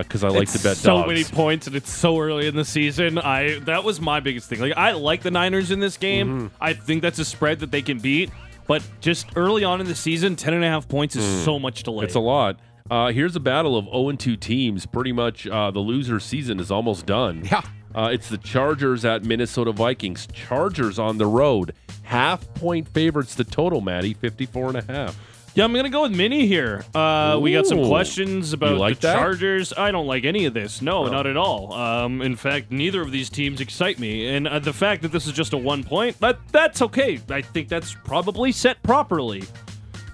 because 0.02 0.24
I 0.24 0.30
like 0.30 0.44
It's 0.44 0.54
to 0.54 0.64
bet 0.64 0.78
so 0.78 0.98
dogs. 0.98 1.08
many 1.08 1.24
points, 1.24 1.68
and 1.68 1.76
it's 1.76 1.92
so 1.92 2.20
early 2.20 2.48
in 2.48 2.56
the 2.56 2.66
season. 2.66 3.18
I 3.20 3.60
that 3.60 3.84
was 3.84 4.02
my 4.02 4.20
biggest 4.20 4.50
thing. 4.50 4.60
Like 4.60 4.74
I 4.76 4.92
like 4.94 5.22
the 5.22 5.32
Niners 5.32 5.72
in 5.72 5.80
this 5.80 5.98
game. 5.98 6.28
Mm-hmm. 6.50 6.56
I 6.62 6.74
think 6.74 7.02
that's 7.02 7.20
a 7.20 7.26
spread 7.26 7.60
that 7.60 7.72
they 7.72 7.82
can 7.82 8.00
beat. 8.00 8.32
But 8.66 8.82
just 9.02 9.28
early 9.36 9.64
on 9.66 9.82
in 9.82 9.88
the 9.88 9.96
season, 9.96 10.36
ten 10.36 10.54
and 10.54 10.64
a 10.64 10.68
half 10.68 10.88
points 10.88 11.16
is 11.16 11.44
so 11.44 11.60
much 11.60 11.84
to 11.84 11.92
lay. 11.92 12.04
Mm. 12.04 12.06
It's 12.06 12.16
a 12.16 12.20
lot. 12.20 12.60
Uh, 12.90 13.12
here's 13.12 13.36
a 13.36 13.40
battle 13.40 13.78
of 13.78 13.86
0 13.86 14.10
and 14.10 14.20
2 14.20 14.36
teams. 14.36 14.86
Pretty 14.86 15.14
much 15.14 15.48
uh, 15.48 15.72
the 15.72 15.80
loser 15.80 16.20
season 16.20 16.60
is 16.60 16.70
almost 16.70 17.06
done. 17.06 17.44
Yeah. 17.50 17.62
Uh, 17.96 18.10
it's 18.12 18.28
the 18.28 18.38
Chargers 18.38 19.06
at 19.06 19.24
Minnesota 19.24 19.72
Vikings. 19.72 20.28
Chargers 20.34 21.00
on 21.00 21.18
the 21.18 21.26
road. 21.26 21.74
Half 22.04 22.54
point 22.56 22.88
favorites 22.90 23.36
the 23.36 23.44
total, 23.46 23.80
Maddie, 23.82 24.14
54 24.14 24.68
and 24.70 24.78
a 24.78 24.82
half. 24.92 25.18
Yeah, 25.56 25.66
I'm 25.66 25.74
gonna 25.74 25.90
go 25.90 26.02
with 26.02 26.16
Mini 26.16 26.48
here. 26.48 26.84
Uh, 26.96 27.38
we 27.40 27.54
got 27.54 27.68
some 27.68 27.78
Ooh. 27.80 27.88
questions 27.88 28.54
about 28.54 28.78
like 28.78 29.00
the 29.00 29.08
that? 29.10 29.16
Chargers. 29.18 29.72
I 29.78 29.92
don't 29.92 30.08
like 30.08 30.26
any 30.26 30.46
of 30.46 30.56
this. 30.56 30.82
No, 30.82 31.06
Oh. 31.06 31.10
not 31.10 31.28
at 31.28 31.38
all. 31.38 31.72
Um, 31.74 32.24
in 32.24 32.36
fact, 32.36 32.72
neither 32.72 33.02
of 33.02 33.12
these 33.12 33.30
teams 33.30 33.62
excite 33.62 34.00
me. 34.00 34.28
And 34.36 34.48
uh, 34.48 34.58
the 34.58 34.74
fact 34.74 35.04
that 35.04 35.12
this 35.12 35.28
is 35.28 35.34
just 35.34 35.54
a 35.54 35.58
one 35.58 35.84
point, 35.84 36.20
that 36.22 36.40
that's 36.52 36.82
okay. 36.82 37.20
I 37.30 37.42
think 37.44 37.70
that's 37.70 37.96
probably 38.04 38.52
set 38.52 38.82
properly. 38.82 39.44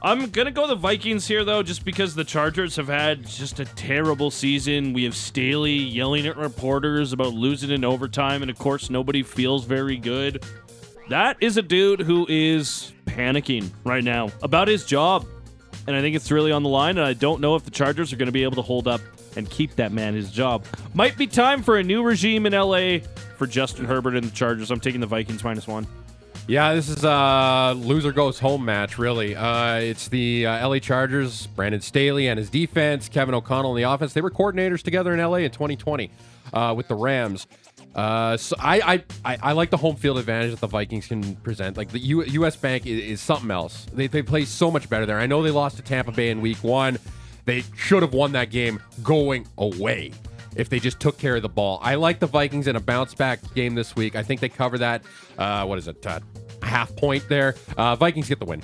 I'm 0.01 0.29
gonna 0.29 0.51
go 0.51 0.67
the 0.67 0.75
Vikings 0.75 1.25
here 1.25 1.45
though, 1.45 1.63
just 1.63 1.85
because 1.85 2.15
the 2.15 2.23
Chargers 2.25 2.75
have 2.75 2.87
had 2.87 3.25
just 3.25 3.61
a 3.61 3.65
terrible 3.65 4.31
season. 4.31 4.91
We 4.91 5.05
have 5.05 5.15
Staley 5.15 5.71
yelling 5.73 6.27
at 6.27 6.35
reporters 6.35 7.13
about 7.13 7.33
losing 7.33 7.69
in 7.71 7.85
overtime, 7.85 8.41
and 8.41 8.51
of 8.51 8.57
course, 8.59 8.89
nobody 8.89 9.23
feels 9.23 9.63
very 9.63 9.95
good. 9.97 10.43
That 11.09 11.37
is 11.41 11.57
a 11.57 11.63
dude 11.63 12.01
who 12.01 12.27
is 12.29 12.93
panicking 13.05 13.71
right 13.83 14.03
now 14.03 14.29
about 14.43 14.67
his 14.67 14.85
job. 14.85 15.25
And 15.87 15.95
I 15.95 16.01
think 16.01 16.15
it's 16.15 16.29
really 16.29 16.51
on 16.51 16.61
the 16.61 16.69
line. 16.69 16.99
And 16.99 17.07
I 17.07 17.13
don't 17.13 17.41
know 17.41 17.55
if 17.55 17.65
the 17.65 17.71
Chargers 17.71 18.13
are 18.13 18.15
going 18.15 18.27
to 18.27 18.31
be 18.31 18.43
able 18.43 18.57
to 18.57 18.61
hold 18.61 18.87
up 18.87 19.01
and 19.35 19.49
keep 19.49 19.75
that 19.77 19.91
man 19.91 20.13
his 20.13 20.31
job. 20.31 20.65
Might 20.93 21.17
be 21.17 21.25
time 21.25 21.63
for 21.63 21.77
a 21.77 21.83
new 21.83 22.03
regime 22.03 22.45
in 22.45 22.53
LA 22.53 22.99
for 23.37 23.47
Justin 23.47 23.85
Herbert 23.85 24.15
and 24.15 24.27
the 24.27 24.35
Chargers. 24.35 24.69
I'm 24.69 24.79
taking 24.79 25.01
the 25.01 25.07
Vikings 25.07 25.43
minus 25.43 25.67
one. 25.67 25.87
Yeah, 26.47 26.75
this 26.75 26.89
is 26.89 27.03
a 27.03 27.73
loser 27.75 28.11
goes 28.11 28.37
home 28.37 28.65
match, 28.65 28.99
really. 28.99 29.35
Uh, 29.35 29.77
it's 29.77 30.09
the 30.09 30.45
uh, 30.45 30.67
LA 30.67 30.77
Chargers, 30.77 31.47
Brandon 31.47 31.81
Staley 31.81 32.27
and 32.27 32.37
his 32.37 32.51
defense, 32.51 33.09
Kevin 33.09 33.33
O'Connell 33.33 33.75
in 33.75 33.81
the 33.81 33.89
offense. 33.89 34.13
They 34.13 34.21
were 34.21 34.31
coordinators 34.31 34.83
together 34.83 35.13
in 35.13 35.19
LA 35.19 35.37
in 35.37 35.51
2020 35.51 36.11
uh, 36.53 36.73
with 36.75 36.87
the 36.87 36.95
Rams. 36.95 37.47
Uh, 37.95 38.37
so 38.37 38.55
I, 38.59 38.79
I, 38.81 39.03
I, 39.25 39.37
I 39.43 39.51
like 39.53 39.71
the 39.71 39.77
home 39.77 39.95
field 39.95 40.17
advantage 40.17 40.51
that 40.51 40.59
the 40.61 40.67
Vikings 40.67 41.07
can 41.07 41.35
present. 41.37 41.75
Like 41.75 41.89
the 41.89 41.99
U, 41.99 42.23
U.S. 42.23 42.55
Bank 42.55 42.85
is, 42.85 42.99
is 43.03 43.21
something 43.21 43.51
else. 43.51 43.87
They, 43.93 44.07
they 44.07 44.21
play 44.21 44.45
so 44.45 44.69
much 44.71 44.89
better 44.89 45.05
there. 45.05 45.19
I 45.19 45.25
know 45.25 45.41
they 45.41 45.51
lost 45.51 45.77
to 45.77 45.81
Tampa 45.81 46.11
Bay 46.11 46.29
in 46.29 46.41
Week 46.41 46.63
One. 46.63 46.99
They 47.45 47.63
should 47.75 48.03
have 48.03 48.13
won 48.13 48.31
that 48.33 48.51
game 48.51 48.79
going 49.01 49.47
away 49.57 50.11
if 50.55 50.69
they 50.69 50.79
just 50.79 50.99
took 50.99 51.17
care 51.17 51.35
of 51.35 51.41
the 51.41 51.49
ball. 51.49 51.79
I 51.81 51.95
like 51.95 52.19
the 52.19 52.27
Vikings 52.27 52.67
in 52.67 52.75
a 52.75 52.79
bounce 52.79 53.13
back 53.13 53.39
game 53.53 53.75
this 53.75 53.95
week. 53.95 54.15
I 54.15 54.23
think 54.23 54.41
they 54.41 54.49
cover 54.49 54.77
that. 54.77 55.03
Uh, 55.37 55.65
what 55.65 55.77
is 55.77 55.87
it? 55.87 56.05
Uh, 56.05 56.19
half 56.61 56.95
point 56.95 57.27
there. 57.27 57.55
Uh, 57.77 57.95
Vikings 57.95 58.29
get 58.29 58.39
the 58.39 58.45
win. 58.45 58.61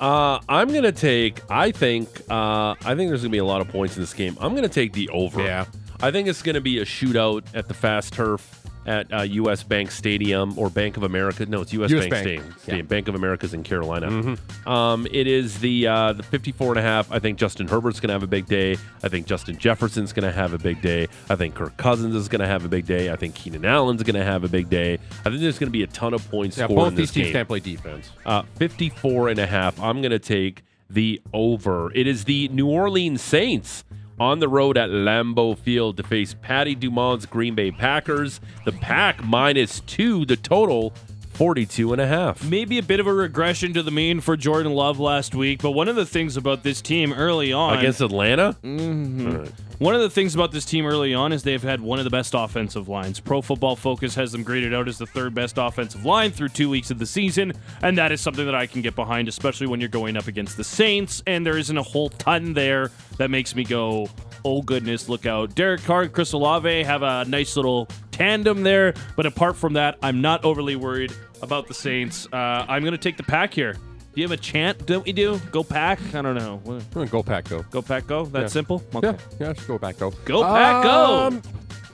Uh, 0.00 0.38
I'm 0.48 0.72
gonna 0.72 0.92
take. 0.92 1.40
I 1.50 1.70
think. 1.70 2.08
Uh, 2.28 2.74
I 2.84 2.94
think 2.94 3.10
there's 3.10 3.22
gonna 3.22 3.30
be 3.30 3.38
a 3.38 3.44
lot 3.44 3.60
of 3.60 3.68
points 3.68 3.96
in 3.96 4.02
this 4.02 4.12
game. 4.12 4.36
I'm 4.40 4.54
gonna 4.54 4.68
take 4.68 4.92
the 4.92 5.08
over. 5.10 5.42
Yeah. 5.42 5.66
I 6.00 6.10
think 6.10 6.28
it's 6.28 6.42
gonna 6.42 6.60
be 6.60 6.78
a 6.78 6.84
shootout 6.84 7.44
at 7.54 7.68
the 7.68 7.74
fast 7.74 8.12
turf 8.12 8.60
at 8.86 9.10
uh, 9.14 9.22
U.S. 9.22 9.62
Bank 9.62 9.90
Stadium 9.90 10.58
or 10.58 10.68
Bank 10.68 10.98
of 10.98 11.04
America. 11.04 11.46
No, 11.46 11.62
it's 11.62 11.72
U.S. 11.72 11.90
US 11.90 12.00
Bank, 12.00 12.10
Bank. 12.10 12.22
Stadium. 12.22 12.54
Yeah. 12.66 12.74
Mm-hmm. 12.74 12.86
Bank 12.86 13.08
of 13.08 13.14
America's 13.14 13.54
in 13.54 13.62
Carolina. 13.62 14.36
Um, 14.66 15.06
it 15.10 15.26
is 15.26 15.58
the 15.60 15.86
uh, 15.86 16.12
the 16.12 16.22
54 16.22 16.72
and 16.72 16.78
a 16.78 16.82
half. 16.82 17.10
I 17.10 17.18
think 17.18 17.38
Justin 17.38 17.66
Herbert's 17.66 17.98
gonna 18.00 18.12
have 18.12 18.22
a 18.22 18.26
big 18.26 18.46
day. 18.46 18.76
I 19.02 19.08
think 19.08 19.26
Justin 19.26 19.56
Jefferson's 19.56 20.12
gonna 20.12 20.32
have 20.32 20.52
a 20.52 20.58
big 20.58 20.82
day. 20.82 21.08
I 21.30 21.36
think 21.36 21.54
Kirk 21.54 21.76
Cousins 21.78 22.14
is 22.14 22.28
gonna 22.28 22.46
have 22.46 22.64
a 22.64 22.68
big 22.68 22.84
day. 22.86 23.10
I 23.10 23.16
think 23.16 23.34
Keenan 23.34 23.64
Allen's 23.64 24.02
gonna 24.02 24.24
have 24.24 24.44
a 24.44 24.48
big 24.48 24.68
day. 24.68 24.98
I 25.20 25.30
think 25.30 25.40
there's 25.40 25.58
gonna 25.58 25.70
be 25.70 25.82
a 25.82 25.86
ton 25.88 26.12
of 26.12 26.28
points 26.30 26.58
Yeah, 26.58 26.64
scored 26.64 26.76
both 26.76 26.88
in 26.88 26.94
these 26.96 27.10
teams 27.10 27.26
game. 27.28 27.32
can't 27.32 27.48
play 27.48 27.60
defense. 27.60 28.10
Uh, 28.26 28.42
54 28.56 29.28
and 29.30 29.38
a 29.38 29.46
half. 29.46 29.80
I'm 29.80 30.02
going 30.02 30.10
to 30.10 30.18
take 30.18 30.62
the 30.90 31.20
over. 31.32 31.90
It 31.94 32.06
is 32.06 32.24
the 32.24 32.48
New 32.48 32.68
Orleans 32.68 33.22
Saints 33.22 33.84
on 34.18 34.38
the 34.38 34.48
road 34.48 34.76
at 34.78 34.90
Lambeau 34.90 35.56
Field 35.56 35.96
to 35.96 36.02
face 36.02 36.34
Patty 36.40 36.74
Dumont's 36.74 37.26
Green 37.26 37.54
Bay 37.54 37.70
Packers. 37.70 38.40
The 38.64 38.72
pack 38.72 39.24
minus 39.24 39.80
two, 39.80 40.24
the 40.24 40.36
total 40.36 40.92
42 41.34 41.92
and 41.92 42.00
a 42.00 42.06
half. 42.06 42.44
Maybe 42.48 42.78
a 42.78 42.82
bit 42.82 43.00
of 43.00 43.06
a 43.06 43.12
regression 43.12 43.74
to 43.74 43.82
the 43.82 43.90
mean 43.90 44.20
for 44.20 44.36
Jordan 44.36 44.72
Love 44.72 44.98
last 45.00 45.34
week, 45.34 45.62
but 45.62 45.72
one 45.72 45.88
of 45.88 45.96
the 45.96 46.06
things 46.06 46.36
about 46.36 46.62
this 46.62 46.80
team 46.80 47.12
early 47.12 47.52
on 47.52 47.78
Against 47.78 48.00
Atlanta? 48.00 48.56
Mm-hmm. 48.62 49.44
One 49.78 49.96
of 49.96 50.00
the 50.00 50.10
things 50.10 50.36
about 50.36 50.52
this 50.52 50.64
team 50.64 50.86
early 50.86 51.14
on 51.14 51.32
is 51.32 51.42
they've 51.42 51.60
had 51.60 51.80
one 51.80 51.98
of 51.98 52.04
the 52.04 52.10
best 52.10 52.32
offensive 52.34 52.88
lines. 52.88 53.18
Pro 53.18 53.42
Football 53.42 53.74
Focus 53.74 54.14
has 54.14 54.30
them 54.30 54.44
graded 54.44 54.72
out 54.72 54.86
as 54.86 54.98
the 54.98 55.06
third 55.06 55.34
best 55.34 55.58
offensive 55.58 56.04
line 56.04 56.30
through 56.30 56.50
two 56.50 56.70
weeks 56.70 56.92
of 56.92 56.98
the 57.00 57.06
season, 57.06 57.52
and 57.82 57.98
that 57.98 58.12
is 58.12 58.20
something 58.20 58.46
that 58.46 58.54
I 58.54 58.66
can 58.66 58.82
get 58.82 58.94
behind, 58.94 59.26
especially 59.26 59.66
when 59.66 59.80
you're 59.80 59.88
going 59.88 60.16
up 60.16 60.28
against 60.28 60.56
the 60.56 60.64
Saints, 60.64 61.24
and 61.26 61.44
there 61.44 61.58
isn't 61.58 61.76
a 61.76 61.82
whole 61.82 62.08
ton 62.08 62.52
there 62.54 62.92
that 63.18 63.30
makes 63.30 63.56
me 63.56 63.64
go, 63.64 64.08
oh 64.44 64.62
goodness, 64.62 65.08
look 65.08 65.26
out. 65.26 65.54
Derek 65.54 65.82
Carr 65.84 66.02
and 66.02 66.12
Chris 66.12 66.32
Olave 66.32 66.82
have 66.84 67.02
a 67.02 67.24
nice 67.26 67.56
little 67.56 67.88
tandem 68.10 68.62
there, 68.62 68.94
but 69.16 69.26
apart 69.26 69.56
from 69.56 69.72
that, 69.74 69.98
I'm 70.02 70.20
not 70.20 70.44
overly 70.44 70.76
worried 70.76 71.12
about 71.42 71.66
the 71.68 71.74
Saints. 71.74 72.26
Uh, 72.32 72.36
I'm 72.68 72.82
going 72.82 72.92
to 72.92 72.98
take 72.98 73.16
the 73.16 73.22
pack 73.22 73.52
here. 73.54 73.72
Do 73.74 74.20
you 74.20 74.22
have 74.22 74.30
a 74.32 74.36
chant? 74.36 74.86
Don't 74.86 75.04
we 75.04 75.12
do? 75.12 75.38
Go 75.50 75.64
pack? 75.64 75.98
I 76.14 76.22
don't 76.22 76.36
know. 76.36 76.60
What- 76.62 77.10
go 77.10 77.22
pack 77.22 77.48
go. 77.48 77.62
Go 77.70 77.82
pack, 77.82 78.06
go. 78.06 78.24
That 78.26 78.42
Yeah. 78.42 78.46
simple. 78.46 78.82
Okay. 78.94 79.08
Yeah, 79.08 79.16
yeah, 79.48 79.52
just 79.54 79.66
go 79.66 79.76
back 79.78 79.98
go. 79.98 80.10
Go 80.24 80.42
pack, 80.42 80.84
go. 80.84 81.16
Um, 81.26 81.42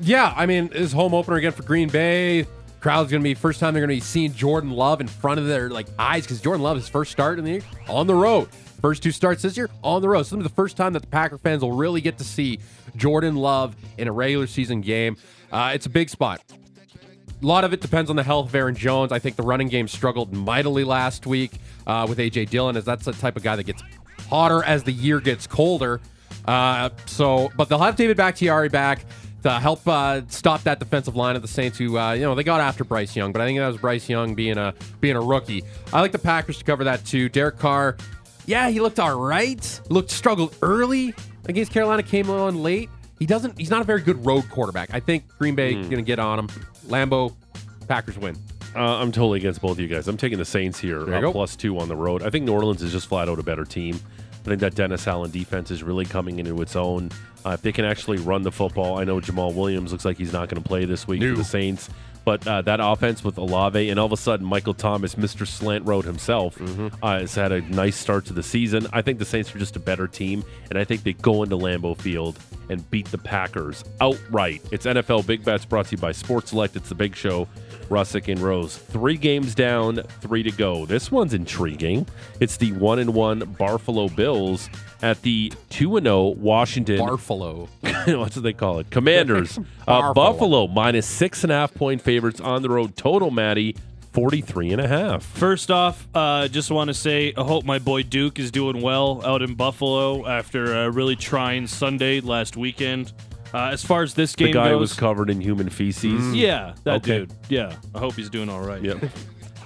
Yeah, 0.02 0.32
I 0.36 0.46
mean, 0.46 0.68
this 0.72 0.92
home 0.92 1.12
opener 1.14 1.36
again 1.36 1.52
for 1.52 1.62
Green 1.62 1.88
Bay. 1.88 2.46
Crowd's 2.80 3.10
gonna 3.10 3.22
be 3.22 3.34
first 3.34 3.60
time 3.60 3.74
they're 3.74 3.82
gonna 3.82 3.92
be 3.92 4.00
seeing 4.00 4.32
Jordan 4.32 4.70
Love 4.70 5.02
in 5.02 5.08
front 5.08 5.38
of 5.38 5.46
their 5.46 5.68
like 5.68 5.86
eyes 5.98 6.22
because 6.24 6.40
Jordan 6.40 6.62
Love 6.62 6.76
his 6.78 6.88
first 6.88 7.12
start 7.12 7.38
in 7.38 7.44
the 7.44 7.60
on 7.88 8.06
the 8.06 8.14
road. 8.14 8.48
First 8.80 9.02
two 9.02 9.10
starts 9.10 9.42
this 9.42 9.56
year 9.56 9.68
on 9.82 10.00
the 10.02 10.08
road. 10.08 10.22
So 10.24 10.36
this 10.36 10.44
is 10.44 10.50
the 10.50 10.54
first 10.54 10.76
time 10.76 10.94
that 10.94 11.00
the 11.00 11.08
Packer 11.08 11.38
fans 11.38 11.62
will 11.62 11.72
really 11.72 12.00
get 12.00 12.18
to 12.18 12.24
see 12.24 12.60
Jordan 12.96 13.36
Love 13.36 13.76
in 13.98 14.08
a 14.08 14.12
regular 14.12 14.46
season 14.46 14.80
game. 14.80 15.16
Uh, 15.52 15.72
it's 15.74 15.86
a 15.86 15.90
big 15.90 16.08
spot. 16.08 16.42
A 17.42 17.46
lot 17.46 17.64
of 17.64 17.72
it 17.72 17.80
depends 17.80 18.10
on 18.10 18.16
the 18.16 18.22
health 18.22 18.48
of 18.48 18.54
Aaron 18.54 18.74
Jones. 18.74 19.12
I 19.12 19.18
think 19.18 19.36
the 19.36 19.42
running 19.42 19.68
game 19.68 19.88
struggled 19.88 20.32
mightily 20.32 20.84
last 20.84 21.26
week 21.26 21.52
uh, 21.86 22.06
with 22.08 22.18
AJ 22.18 22.50
Dillon, 22.50 22.76
as 22.76 22.84
that's 22.84 23.04
the 23.04 23.12
type 23.12 23.36
of 23.36 23.42
guy 23.42 23.56
that 23.56 23.64
gets 23.64 23.82
hotter 24.28 24.62
as 24.64 24.82
the 24.82 24.92
year 24.92 25.20
gets 25.20 25.46
colder. 25.46 26.00
Uh, 26.44 26.90
so, 27.06 27.50
but 27.56 27.68
they'll 27.68 27.78
have 27.78 27.96
David 27.96 28.16
Bakhtiari 28.16 28.68
back 28.68 29.04
to 29.42 29.50
help 29.58 29.86
uh, 29.86 30.22
stop 30.28 30.62
that 30.64 30.78
defensive 30.78 31.16
line 31.16 31.36
of 31.36 31.42
the 31.42 31.48
Saints. 31.48 31.78
Who 31.78 31.98
uh, 31.98 32.12
you 32.12 32.22
know 32.22 32.34
they 32.34 32.44
got 32.44 32.60
after 32.60 32.84
Bryce 32.84 33.16
Young, 33.16 33.32
but 33.32 33.40
I 33.40 33.46
think 33.46 33.58
that 33.58 33.68
was 33.68 33.78
Bryce 33.78 34.08
Young 34.08 34.34
being 34.34 34.58
a 34.58 34.74
being 35.00 35.16
a 35.16 35.20
rookie. 35.20 35.64
I 35.92 36.00
like 36.00 36.12
the 36.12 36.18
Packers 36.18 36.58
to 36.58 36.64
cover 36.64 36.84
that 36.84 37.04
too. 37.04 37.28
Derek 37.28 37.58
Carr, 37.58 37.96
yeah, 38.46 38.68
he 38.68 38.80
looked 38.80 38.98
all 38.98 39.18
right. 39.18 39.80
Looked 39.88 40.10
struggled 40.10 40.56
early 40.62 41.14
against 41.46 41.72
Carolina. 41.72 42.02
Came 42.02 42.30
on 42.30 42.62
late. 42.62 42.90
He 43.18 43.26
doesn't. 43.26 43.58
He's 43.58 43.70
not 43.70 43.82
a 43.82 43.84
very 43.84 44.00
good 44.00 44.24
road 44.24 44.48
quarterback. 44.50 44.94
I 44.94 45.00
think 45.00 45.24
Green 45.38 45.54
Bay 45.54 45.74
going 45.74 45.90
to 45.90 46.02
get 46.02 46.18
on 46.18 46.38
him. 46.38 46.48
Lambeau, 46.88 47.34
Packers 47.86 48.18
win. 48.18 48.36
Uh, 48.74 48.96
I'm 48.96 49.10
totally 49.10 49.38
against 49.40 49.60
both 49.60 49.72
of 49.72 49.80
you 49.80 49.88
guys. 49.88 50.06
I'm 50.06 50.16
taking 50.16 50.38
the 50.38 50.44
Saints 50.44 50.78
here, 50.78 51.12
uh, 51.12 51.32
plus 51.32 51.56
two 51.56 51.78
on 51.78 51.88
the 51.88 51.96
road. 51.96 52.22
I 52.22 52.30
think 52.30 52.44
New 52.44 52.52
Orleans 52.52 52.82
is 52.82 52.92
just 52.92 53.08
flat 53.08 53.28
out 53.28 53.38
a 53.38 53.42
better 53.42 53.64
team. 53.64 53.98
I 54.32 54.48
think 54.48 54.60
that 54.60 54.74
Dennis 54.74 55.06
Allen 55.06 55.30
defense 55.30 55.70
is 55.70 55.82
really 55.82 56.04
coming 56.04 56.38
into 56.38 56.60
its 56.62 56.76
own. 56.76 57.10
Uh, 57.44 57.50
if 57.50 57.62
they 57.62 57.72
can 57.72 57.84
actually 57.84 58.18
run 58.18 58.42
the 58.42 58.52
football, 58.52 58.98
I 58.98 59.04
know 59.04 59.20
Jamaal 59.20 59.54
Williams 59.54 59.92
looks 59.92 60.04
like 60.04 60.16
he's 60.16 60.32
not 60.32 60.48
going 60.48 60.62
to 60.62 60.66
play 60.66 60.84
this 60.84 61.06
week 61.06 61.20
for 61.20 61.34
the 61.34 61.44
Saints. 61.44 61.90
But 62.30 62.46
uh, 62.46 62.62
that 62.62 62.78
offense 62.80 63.24
with 63.24 63.38
Olave 63.38 63.90
and 63.90 63.98
all 63.98 64.06
of 64.06 64.12
a 64.12 64.16
sudden 64.16 64.46
Michael 64.46 64.72
Thomas, 64.72 65.16
Mr. 65.16 65.44
Slant 65.44 65.84
Route 65.84 66.04
himself, 66.04 66.54
Mm-hmm. 66.58 66.88
uh, 67.02 67.18
has 67.18 67.34
had 67.34 67.50
a 67.50 67.60
nice 67.62 67.96
start 67.96 68.24
to 68.26 68.32
the 68.32 68.42
season. 68.44 68.86
I 68.92 69.02
think 69.02 69.18
the 69.18 69.24
Saints 69.24 69.52
are 69.52 69.58
just 69.58 69.74
a 69.74 69.80
better 69.80 70.06
team, 70.06 70.44
and 70.70 70.78
I 70.78 70.84
think 70.84 71.02
they 71.02 71.14
go 71.14 71.42
into 71.42 71.56
Lambeau 71.56 71.96
Field 71.98 72.38
and 72.68 72.88
beat 72.88 73.06
the 73.10 73.18
Packers 73.18 73.82
outright. 74.00 74.62
It's 74.70 74.86
NFL 74.86 75.26
Big 75.26 75.44
Bets 75.44 75.64
brought 75.64 75.86
to 75.86 75.96
you 75.96 75.98
by 76.00 76.12
Sports 76.12 76.50
Select. 76.50 76.76
It's 76.76 76.88
the 76.88 76.94
big 76.94 77.16
show. 77.16 77.48
Russick 77.90 78.28
and 78.28 78.40
Rose. 78.40 78.76
Three 78.76 79.16
games 79.16 79.54
down, 79.54 79.96
three 80.20 80.42
to 80.44 80.50
go. 80.52 80.86
This 80.86 81.10
one's 81.10 81.34
intriguing. 81.34 82.06
It's 82.38 82.56
the 82.56 82.72
one 82.72 83.00
and 83.00 83.12
one 83.12 83.40
Buffalo 83.58 84.08
Bills 84.08 84.70
at 85.02 85.20
the 85.22 85.52
two 85.68 85.96
and 85.96 86.06
zero 86.06 86.28
Washington. 86.28 87.00
Barfalo. 87.00 87.68
What's 88.18 88.36
what 88.36 88.42
they 88.42 88.52
call 88.52 88.78
it? 88.78 88.90
Commanders. 88.90 89.58
uh, 89.88 90.12
Buffalo. 90.12 90.14
Buffalo 90.14 90.66
minus 90.68 91.06
six 91.06 91.42
and 91.42 91.52
a 91.52 91.56
half 91.56 91.74
point 91.74 92.00
favorites 92.00 92.40
on 92.40 92.62
the 92.62 92.70
road. 92.70 92.96
Total, 92.96 93.30
Maddie, 93.30 93.76
43 94.12 94.72
and 94.72 94.80
a 94.80 94.88
half. 94.88 95.24
First 95.24 95.70
off, 95.70 96.06
uh, 96.14 96.48
just 96.48 96.70
want 96.70 96.88
to 96.88 96.94
say 96.94 97.32
I 97.36 97.42
hope 97.42 97.64
my 97.64 97.78
boy 97.78 98.02
Duke 98.02 98.38
is 98.38 98.50
doing 98.50 98.80
well 98.82 99.24
out 99.24 99.42
in 99.42 99.54
Buffalo 99.54 100.26
after 100.26 100.74
a 100.84 100.90
really 100.90 101.16
trying 101.16 101.66
Sunday 101.66 102.20
last 102.20 102.56
weekend. 102.56 103.12
Uh, 103.52 103.70
as 103.72 103.84
far 103.84 104.02
as 104.02 104.14
this 104.14 104.36
game 104.36 104.48
The 104.48 104.52
guy 104.52 104.68
goes, 104.70 104.80
was 104.80 104.92
covered 104.94 105.28
in 105.30 105.40
human 105.40 105.68
feces. 105.70 106.34
yeah, 106.34 106.74
that 106.84 106.96
Okay. 106.96 107.18
dude. 107.20 107.32
Yeah, 107.48 107.74
I 107.94 107.98
hope 107.98 108.14
he's 108.14 108.30
doing 108.30 108.48
all 108.48 108.62
right. 108.62 108.82
Yep. 108.82 108.98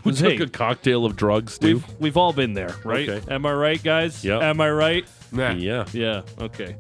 We 0.05 0.13
took 0.13 0.33
Hey. 0.35 0.43
a 0.43 0.47
cocktail 0.47 1.07
of 1.07 1.17
drugs 1.17 1.57
too. 1.59 1.67
We've 1.77 1.85
we've 1.99 2.17
all 2.19 2.35
been 2.35 2.53
there, 2.53 2.75
right? 2.85 3.09
Okay. 3.09 3.35
Am 3.35 3.47
I 3.47 3.55
right, 3.55 3.83
guys? 3.83 4.23
Yep. 4.23 4.43
Am 4.43 4.61
I 4.61 4.71
right? 4.71 5.07
Nah. 5.33 5.53
Yeah. 5.53 5.87
Yeah. 5.95 6.21
Okay. 6.39 6.77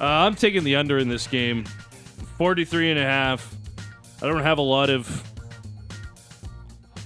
Uh, 0.00 0.04
I'm 0.06 0.34
taking 0.34 0.64
the 0.64 0.76
under 0.76 0.96
in 0.96 1.08
this 1.10 1.26
game. 1.26 1.64
43 2.38 2.92
and 2.92 2.98
a 2.98 3.04
half. 3.04 3.54
I 4.22 4.28
don't 4.28 4.40
have 4.42 4.56
a 4.56 4.62
lot 4.62 4.88
of 4.88 5.22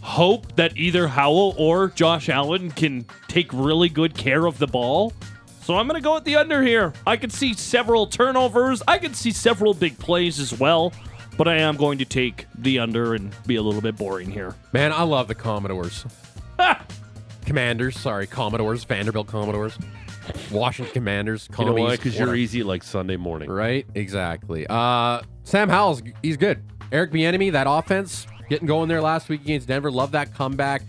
hope 0.01 0.55
that 0.57 0.76
either 0.76 1.09
Howell 1.09 1.55
or 1.59 1.89
Josh 1.89 2.28
Allen 2.28 2.70
can 2.70 3.05
take 3.26 3.53
really 3.53 3.89
good 3.89 4.16
care 4.16 4.47
of 4.47 4.59
the 4.59 4.66
ball. 4.68 5.12
So 5.68 5.76
I'm 5.76 5.86
going 5.86 6.00
to 6.00 6.02
go 6.02 6.14
with 6.14 6.24
the 6.24 6.36
under 6.36 6.62
here. 6.62 6.94
I 7.06 7.18
could 7.18 7.30
see 7.30 7.52
several 7.52 8.06
turnovers. 8.06 8.82
I 8.88 8.96
could 8.96 9.14
see 9.14 9.32
several 9.32 9.74
big 9.74 9.98
plays 9.98 10.40
as 10.40 10.58
well. 10.58 10.94
But 11.36 11.46
I 11.46 11.56
am 11.56 11.76
going 11.76 11.98
to 11.98 12.06
take 12.06 12.46
the 12.54 12.78
under 12.78 13.12
and 13.12 13.36
be 13.46 13.56
a 13.56 13.62
little 13.62 13.82
bit 13.82 13.94
boring 13.94 14.30
here. 14.30 14.54
Man, 14.72 14.94
I 14.94 15.02
love 15.02 15.28
the 15.28 15.34
Commodores. 15.34 16.06
Commanders, 17.44 17.98
sorry, 17.98 18.26
Commodores, 18.26 18.84
Vanderbilt 18.84 19.26
Commodores, 19.26 19.76
Washington 20.50 20.94
Commanders, 20.94 21.50
You 21.58 21.66
know 21.66 21.74
why? 21.74 21.96
Because 21.96 22.18
you're 22.18 22.34
easy 22.34 22.62
like 22.62 22.82
Sunday 22.82 23.18
morning. 23.18 23.50
Right? 23.50 23.86
Exactly. 23.94 24.66
Uh, 24.70 25.20
Sam 25.44 25.68
Howell's 25.68 26.00
he's 26.22 26.38
good. 26.38 26.64
Eric 26.92 27.12
Bieniemy, 27.12 27.52
that 27.52 27.66
offense 27.68 28.26
getting 28.48 28.66
going 28.66 28.88
there 28.88 29.02
last 29.02 29.28
week 29.28 29.42
against 29.42 29.68
Denver. 29.68 29.90
Love 29.90 30.12
that 30.12 30.32
comeback. 30.32 30.80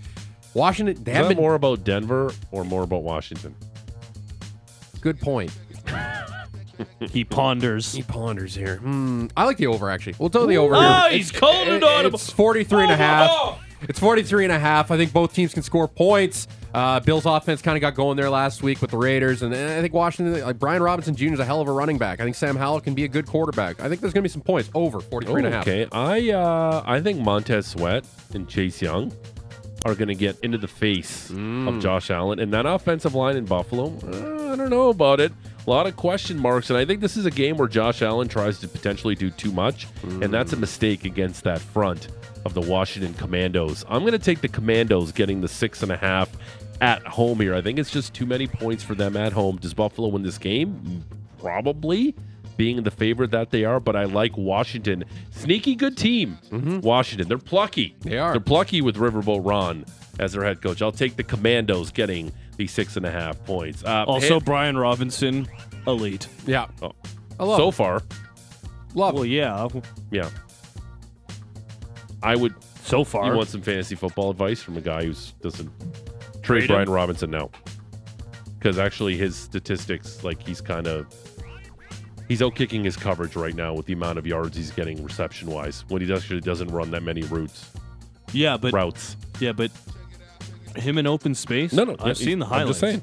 Washington, 0.53 1.03
they 1.03 1.11
Is 1.11 1.17
haven't 1.17 1.29
that 1.31 1.35
been 1.35 1.43
more 1.43 1.55
about 1.55 1.83
Denver 1.83 2.31
or 2.51 2.63
more 2.63 2.83
about 2.83 3.03
Washington? 3.03 3.53
Good 5.01 5.19
point. 5.19 5.51
He 7.11 7.25
ponders. 7.25 7.91
He 7.93 8.03
ponders 8.03 8.55
here. 8.55 8.77
Hmm. 8.77 9.27
I 9.35 9.43
like 9.43 9.57
the 9.57 9.67
over 9.67 9.89
actually. 9.89 10.15
We'll 10.17 10.29
tell 10.29 10.47
the 10.47 10.55
over 10.57 10.75
Ah, 10.77 11.07
here. 11.09 11.17
he's 11.17 11.29
calling 11.29 11.67
it 11.73 11.83
audible. 11.83 12.15
It's 12.15 12.29
43 12.31 12.83
and 12.83 12.91
a 12.91 12.95
half. 12.95 13.59
It's 13.81 13.99
43 13.99 14.45
and 14.45 14.53
a 14.53 14.59
half. 14.59 14.89
I 14.89 14.95
think 14.95 15.11
both 15.11 15.33
teams 15.33 15.53
can 15.53 15.61
score 15.61 15.89
points. 15.89 16.47
Uh, 16.73 17.01
Bill's 17.01 17.25
offense 17.25 17.61
kind 17.61 17.75
of 17.75 17.81
got 17.81 17.95
going 17.95 18.15
there 18.15 18.29
last 18.29 18.63
week 18.63 18.79
with 18.81 18.91
the 18.91 18.97
Raiders, 18.97 19.41
and 19.41 19.53
I 19.53 19.81
think 19.81 19.93
Washington, 19.93 20.41
like 20.41 20.57
Brian 20.59 20.81
Robinson 20.81 21.15
Jr. 21.17 21.33
is 21.33 21.39
a 21.39 21.45
hell 21.45 21.59
of 21.59 21.67
a 21.67 21.71
running 21.71 21.97
back. 21.97 22.21
I 22.21 22.23
think 22.23 22.35
Sam 22.37 22.55
Howell 22.55 22.79
can 22.81 22.93
be 22.93 23.03
a 23.03 23.07
good 23.09 23.25
quarterback. 23.27 23.81
I 23.81 23.89
think 23.89 23.99
there's 23.99 24.13
going 24.13 24.21
to 24.23 24.29
be 24.29 24.31
some 24.31 24.41
points 24.41 24.69
over 24.73 25.01
43 25.01 25.43
and 25.43 25.47
a 25.47 25.51
half. 25.51 25.67
okay. 25.67 25.85
I 25.91 26.29
uh, 26.31 26.81
I 26.85 27.01
think 27.01 27.19
Montez 27.19 27.67
Sweat 27.67 28.05
and 28.33 28.47
Chase 28.47 28.81
Young 28.81 29.11
are 29.85 29.95
going 29.95 30.07
to 30.09 30.15
get 30.15 30.37
into 30.43 30.57
the 30.57 30.67
face 30.67 31.29
Mm. 31.31 31.67
of 31.67 31.81
Josh 31.81 32.09
Allen 32.11 32.39
and 32.39 32.51
that 32.53 32.65
offensive 32.65 33.15
line 33.15 33.37
in 33.37 33.45
Buffalo. 33.45 33.93
uh, 34.05 34.51
I 34.53 34.55
don't 34.55 34.69
know 34.69 34.89
about 34.89 35.19
it. 35.19 35.31
A 35.65 35.69
lot 35.69 35.87
of 35.87 35.95
question 35.95 36.39
marks, 36.39 36.69
and 36.69 36.77
I 36.77 36.85
think 36.85 37.01
this 37.01 37.15
is 37.15 37.25
a 37.25 37.31
game 37.31 37.57
where 37.57 37.67
Josh 37.67 38.01
Allen 38.01 38.27
tries 38.27 38.59
to 38.59 38.67
potentially 38.67 39.15
do 39.15 39.29
too 39.29 39.51
much, 39.51 39.87
and 40.03 40.33
that's 40.33 40.53
a 40.53 40.55
Mm. 40.57 40.61
mistake 40.61 41.05
against 41.05 41.43
that 41.43 41.59
front 41.59 42.07
of 42.45 42.53
the 42.53 42.61
Washington 42.61 43.13
Commandos. 43.13 43.85
I'm 43.89 44.01
going 44.01 44.13
to 44.13 44.17
take 44.19 44.41
the 44.41 44.47
Commandos 44.47 45.11
getting 45.11 45.41
the 45.41 45.47
six 45.47 45.83
and 45.83 45.91
a 45.91 45.97
half 45.97 46.29
at 46.81 47.05
home 47.05 47.39
here. 47.39 47.53
I 47.53 47.61
think 47.61 47.77
it's 47.77 47.91
just 47.91 48.13
too 48.13 48.25
many 48.25 48.47
points 48.47 48.83
for 48.83 48.95
them 48.95 49.15
at 49.17 49.33
home. 49.33 49.57
Does 49.57 49.73
Buffalo 49.73 50.07
win 50.07 50.23
this 50.23 50.37
game? 50.37 51.03
Probably 51.39 52.15
being 52.59 52.83
the 52.83 52.91
favorite 52.91 53.31
that 53.31 53.51
they 53.51 53.63
are, 53.63 53.79
but 53.79 53.95
I 53.95 54.03
like 54.03 54.35
Washington. 54.37 55.05
Sneaky 55.31 55.75
good 55.75 55.95
team. 55.95 56.37
Washington. 56.83 57.29
They're 57.29 57.37
plucky. 57.37 57.95
They 58.01 58.17
are. 58.17 58.33
They're 58.33 58.41
plucky 58.41 58.81
with 58.81 58.97
Riverboat 58.97 59.47
Ron 59.47 59.85
as 60.19 60.33
their 60.33 60.43
head 60.43 60.61
coach. 60.61 60.81
I'll 60.81 60.91
take 60.91 61.15
the 61.15 61.23
Commandos 61.23 61.89
getting 61.89 62.33
the 62.57 62.67
six 62.67 62.97
and 62.97 63.05
a 63.05 63.11
half 63.11 63.41
points. 63.45 63.81
Uh, 63.85 64.03
Also, 64.05 64.39
Pan- 64.41 64.45
Brian 64.45 64.77
Robinson, 64.77 65.47
elite. 65.87 66.27
Yeah. 66.45 66.67
Oh. 66.81 66.91
I 67.39 67.45
love 67.45 67.57
so 67.57 67.69
it. 67.69 67.75
far, 67.75 68.01
Love 68.93 69.13
Well, 69.13 69.25
yeah. 69.25 69.69
yeah. 70.11 70.29
I 72.21 72.35
would. 72.35 72.53
So 72.83 73.05
far. 73.05 73.25
You 73.31 73.37
want 73.37 73.47
some 73.47 73.61
fantasy 73.61 73.95
football 73.95 74.29
advice 74.31 74.61
from 74.61 74.75
a 74.75 74.81
guy 74.81 75.05
who 75.05 75.13
doesn't 75.41 75.71
trade 76.41 76.41
Trade 76.43 76.67
Brian 76.67 76.87
him? 76.89 76.93
Robinson 76.93 77.31
now? 77.31 77.49
Because 78.57 78.77
actually, 78.77 79.15
his 79.15 79.37
statistics, 79.37 80.25
like 80.25 80.45
he's 80.45 80.59
kind 80.59 80.87
of 80.87 81.05
he's 82.29 82.41
out 82.41 82.55
kicking 82.55 82.83
his 82.85 82.95
coverage 82.95 83.35
right 83.35 83.55
now 83.55 83.73
with 83.73 83.85
the 83.85 83.93
amount 83.93 84.17
of 84.17 84.25
yards 84.25 84.55
he's 84.55 84.71
getting 84.71 85.03
reception 85.03 85.49
wise 85.51 85.83
when 85.89 86.01
he 86.01 86.13
actually 86.13 86.39
doesn't 86.39 86.69
run 86.69 86.89
that 86.91 87.03
many 87.03 87.23
routes 87.23 87.69
yeah, 88.31 88.55
but 88.57 88.71
routes. 88.71 89.17
yeah, 89.41 89.51
but 89.51 89.71
him 90.75 90.97
in 90.99 91.07
open 91.07 91.33
space. 91.33 91.73
No, 91.73 91.83
no, 91.83 91.95
I've 91.99 92.15
seen 92.17 92.37
the 92.39 92.45
I'm 92.45 92.51
highlights. 92.51 92.69
just 92.69 92.79
saying. 92.79 93.01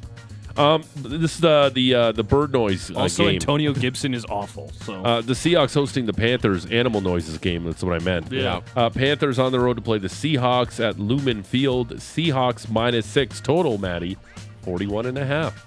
Um, 0.56 0.84
this 0.94 1.34
is 1.34 1.40
the 1.40 1.70
the 1.74 1.94
uh, 1.94 2.12
the 2.12 2.22
bird 2.22 2.52
noise 2.52 2.90
uh, 2.90 3.00
Also, 3.00 3.24
game. 3.24 3.34
Antonio 3.34 3.72
Gibson 3.74 4.14
is 4.14 4.24
awful. 4.26 4.70
So 4.84 4.94
Uh, 5.04 5.20
the 5.20 5.32
Seahawks 5.34 5.74
hosting 5.74 6.06
the 6.06 6.12
Panthers 6.14 6.64
animal 6.66 7.00
noises 7.02 7.36
game. 7.38 7.64
That's 7.64 7.82
what 7.82 8.00
I 8.00 8.04
meant. 8.04 8.32
Yeah. 8.32 8.60
Uh, 8.76 8.88
Panthers 8.88 9.38
on 9.38 9.50
the 9.52 9.58
road 9.60 9.74
to 9.74 9.82
play 9.82 9.98
the 9.98 10.08
Seahawks 10.08 10.78
at 10.82 10.98
Lumen 10.98 11.42
Field. 11.42 11.90
Seahawks 11.96 12.70
minus 12.70 13.04
six 13.04 13.40
total, 13.40 13.76
Maddie. 13.78 14.16
41 14.62 15.06
and 15.06 15.18
a 15.18 15.26
half. 15.26 15.66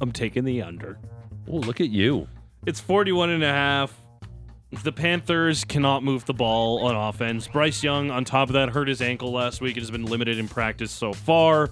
I'm 0.00 0.12
taking 0.12 0.44
the 0.44 0.62
under. 0.62 0.98
Oh, 1.50 1.56
look 1.56 1.80
at 1.80 1.90
you. 1.90 2.28
It's 2.66 2.80
41 2.80 3.30
and 3.30 3.42
a 3.42 3.52
half. 3.52 3.94
The 4.84 4.92
Panthers 4.92 5.64
cannot 5.64 6.04
move 6.04 6.24
the 6.26 6.34
ball 6.34 6.86
on 6.86 6.94
offense. 6.94 7.48
Bryce 7.48 7.82
Young, 7.82 8.10
on 8.12 8.24
top 8.24 8.48
of 8.48 8.52
that, 8.52 8.68
hurt 8.68 8.86
his 8.86 9.02
ankle 9.02 9.32
last 9.32 9.60
week 9.60 9.76
and 9.76 9.82
has 9.82 9.90
been 9.90 10.04
limited 10.04 10.38
in 10.38 10.46
practice 10.46 10.92
so 10.92 11.12
far. 11.12 11.70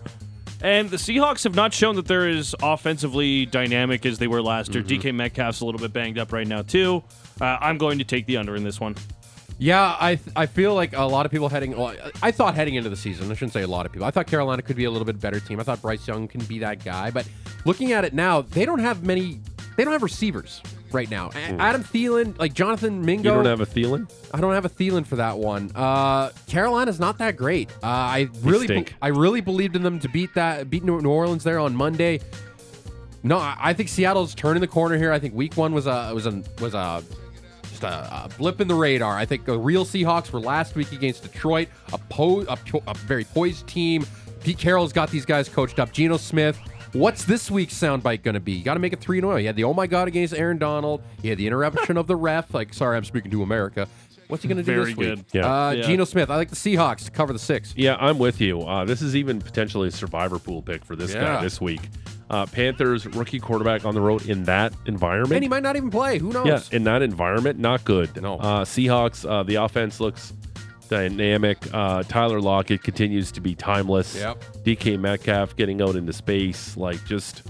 And 0.61 0.91
the 0.91 0.97
Seahawks 0.97 1.45
have 1.45 1.55
not 1.55 1.73
shown 1.73 1.95
that 1.97 2.07
they're 2.07 2.29
as 2.29 2.57
offensively 2.61 3.47
dynamic 3.47 4.05
as 4.05 4.19
they 4.19 4.27
were 4.27 4.43
last 4.43 4.75
year. 4.75 4.83
DK 4.83 5.15
Metcalf's 5.15 5.61
a 5.61 5.65
little 5.65 5.81
bit 5.81 5.93
banged 5.93 6.19
up 6.19 6.33
right 6.33 6.49
now, 6.49 6.63
too. 6.63 7.05
Uh, 7.41 7.59
I'm 7.61 7.79
going 7.79 7.99
to 7.99 8.05
take 8.05 8.27
the 8.27 8.37
under 8.37 8.57
in 8.57 8.65
this 8.65 8.81
one. 8.81 8.97
Yeah, 9.61 9.97
I 9.99 10.15
th- 10.17 10.35
I 10.37 10.47
feel 10.47 10.75
like 10.75 10.97
a 10.97 11.03
lot 11.03 11.27
of 11.27 11.33
people 11.33 11.49
heading. 11.49 11.77
Well, 11.77 11.95
I 12.23 12.31
thought 12.31 12.55
heading 12.55 12.77
into 12.77 12.91
the 12.91 12.97
season, 12.97 13.31
I 13.31 13.35
shouldn't 13.35 13.53
say 13.53 13.63
a 13.63 13.67
lot 13.67 13.87
of 13.87 13.93
people. 13.93 14.07
I 14.07 14.13
thought 14.13 14.29
Carolina 14.29 14.63
could 14.63 14.77
be 14.77 14.85
a 14.85 14.91
little 14.91 15.05
bit 15.05 15.21
better 15.21 15.41
team. 15.41 15.59
I 15.59 15.65
thought 15.65 15.83
Bryce 15.83 16.07
Young 16.07 16.29
can 16.29 16.41
be 16.45 16.61
that 16.61 16.85
guy. 16.85 17.11
But 17.11 17.29
looking 17.65 17.93
at 17.93 18.05
it 18.05 18.15
now, 18.15 18.41
they 18.43 18.65
don't 18.65 18.79
have 18.79 19.03
many. 19.03 19.41
They 19.79 19.85
don't 19.85 19.93
have 19.93 20.03
receivers 20.03 20.61
right 20.91 21.09
now. 21.09 21.31
A- 21.37 21.39
Adam 21.63 21.85
Thielen, 21.85 22.37
like 22.37 22.53
Jonathan 22.53 23.01
Mingo. 23.07 23.29
You 23.31 23.35
don't 23.45 23.47
have 23.47 23.61
a 23.61 23.67
Thielen? 23.67 24.11
I 24.35 24.41
don't 24.41 24.53
have 24.53 24.65
a 24.65 24.69
Thielen 24.69 25.07
for 25.07 25.15
that 25.17 25.39
one. 25.39 25.71
Uh, 25.73 26.31
Carolina's 26.49 26.99
not 26.99 27.19
that 27.19 27.37
great. 27.37 27.71
Uh, 27.81 27.87
I 27.87 28.29
really, 28.43 28.67
be- 28.67 28.93
I 29.01 29.09
really 29.09 29.41
believed 29.41 29.77
in 29.77 29.85
them 29.85 30.01
to 30.01 30.09
beat 30.09 30.35
that, 30.35 30.69
beat 30.69 30.83
New 30.83 30.99
Orleans 31.09 31.45
there 31.45 31.61
on 31.61 31.77
Monday. 31.77 32.19
No, 33.23 33.39
I 33.39 33.57
I 33.59 33.73
think 33.73 33.89
Seattle's 33.89 34.35
turning 34.35 34.61
the 34.61 34.67
corner 34.67 34.97
here. 34.97 35.13
I 35.13 35.21
think 35.21 35.33
Week 35.35 35.57
One 35.57 35.73
was 35.73 35.87
a 35.87 36.11
was 36.13 36.27
a 36.27 36.43
was 36.61 36.75
a 36.75 37.03
just 37.69 37.85
a, 37.85 38.25
a 38.25 38.29
blip 38.37 38.61
in 38.61 38.67
the 38.67 38.75
radar. 38.75 39.17
I 39.17 39.27
think 39.27 39.45
the 39.45 39.57
real 39.59 39.85
Seahawks 39.85 40.33
were 40.33 40.41
last 40.41 40.75
week 40.75 40.91
against 40.91 41.23
Detroit, 41.23 41.69
a 41.93 41.99
po- 41.99 42.41
a, 42.49 42.57
po- 42.57 42.83
a 42.89 42.95
very 42.95 43.25
poised 43.25 43.69
team. 43.69 44.05
Pete 44.43 44.59
Carroll's 44.59 44.93
got 44.93 45.11
these 45.11 45.25
guys 45.25 45.49
coached 45.49 45.79
up. 45.79 45.93
Geno 45.93 46.17
Smith. 46.17 46.59
What's 46.93 47.25
this 47.25 47.51
week's 47.51 47.75
soundbite 47.75 48.23
going 48.23 48.35
to 48.35 48.41
be? 48.41 48.53
You 48.53 48.65
got 48.65 48.75
to 48.75 48.81
make 48.81 48.93
it 48.93 49.01
3 49.01 49.21
0. 49.21 49.37
He 49.37 49.45
had 49.45 49.57
the 49.57 49.65
oh 49.65 49.75
my 49.75 49.87
God 49.87 50.09
against 50.09 50.35
Aaron 50.35 50.59
Donald. 50.59 51.03
He 51.23 51.29
had 51.29 51.39
the 51.39 51.47
interruption 51.47 51.97
of 51.97 52.07
the 52.07 52.17
ref. 52.17 52.55
Like, 52.55 52.73
sorry, 52.73 52.97
I'm 52.97 53.05
speaking 53.05 53.31
to 53.33 53.43
America. 53.43 53.87
What's 54.29 54.43
he 54.43 54.49
going 54.49 54.59
to 54.59 54.63
do 54.63 54.73
Very 54.75 54.87
this 54.93 54.97
week? 54.97 55.09
good. 55.09 55.25
Yeah. 55.33 55.67
Uh, 55.69 55.71
Yeah. 55.71 55.83
Geno 55.83 56.05
Smith. 56.05 56.31
I 56.31 56.37
like 56.37 56.51
the 56.51 56.57
Seahawks 56.57 57.05
to 57.07 57.11
cover 57.11 57.33
the 57.33 57.39
six. 57.39 57.73
Yeah, 57.77 57.97
I'm 57.99 58.19
with 58.19 58.41
you. 58.41 58.61
Uh, 58.61 58.85
this 58.85 59.01
is 59.01 59.17
even 59.17 59.41
potentially 59.41 59.89
a 59.89 59.91
survivor 59.91 60.39
pool 60.39 60.61
pick 60.63 60.85
for 60.85 60.97
this 60.97 61.15
guy 61.15 61.43
this 61.43 61.61
week. 61.61 61.81
Uh, 62.31 62.45
Panthers 62.45 63.07
rookie 63.07 63.41
quarterback 63.41 63.87
on 63.87 63.95
the 63.95 64.03
road 64.03 64.27
in 64.29 64.45
that 64.45 64.75
environment. 64.85 65.33
And 65.33 65.43
he 65.43 65.49
might 65.49 65.63
not 65.63 65.77
even 65.77 65.91
play. 65.91 66.19
Who 66.19 66.31
knows? 66.31 66.47
Yeah, 66.47 66.61
in 66.77 66.85
that 66.85 67.01
environment, 67.01 67.59
not 67.59 67.85
good. 67.87 68.21
No. 68.21 68.37
Uh, 68.37 68.65
Seahawks, 68.67 69.27
uh, 69.27 69.45
the 69.45 69.55
offense 69.55 69.99
looks 69.99 70.35
dynamic. 70.89 71.59
Uh, 71.73 72.03
Tyler 72.03 72.41
Lockett 72.41 72.83
continues 72.83 73.31
to 73.33 73.41
be 73.41 73.55
timeless. 73.55 74.17
Yep. 74.17 74.43
DK 74.65 74.99
Metcalf 74.99 75.57
getting 75.57 75.81
out 75.83 75.97
into 75.97 76.13
space. 76.13 76.77
Like, 76.77 77.05
just, 77.05 77.43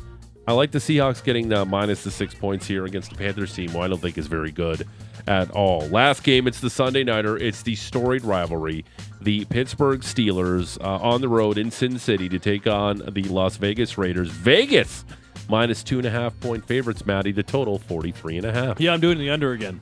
I 0.47 0.53
like 0.53 0.71
the 0.71 0.79
Seahawks 0.79 1.23
getting 1.23 1.49
the 1.49 1.65
minus 1.65 2.05
the 2.05 2.11
six 2.11 2.35
points 2.35 2.67
here 2.67 2.85
against 2.85 3.11
the 3.11 3.17
Panthers 3.17 3.55
team, 3.55 3.71
who 3.71 3.81
I 3.81 3.89
don't 3.89 4.01
think 4.01 4.19
is 4.19 4.27
very 4.27 4.51
good 4.53 4.87
at 5.27 5.51
all. 5.51 5.81
Last 5.89 6.23
game, 6.23 6.47
it's 6.47 6.61
the 6.61 6.71
Sunday 6.71 7.05
Nighter. 7.05 7.37
It's 7.37 7.63
the 7.63 7.75
storied 7.75 8.25
rivalry. 8.25 8.85
The 9.21 9.45
Pittsburgh 9.47 10.01
Steelers 10.01 10.81
uh, 10.83 10.97
on 10.99 11.21
the 11.21 11.29
road 11.29 11.59
in 11.59 11.71
Sin 11.71 11.99
City 11.99 12.29
to 12.29 12.39
take 12.39 12.67
on 12.67 13.03
the 13.11 13.25
Las 13.25 13.57
Vegas 13.57 13.99
Raiders. 13.99 14.29
Vegas 14.31 15.05
minus 15.49 15.83
two 15.83 15.99
and 15.99 16.07
a 16.07 16.11
half 16.11 16.39
point 16.41 16.67
favorites, 16.67 17.05
Maddie. 17.05 17.33
The 17.33 17.43
total 17.43 17.79
43 17.79 18.39
and 18.39 18.47
a 18.47 18.53
half. 18.53 18.81
Yeah, 18.81 18.93
I'm 18.93 19.01
doing 19.01 19.19
the 19.19 19.31
under 19.31 19.53
again. 19.53 19.81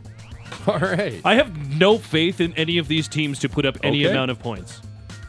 All 0.67 0.79
right. 0.79 1.21
I 1.25 1.35
have 1.35 1.79
no 1.79 1.99
faith 1.99 2.41
in 2.41 2.53
any 2.55 2.79
of 2.79 2.89
these 2.89 3.09
teams 3.09 3.39
to 3.41 3.49
put 3.49 3.65
up 3.67 3.77
any 3.83 4.05
Okay. 4.05 4.11
amount 4.13 4.31
of 4.31 4.39
points. 4.39 4.81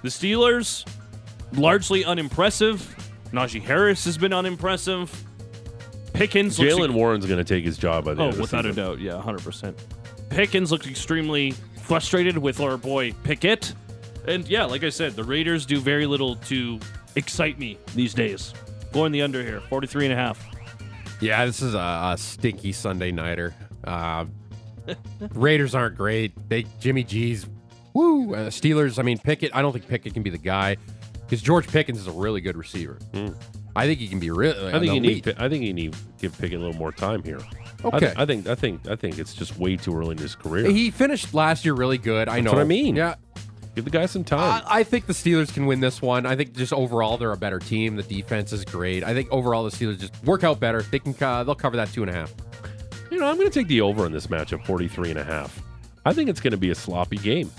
The 0.03 0.09
Steelers, 0.09 0.87
largely 1.53 2.03
unimpressive. 2.05 2.95
Najee 3.31 3.61
Harris 3.61 4.05
has 4.05 4.17
been 4.17 4.33
unimpressive. 4.33 5.23
Pickens 6.13 6.57
looks 6.59 6.73
Jaylen 6.73 6.91
Warren's 6.93 7.25
going 7.25 7.37
to 7.37 7.43
take 7.43 7.63
his 7.65 7.77
job 7.77 8.05
by 8.05 8.13
the 8.13 8.21
Oh, 8.21 8.25
end 8.25 8.31
of 8.31 8.35
the 8.37 8.41
without 8.41 8.65
a 8.65 8.73
doubt. 8.73 8.99
Yeah, 8.99 9.13
100%. 9.23 9.75
Pickens 10.29 10.71
looked 10.71 10.87
extremely 10.87 11.51
frustrated 11.83 12.37
with 12.37 12.59
our 12.59 12.77
boy 12.77 13.11
Pickett. 13.23 13.73
And 14.27 14.47
yeah, 14.47 14.65
like 14.65 14.83
I 14.83 14.89
said, 14.89 15.13
the 15.15 15.23
Raiders 15.23 15.65
do 15.65 15.79
very 15.79 16.05
little 16.05 16.35
to 16.35 16.79
excite 17.15 17.59
me 17.59 17.77
these 17.95 18.13
days. 18.13 18.53
Going 18.91 19.11
the 19.11 19.21
under 19.21 19.43
here, 19.43 19.61
43 19.61 20.05
and 20.05 20.13
a 20.13 20.15
half. 20.17 20.43
Yeah, 21.21 21.45
this 21.45 21.61
is 21.61 21.73
a, 21.73 22.11
a 22.13 22.15
stinky 22.17 22.71
Sunday 22.71 23.11
nighter. 23.11 23.53
Uh, 23.83 24.25
Raiders 25.33 25.75
aren't 25.75 25.95
great. 25.97 26.33
They 26.49 26.65
Jimmy 26.79 27.03
G's 27.03 27.45
Woo! 27.93 28.35
Uh, 28.35 28.49
Steelers. 28.49 28.99
I 28.99 29.01
mean, 29.01 29.17
Pickett. 29.17 29.55
I 29.55 29.61
don't 29.61 29.71
think 29.73 29.87
Pickett 29.87 30.13
can 30.13 30.21
be 30.23 30.29
the 30.29 30.37
guy 30.37 30.77
because 31.25 31.41
George 31.41 31.67
Pickens 31.67 31.97
is 31.99 32.07
a 32.07 32.11
really 32.11 32.41
good 32.41 32.55
receiver. 32.55 32.99
I 33.75 33.85
think 33.85 33.99
he 33.99 34.07
can 34.07 34.19
be 34.19 34.29
really. 34.31 34.71
I 34.73 34.79
think 34.79 34.93
you 34.93 34.99
need. 35.01 35.27
I 35.37 35.49
think 35.49 35.63
you 35.63 35.73
need 35.73 35.93
to 35.93 35.99
give 36.19 36.37
Pickett 36.37 36.59
a 36.59 36.63
little 36.63 36.77
more 36.79 36.91
time 36.91 37.23
here. 37.23 37.39
I, 37.83 37.87
Okay. 37.87 37.99
th- 37.99 38.13
I 38.17 38.25
think. 38.25 38.47
I 38.47 38.55
think. 38.55 38.87
I 38.87 38.95
think 38.95 39.17
it's 39.19 39.33
just 39.33 39.57
way 39.57 39.77
too 39.77 39.95
early 39.95 40.11
in 40.11 40.17
his 40.17 40.35
career. 40.35 40.69
He 40.69 40.89
finished 40.91 41.33
last 41.33 41.63
year 41.65 41.73
really 41.75 41.97
good. 41.99 42.27
I 42.27 42.35
That's 42.35 42.45
know. 42.45 42.51
what 42.53 42.61
I 42.61 42.65
mean. 42.65 42.95
Yeah. 42.95 43.15
Give 43.75 43.85
the 43.85 43.91
guy 43.91 44.07
some 44.07 44.23
time. 44.23 44.63
I, 44.67 44.79
I 44.79 44.83
think 44.83 45.05
the 45.05 45.13
Steelers 45.13 45.53
can 45.53 45.67
win 45.67 45.79
this 45.79 46.01
one. 46.01 46.25
I 46.25 46.35
think 46.35 46.55
just 46.55 46.73
overall 46.73 47.17
they're 47.17 47.31
a 47.31 47.37
better 47.37 47.59
team. 47.59 47.95
The 47.95 48.01
defense 48.01 48.51
is 48.51 48.65
great. 48.65 49.03
I 49.03 49.13
think 49.13 49.31
overall 49.31 49.63
the 49.63 49.69
Steelers 49.69 49.99
just 49.99 50.23
work 50.23 50.43
out 50.43 50.59
better. 50.59 50.81
They 50.81 50.97
can. 50.97 51.15
Uh, 51.21 51.43
they'll 51.43 51.53
cover 51.53 51.77
that 51.77 51.91
two 51.93 52.01
and 52.01 52.09
a 52.09 52.13
half. 52.13 52.33
You 53.17 53.23
know, 53.23 53.31
I'm 53.31 53.37
going 53.37 53.49
to 53.49 53.59
take 53.59 53.67
the 53.67 53.81
over 53.81 54.05
in 54.05 54.11
this 54.11 54.27
matchup, 54.27 54.63
43 54.63 55.09
and 55.09 55.17
a 55.17 55.23
half. 55.23 55.59
I 56.05 56.13
think 56.13 56.29
it's 56.29 56.39
going 56.39 56.51
to 56.51 56.57
be 56.57 56.69
a 56.69 56.75
sloppy 56.75 57.17
game. 57.17 57.49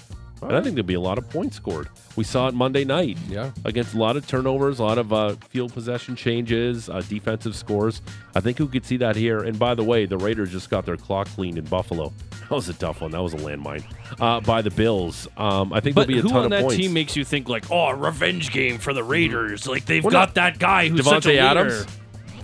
And 0.40 0.54
I 0.54 0.61
think 0.61 0.76
there'll 0.76 0.86
be 0.86 0.94
a 0.94 1.00
lot 1.00 1.18
of 1.18 1.28
points 1.30 1.56
scored. 1.56 1.88
We 2.14 2.22
saw 2.22 2.46
it 2.46 2.54
Monday 2.54 2.84
night. 2.84 3.18
Yeah. 3.28 3.50
Against 3.64 3.94
a 3.94 3.98
lot 3.98 4.16
of 4.16 4.24
turnovers, 4.24 4.78
a 4.78 4.84
lot 4.84 4.98
of 4.98 5.12
uh, 5.12 5.34
field 5.48 5.72
possession 5.72 6.14
changes, 6.14 6.88
uh, 6.88 7.02
defensive 7.09 7.56
scores. 7.56 8.02
I 8.36 8.40
think 8.40 8.61
we 8.61 8.68
could 8.68 8.84
see 8.86 8.98
that 8.98 9.16
here. 9.16 9.38
And 9.40 9.59
by 9.59 9.74
the 9.74 9.82
way, 9.82 10.06
the 10.06 10.16
Raiders 10.16 10.52
just 10.52 10.70
got 10.70 10.86
their 10.86 10.96
clock 10.96 11.26
cleaned 11.30 11.59
in 11.59 11.64
Buffalo. 11.64 12.12
That 12.48 12.54
was 12.54 12.68
a 12.70 12.74
tough 12.74 13.00
one. 13.02 13.11
That 13.11 13.22
was 13.22 13.34
a 13.34 13.38
landmine. 13.38 13.82
Uh, 14.18 14.40
by 14.40 14.62
the 14.62 14.70
Bills. 14.70 15.26
Um, 15.36 15.70
I 15.72 15.80
think 15.80 15.96
But 15.96 16.06
there'll 16.06 16.22
be 16.22 16.28
a 16.28 16.30
who 16.32 16.38
on 16.38 16.48
that 16.50 16.70
team 16.70 16.94
makes 16.94 17.14
you 17.14 17.22
think 17.24 17.46
like, 17.48 17.70
oh, 17.70 17.88
a 17.88 17.94
revenge 17.96 18.52
game 18.52 18.78
for 18.78 18.94
the 18.94 19.02
Raiders? 19.04 19.66
Like 19.66 19.84
they've 19.84 20.02
Well, 20.04 20.12
got 20.12 20.28
no. 20.28 20.32
that 20.44 20.59
guy 20.61 20.88
who's 20.88 21.04
such 21.04 21.26
a 21.26 21.30
Davante 21.30 21.32
leader. 21.32 21.40
Adams? 21.42 21.86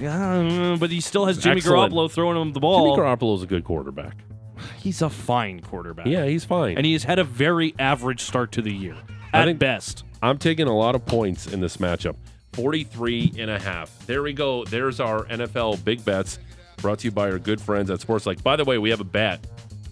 Yeah, 0.00 0.76
but 0.78 0.90
he 0.90 1.00
still 1.00 1.26
has 1.26 1.38
Jimmy 1.38 1.56
Excellent. 1.58 1.92
Garoppolo 1.92 2.10
throwing 2.10 2.40
him 2.40 2.52
the 2.52 2.60
ball. 2.60 2.94
Jimmy 2.96 2.96
ball. 2.96 3.16
Garoppolo's 3.16 3.42
a 3.42 3.46
good 3.46 3.64
quarterback. 3.64 4.16
He's 4.80 5.02
a 5.02 5.10
fine 5.10 5.60
quarterback. 5.60 6.06
Yeah, 6.06 6.26
he's 6.26 6.44
fine. 6.44 6.76
and 6.76 6.86
he 6.86 6.92
has 6.94 7.04
had 7.04 7.18
a 7.18 7.24
very 7.24 7.74
average 7.78 8.20
start 8.20 8.52
to 8.52 8.62
the 8.62 8.72
year 8.72 8.96
I 9.32 9.40
at 9.42 9.44
think- 9.46 9.58
best. 9.58 10.04
I'm 10.22 10.38
taking 10.38 10.66
a 10.68 10.74
lot 10.76 10.94
of 10.94 11.04
points 11.04 11.46
in 11.46 11.60
this 11.60 11.76
matchup. 11.76 12.16
43 12.54 13.34
and 13.38 13.50
a 13.50 13.58
half. 13.58 14.06
There 14.06 14.22
we 14.22 14.32
go. 14.32 14.64
There's 14.64 15.00
our 15.00 15.24
NFL 15.26 15.84
big 15.84 16.02
bets 16.04 16.38
brought 16.78 17.00
to 17.00 17.08
you 17.08 17.10
by 17.10 17.30
our 17.30 17.38
good 17.38 17.60
friends 17.60 17.90
at 17.90 18.00
Sports 18.00 18.24
Like. 18.26 18.42
By 18.42 18.56
the 18.56 18.64
way, 18.64 18.78
we 18.78 18.90
have 18.90 19.00
a 19.00 19.04
bet. 19.04 19.46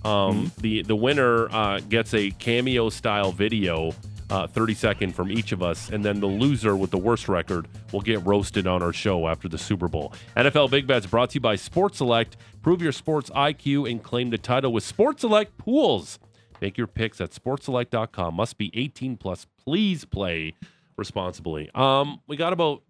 Um, 0.05 0.51
The 0.59 0.83
the 0.83 0.97
winner 0.97 1.49
uh, 1.53 1.81
gets 1.81 2.15
a 2.15 2.31
cameo 2.31 2.89
style 2.89 3.31
video, 3.33 3.93
uh, 4.33 4.47
30 4.47 4.73
second 4.75 5.15
from 5.15 5.31
each 5.31 5.53
of 5.53 5.63
us, 5.63 5.91
and 5.91 6.03
then 6.03 6.19
the 6.21 6.27
loser 6.27 6.75
with 6.75 6.91
the 6.91 6.97
worst 6.97 7.29
record 7.29 7.69
will 7.93 8.01
get 8.01 8.25
roasted 8.25 8.67
on 8.67 8.83
our 8.83 8.93
show 8.93 9.29
after 9.29 9.47
the 9.47 9.59
Super 9.59 9.89
Bowl. 9.89 10.15
NFL 10.37 10.71
Big 10.71 10.87
Bets 10.87 11.07
brought 11.07 11.31
to 11.31 11.35
you 11.35 11.41
by 11.41 11.55
Sports 11.55 11.99
Select. 11.99 12.39
Prove 12.63 12.81
your 12.81 12.93
sports 12.93 13.29
IQ 13.31 13.91
and 13.91 14.03
claim 14.03 14.31
the 14.31 14.39
title 14.39 14.73
with 14.73 14.85
Sports 14.85 15.21
Select 15.21 15.59
Pools. 15.59 16.19
Make 16.63 16.79
your 16.79 16.87
picks 16.87 17.21
at 17.21 17.33
sportselect.com. 17.33 18.35
Must 18.35 18.57
be 18.57 18.71
18 18.73 19.19
plus. 19.19 19.47
Please 19.63 20.05
play 20.07 20.55
responsibly. 20.97 21.71
Um, 21.75 22.21
we 22.27 22.37
got 22.37 22.53
about 22.55 22.83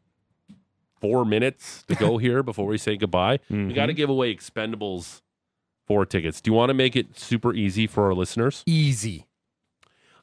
four 1.00 1.24
minutes 1.24 1.82
to 1.88 1.96
go 1.96 2.18
here 2.18 2.42
before 2.44 2.66
we 2.66 2.78
say 2.78 2.96
goodbye. 2.96 3.40
We 3.50 3.72
got 3.72 3.86
to 3.86 3.94
give 3.94 4.10
away 4.10 4.32
Expendables 4.32 5.22
four 5.88 6.06
tickets. 6.06 6.40
Do 6.40 6.50
you 6.50 6.54
want 6.54 6.70
to 6.70 6.74
make 6.74 6.94
it 6.94 7.18
super 7.18 7.52
easy 7.52 7.86
for 7.88 8.06
our 8.06 8.14
listeners? 8.14 8.62
Easy. 8.66 9.26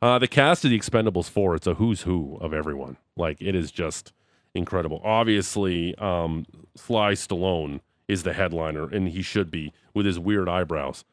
Uh, 0.02 0.18
the 0.20 0.28
cast 0.28 0.64
of 0.64 0.72
the 0.72 0.80
Expendables 0.80 1.30
4, 1.30 1.56
it's 1.56 1.68
a 1.68 1.74
who's 1.76 2.04
who 2.04 2.38
of 2.40 2.54
everyone. 2.54 2.98
Like, 3.18 3.42
it 3.42 3.54
is 3.56 3.72
just 3.72 4.14
incredible. 4.56 5.02
Obviously, 5.04 5.94
um, 5.98 6.46
Sly 6.76 7.14
Stallone 7.14 7.82
is 8.08 8.24
the 8.24 8.34
headliner, 8.34 8.88
and 8.90 9.10
he 9.10 9.22
should 9.22 9.52
be 9.52 9.74
with 9.94 10.06
his 10.06 10.18
weird 10.18 10.48
eyebrows. 10.48 11.04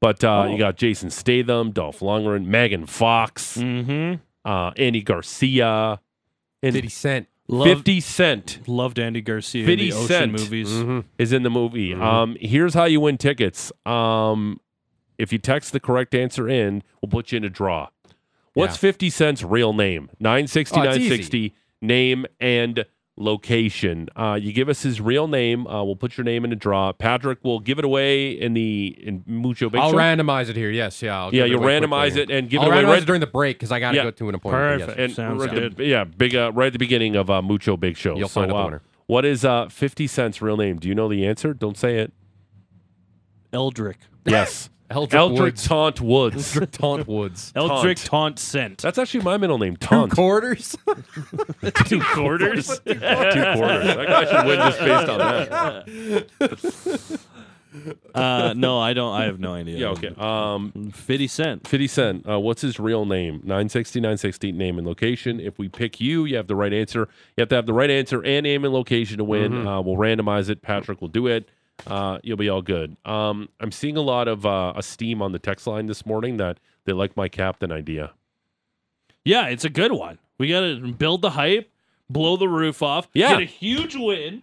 But 0.00 0.22
uh, 0.22 0.46
you 0.50 0.56
got 0.58 0.76
Jason 0.76 1.10
Statham, 1.10 1.72
Dolph 1.72 1.98
Lundgren, 1.98 2.46
Megan 2.46 2.86
Fox, 2.86 3.56
Mm-hmm. 3.56 4.20
uh, 4.48 4.70
Andy 4.76 5.02
Garcia, 5.02 6.00
and 6.62 6.72
50 6.74 6.88
Cent. 6.88 7.26
50 7.50 8.00
Cent. 8.00 8.60
Loved 8.68 8.98
Andy 9.00 9.20
Garcia 9.20 9.62
in 9.62 9.66
50 9.66 9.90
the 9.90 9.96
Ocean 9.96 10.06
Cent 10.06 10.32
movies. 10.32 10.70
Mm-hmm. 10.70 11.00
is 11.18 11.32
in 11.32 11.42
the 11.42 11.50
movie. 11.50 11.92
Um, 11.94 12.36
here's 12.40 12.74
how 12.74 12.84
you 12.84 13.00
win 13.00 13.18
tickets. 13.18 13.72
Um, 13.84 14.60
if 15.18 15.32
you 15.32 15.38
text 15.38 15.72
the 15.72 15.80
correct 15.80 16.14
answer 16.14 16.48
in, 16.48 16.84
we'll 17.02 17.10
put 17.10 17.32
you 17.32 17.38
in 17.38 17.44
a 17.44 17.50
draw. 17.50 17.88
What's 18.54 18.74
Yeah. 18.76 18.88
50 18.90 19.10
Cent's 19.10 19.42
real 19.42 19.72
name? 19.72 20.10
960, 20.20 20.80
Oh, 20.80 20.82
960, 20.84 21.54
name 21.80 22.26
and 22.40 22.84
location. 23.16 24.08
Uh, 24.14 24.38
you 24.40 24.52
give 24.52 24.68
us 24.68 24.82
his 24.82 25.00
real 25.00 25.26
name. 25.26 25.66
Uh, 25.66 25.82
we'll 25.84 25.96
put 25.96 26.16
your 26.16 26.24
name 26.24 26.44
in 26.44 26.52
a 26.52 26.56
draw. 26.56 26.92
Patrick 26.92 27.42
will 27.42 27.58
give 27.60 27.78
it 27.78 27.84
away 27.84 28.30
in 28.30 28.54
the 28.54 28.96
in 29.00 29.24
Mucho 29.26 29.68
Big 29.68 29.80
I'll 29.80 29.90
Show. 29.90 29.96
randomize 29.96 30.48
it 30.48 30.54
here. 30.56 30.70
Yes, 30.70 31.02
yeah. 31.02 31.18
I'll 31.18 31.34
yeah, 31.34 31.44
you'll 31.44 31.60
randomize 31.60 32.12
quickly. 32.12 32.22
it 32.34 32.38
and 32.38 32.48
give 32.48 32.60
I'll 32.62 32.68
it 32.70 32.74
away 32.74 32.84
right 32.84 33.02
it 33.02 33.06
during 33.06 33.20
the 33.20 33.26
break 33.26 33.56
because 33.58 33.72
I 33.72 33.80
got 33.80 33.90
to 33.90 33.96
Yeah. 33.96 34.02
go 34.04 34.10
to 34.12 34.28
an 34.28 34.34
appointment. 34.36 34.80
Perfect. 34.82 34.98
Yes. 34.98 35.04
and 35.08 35.16
Sounds 35.16 35.40
right 35.40 35.48
at 35.48 35.54
the- 35.54 35.82
good. 35.82 35.86
yeah, 35.88 36.04
big 36.04 36.36
uh, 36.36 36.52
right 36.54 36.68
at 36.68 36.72
the 36.72 36.78
beginning 36.78 37.16
of 37.16 37.28
uh, 37.28 37.42
Mucho 37.42 37.76
Big 37.76 37.96
Show. 37.96 38.16
You'll 38.16 38.28
so, 38.28 38.40
find 38.42 38.52
out 38.52 38.54
the 38.54 38.60
uh, 38.60 38.64
winner. 38.66 38.82
What 39.06 39.24
is 39.24 39.44
uh, 39.44 39.68
50 39.68 40.06
Cent's 40.06 40.40
real 40.40 40.56
name? 40.56 40.76
Do 40.78 40.86
you 40.86 40.94
know 40.94 41.08
the 41.08 41.26
answer? 41.26 41.54
Don't 41.54 41.76
say 41.78 41.98
it. 41.98 42.12
Eldrick. 43.52 43.96
Yes. 44.26 44.70
Eldrick 44.90 45.20
Eldrick 45.20 45.40
Woods. 45.40 45.66
Taunt 45.66 46.00
Woods. 46.00 46.54
Eldrick 46.54 46.70
Taunt 46.70 47.08
Woods. 47.08 47.52
Eldrick 47.56 47.98
Taunt. 47.98 48.06
Taunt 48.06 48.38
Scent. 48.38 48.78
That's 48.78 48.98
actually 48.98 49.22
my 49.22 49.36
middle 49.36 49.58
name, 49.58 49.76
Taunt. 49.76 50.10
Two 50.12 50.16
quarters. 50.16 50.76
two 51.84 52.00
quarters. 52.00 52.80
Two 52.80 52.94
quarters. 52.94 53.94
That 53.94 54.06
guy 54.06 54.24
should 54.24 54.46
win 54.46 54.58
just 54.58 54.78
based 54.78 55.08
on 55.08 55.18
that. 55.18 57.20
uh, 58.18 58.54
no, 58.56 58.80
I 58.80 58.94
don't. 58.94 59.14
I 59.14 59.24
have 59.24 59.38
no 59.38 59.52
idea. 59.52 59.78
Yeah, 59.78 59.88
okay. 59.88 60.14
Um, 60.16 60.90
50 60.94 61.26
Cent. 61.28 61.68
50 61.68 61.86
Cent, 61.86 62.28
uh, 62.28 62.40
what's 62.40 62.62
his 62.62 62.80
real 62.80 63.04
name? 63.04 63.40
960, 63.44 64.00
960, 64.00 64.52
name 64.52 64.78
and 64.78 64.86
location. 64.86 65.38
If 65.40 65.58
we 65.58 65.68
pick 65.68 66.00
you, 66.00 66.24
you 66.24 66.36
have 66.36 66.46
the 66.46 66.56
right 66.56 66.72
answer. 66.72 67.08
You 67.36 67.42
have 67.42 67.48
to 67.50 67.56
have 67.56 67.66
the 67.66 67.74
right 67.74 67.90
answer 67.90 68.24
and 68.24 68.44
name 68.44 68.64
and 68.64 68.72
location 68.72 69.18
to 69.18 69.24
win. 69.24 69.66
Uh, 69.66 69.80
we'll 69.82 69.96
randomize 69.96 70.48
it. 70.48 70.62
Patrick 70.62 71.00
will 71.00 71.08
do 71.08 71.26
it. 71.26 71.48
Uh, 71.86 72.18
you'll 72.22 72.36
be 72.36 72.48
all 72.48 72.62
good. 72.62 72.96
Um, 73.04 73.48
I'm 73.60 73.72
seeing 73.72 73.96
a 73.96 74.00
lot 74.02 74.28
of 74.28 74.44
uh, 74.44 74.72
esteem 74.76 75.22
on 75.22 75.32
the 75.32 75.38
text 75.38 75.66
line 75.66 75.86
this 75.86 76.04
morning 76.04 76.36
that 76.38 76.58
they 76.84 76.92
like 76.92 77.16
my 77.16 77.28
captain 77.28 77.70
idea. 77.72 78.12
Yeah, 79.24 79.46
it's 79.46 79.64
a 79.64 79.70
good 79.70 79.92
one. 79.92 80.18
We 80.38 80.48
got 80.48 80.60
to 80.60 80.92
build 80.92 81.22
the 81.22 81.30
hype, 81.30 81.70
blow 82.08 82.36
the 82.36 82.48
roof 82.48 82.82
off, 82.82 83.08
Yeah. 83.14 83.30
get 83.34 83.42
a 83.42 83.44
huge 83.44 83.96
win, 83.96 84.42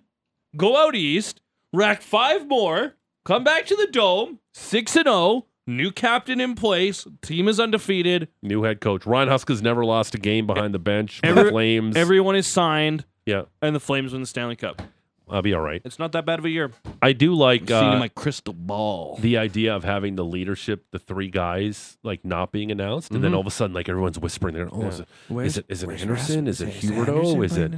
go 0.55 0.77
out 0.77 0.95
east, 0.95 1.41
rack 1.73 2.01
five 2.01 2.47
more, 2.47 2.93
come 3.25 3.43
back 3.43 3.65
to 3.67 3.75
the 3.75 3.87
dome, 3.87 4.39
6 4.53 4.95
and 4.95 5.05
0, 5.05 5.45
new 5.67 5.91
captain 5.91 6.39
in 6.39 6.53
place, 6.55 7.07
team 7.21 7.47
is 7.47 7.59
undefeated, 7.59 8.27
New 8.43 8.63
head 8.63 8.79
coach. 8.81 9.05
Ryan 9.05 9.29
Huska's 9.29 9.61
never 9.61 9.83
lost 9.85 10.13
a 10.15 10.17
game 10.19 10.45
behind 10.45 10.73
the 10.73 10.79
bench. 10.79 11.19
Every- 11.23 11.43
the 11.45 11.49
Flames. 11.49 11.95
everyone 11.95 12.35
is 12.35 12.45
signed, 12.47 13.05
yeah, 13.25 13.43
and 13.61 13.75
the 13.75 13.79
Flames 13.79 14.11
win 14.11 14.21
the 14.21 14.27
Stanley 14.27 14.55
Cup. 14.55 14.81
I'll 15.29 15.41
be 15.41 15.53
all 15.53 15.61
right. 15.61 15.81
It's 15.83 15.97
not 15.97 16.11
that 16.11 16.25
bad 16.25 16.39
of 16.39 16.45
a 16.45 16.49
year. 16.49 16.71
I 17.01 17.13
do 17.13 17.33
like 17.33 17.63
I've 17.63 17.67
seen 17.67 17.93
uh, 17.95 17.99
my 17.99 18.09
crystal 18.09 18.53
ball. 18.53 19.17
the 19.21 19.37
idea 19.37 19.75
of 19.75 19.83
having 19.83 20.15
the 20.15 20.23
leadership, 20.23 20.85
the 20.91 20.99
three 20.99 21.29
guys, 21.29 21.97
like 22.03 22.23
not 22.23 22.51
being 22.51 22.71
announced, 22.71 23.11
and 23.11 23.23
then 23.23 23.33
all 23.33 23.41
of 23.41 23.47
a 23.47 23.51
sudden, 23.51 23.73
like 23.73 23.89
everyone's 23.89 24.19
whispering, 24.19 24.53
there, 24.55 24.69
oh, 24.71 24.87
is 24.87 24.99
it 24.99 25.07
is 25.39 25.57
it 25.57 25.65
is 25.69 25.83
it 25.83 25.89
Andersson? 26.01 26.47
Is 26.47 26.61
it 26.61 26.69
Huberdeau? 26.69 27.43
Is 27.43 27.57
it 27.57 27.73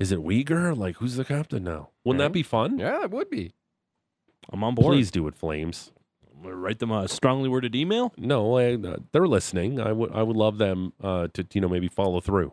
is 0.00 0.12
it 0.12 0.18
Weegar? 0.18 0.76
Like 0.76 0.96
who's 0.96 1.16
the 1.16 1.24
captain 1.24 1.64
now? 1.64 1.90
Wouldn't 2.04 2.20
that 2.20 2.32
be 2.32 2.42
fun? 2.42 2.78
yeah, 2.78 3.02
it 3.02 3.10
would 3.10 3.30
be. 3.30 3.52
I'm 4.52 4.62
on 4.62 4.74
board. 4.74 4.94
Please 4.94 5.10
do 5.10 5.26
it, 5.26 5.34
Flames. 5.34 5.90
write 6.42 6.78
them 6.78 6.90
a 6.90 7.08
strongly 7.08 7.48
worded 7.48 7.74
email. 7.74 8.12
No, 8.18 8.58
I, 8.58 8.74
uh, 8.74 8.96
they're 9.12 9.26
listening. 9.26 9.80
I 9.80 9.92
would 9.92 10.12
I 10.12 10.22
would 10.22 10.36
love 10.36 10.58
them 10.58 10.92
uh, 11.02 11.28
to 11.32 11.46
you 11.54 11.60
know 11.62 11.68
maybe 11.68 11.88
follow 11.88 12.20
through, 12.20 12.52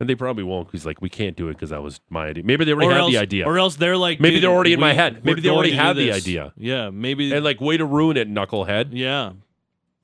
and 0.00 0.08
they 0.08 0.14
probably 0.14 0.44
won't 0.44 0.68
because 0.68 0.86
like 0.86 1.00
we 1.02 1.08
can't 1.08 1.36
do 1.36 1.48
it 1.48 1.54
because 1.54 1.70
that 1.70 1.82
was 1.82 2.00
my 2.08 2.26
idea. 2.28 2.44
Maybe 2.44 2.64
they 2.64 2.72
already 2.72 2.88
or 2.88 2.92
had 2.92 3.00
else, 3.00 3.10
the 3.12 3.18
idea, 3.18 3.46
Or 3.46 3.58
else 3.58 3.76
they're 3.76 3.96
like, 3.96 4.20
Maybe 4.20 4.38
they're 4.40 4.50
already 4.50 4.72
in 4.72 4.78
we- 4.78 4.82
my 4.86 4.92
head. 4.92 5.24
Maybe 5.24 5.40
they 5.40 5.48
already 5.48 5.70
going 5.70 5.78
to 5.78 5.82
do 5.82 5.86
have 5.88 5.96
the 5.96 6.12
idea. 6.12 6.52
Yeah, 6.56 6.90
maybe. 6.90 7.32
and 7.32 7.44
like 7.44 7.60
way 7.60 7.76
to 7.76 7.84
ruin 7.84 8.16
it, 8.16 8.28
knucklehead. 8.30 8.88
yeah. 8.92 9.32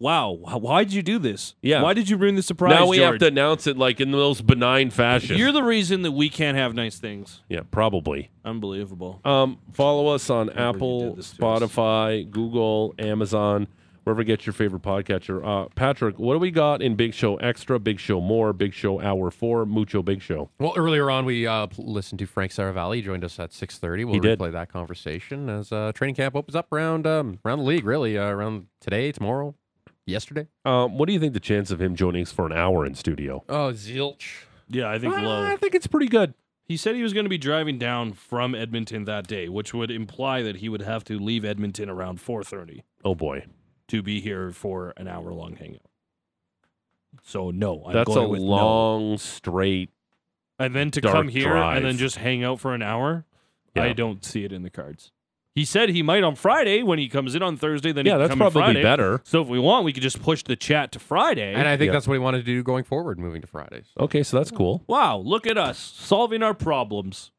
Wow. 0.00 0.32
Why 0.32 0.82
did 0.84 0.92
you 0.92 1.02
do 1.02 1.18
this? 1.18 1.54
Yeah. 1.62 1.80
Why 1.80 1.94
did 1.94 2.10
you 2.10 2.16
ruin 2.16 2.34
the 2.34 2.42
surprise? 2.42 2.74
now 2.74 2.86
we 2.88 2.98
have 2.98 3.18
to 3.18 3.26
announce 3.28 3.66
it 3.66 3.78
like 3.78 4.00
in 4.00 4.10
the 4.10 4.16
most 4.18 4.44
benign 4.46 4.90
fashion. 4.90 5.38
You're 5.38 5.52
the 5.52 5.62
reason 5.62 6.02
that 6.02 6.12
we 6.12 6.28
can't 6.28 6.58
have 6.58 6.74
nice 6.74 6.98
things. 6.98 7.40
yeah, 7.48 7.60
probably. 7.70 8.30
Unbelievable. 8.44 9.20
Um, 9.24 9.58
follow 9.72 10.08
us 10.08 10.28
on 10.28 10.50
Apple. 10.50 11.16
Spotify, 11.20 12.28
Google, 12.28 12.94
Amazon, 12.98 13.68
wherever 14.04 14.20
you 14.22 14.26
get 14.26 14.46
your 14.46 14.52
favorite 14.52 14.82
podcatcher. 14.82 15.44
Uh, 15.44 15.68
Patrick, 15.74 16.18
what 16.18 16.34
do 16.34 16.38
we 16.38 16.50
got 16.50 16.80
in 16.82 16.94
Big 16.94 17.12
Show 17.14 17.36
Extra, 17.36 17.78
Big 17.78 17.98
Show 17.98 18.20
More, 18.20 18.52
Big 18.52 18.72
Show 18.72 19.00
Hour 19.00 19.30
Four, 19.30 19.66
Mucho 19.66 20.02
Big 20.02 20.22
Show? 20.22 20.50
Well, 20.58 20.74
earlier 20.76 21.10
on, 21.10 21.24
we 21.24 21.46
uh, 21.46 21.66
listened 21.78 22.18
to 22.20 22.26
Frank 22.26 22.52
Seravalli. 22.52 22.96
He 22.96 23.02
joined 23.02 23.24
us 23.24 23.38
at 23.38 23.50
6.30. 23.50 24.04
We'll 24.04 24.14
He 24.14 24.20
did. 24.20 24.38
replay 24.38 24.52
that 24.52 24.70
conversation 24.72 25.48
as 25.48 25.72
uh, 25.72 25.92
training 25.94 26.14
camp 26.14 26.36
opens 26.36 26.54
up 26.54 26.72
around 26.72 27.06
um, 27.06 27.38
around 27.44 27.58
the 27.58 27.64
league, 27.64 27.84
really, 27.84 28.16
uh, 28.16 28.26
around 28.28 28.66
today, 28.80 29.10
tomorrow, 29.12 29.54
yesterday. 30.06 30.46
Um, 30.64 30.98
what 30.98 31.06
do 31.06 31.12
you 31.12 31.20
think 31.20 31.32
the 31.34 31.40
chance 31.40 31.70
of 31.70 31.80
him 31.80 31.94
joining 31.96 32.22
us 32.22 32.32
for 32.32 32.46
an 32.46 32.52
hour 32.52 32.84
in 32.86 32.94
studio? 32.94 33.42
Oh, 33.48 33.72
zilch. 33.72 34.44
Yeah, 34.68 34.88
I 34.90 34.98
think 34.98 35.14
Uh, 35.14 35.22
low. 35.22 35.42
I 35.42 35.56
think 35.56 35.74
it's 35.74 35.86
pretty 35.86 36.08
good. 36.08 36.34
He 36.66 36.78
said 36.78 36.94
he 36.94 37.02
was 37.02 37.12
going 37.12 37.26
to 37.26 37.30
be 37.30 37.36
driving 37.36 37.76
down 37.78 38.14
from 38.14 38.54
Edmonton 38.54 39.04
that 39.04 39.26
day, 39.26 39.50
which 39.50 39.74
would 39.74 39.90
imply 39.90 40.40
that 40.42 40.56
he 40.56 40.70
would 40.70 40.80
have 40.80 41.04
to 41.04 41.18
leave 41.18 41.44
Edmonton 41.44 41.90
around 41.90 42.18
4:30 42.20 42.82
Oh 43.04 43.14
boy. 43.14 43.44
To 43.94 44.02
be 44.02 44.20
here 44.20 44.50
for 44.50 44.92
an 44.96 45.08
hour 45.08 45.32
long 45.32 45.56
hangout. 45.56 45.80
So 47.22 47.50
no, 47.50 47.84
I'm 47.86 47.92
That's 47.92 48.10
a 48.10 48.14
going 48.14 48.30
with 48.30 48.40
no. 48.40 48.46
long 48.46 49.18
straight. 49.18 49.90
And 50.58 50.74
then 50.74 50.90
to 50.92 51.00
dark 51.00 51.14
come 51.14 51.28
here 51.28 51.48
drive. 51.50 51.76
and 51.78 51.86
then 51.86 51.96
just 51.96 52.16
hang 52.16 52.44
out 52.44 52.60
for 52.60 52.74
an 52.74 52.82
hour, 52.82 53.24
Yeah. 53.74 53.84
I 53.84 53.92
don't 53.92 54.24
see 54.24 54.44
it 54.44 54.52
in 54.52 54.62
the 54.62 54.70
cards. 54.70 55.10
He 55.52 55.64
said 55.64 55.88
he 55.90 56.02
might 56.02 56.24
on 56.24 56.34
Friday 56.34 56.82
when 56.82 56.98
he 56.98 57.08
comes 57.08 57.36
in 57.36 57.42
on 57.42 57.56
Thursday. 57.56 57.92
Then 57.92 58.04
he 58.06 58.10
Yeah, 58.10 58.14
can 58.14 58.20
that's 58.22 58.28
come 58.30 58.38
in 58.42 58.50
probably 58.52 58.62
Friday. 58.62 58.82
better. 58.82 59.20
So 59.24 59.40
if 59.40 59.46
we 59.48 59.58
want, 59.60 59.84
we 59.84 59.92
could 59.92 60.02
just 60.02 60.20
push 60.22 60.42
the 60.42 60.56
chat 60.56 60.90
to 60.92 60.98
Friday. 60.98 61.54
And 61.54 61.68
I 61.68 61.76
think 61.76 61.88
Yeah. 61.88 61.92
that's 61.92 62.08
what 62.08 62.14
he 62.14 62.18
wanted 62.18 62.38
to 62.38 62.44
do 62.44 62.62
going 62.64 62.82
forward, 62.84 63.18
moving 63.20 63.40
to 63.40 63.46
Fridays. 63.46 63.86
Okay, 63.98 64.22
so 64.24 64.36
that's 64.36 64.50
cool. 64.50 64.82
wow, 64.88 65.16
look 65.16 65.46
at 65.46 65.56
us 65.56 65.78
solving 65.78 66.42
our 66.42 66.54
problems. 66.54 67.30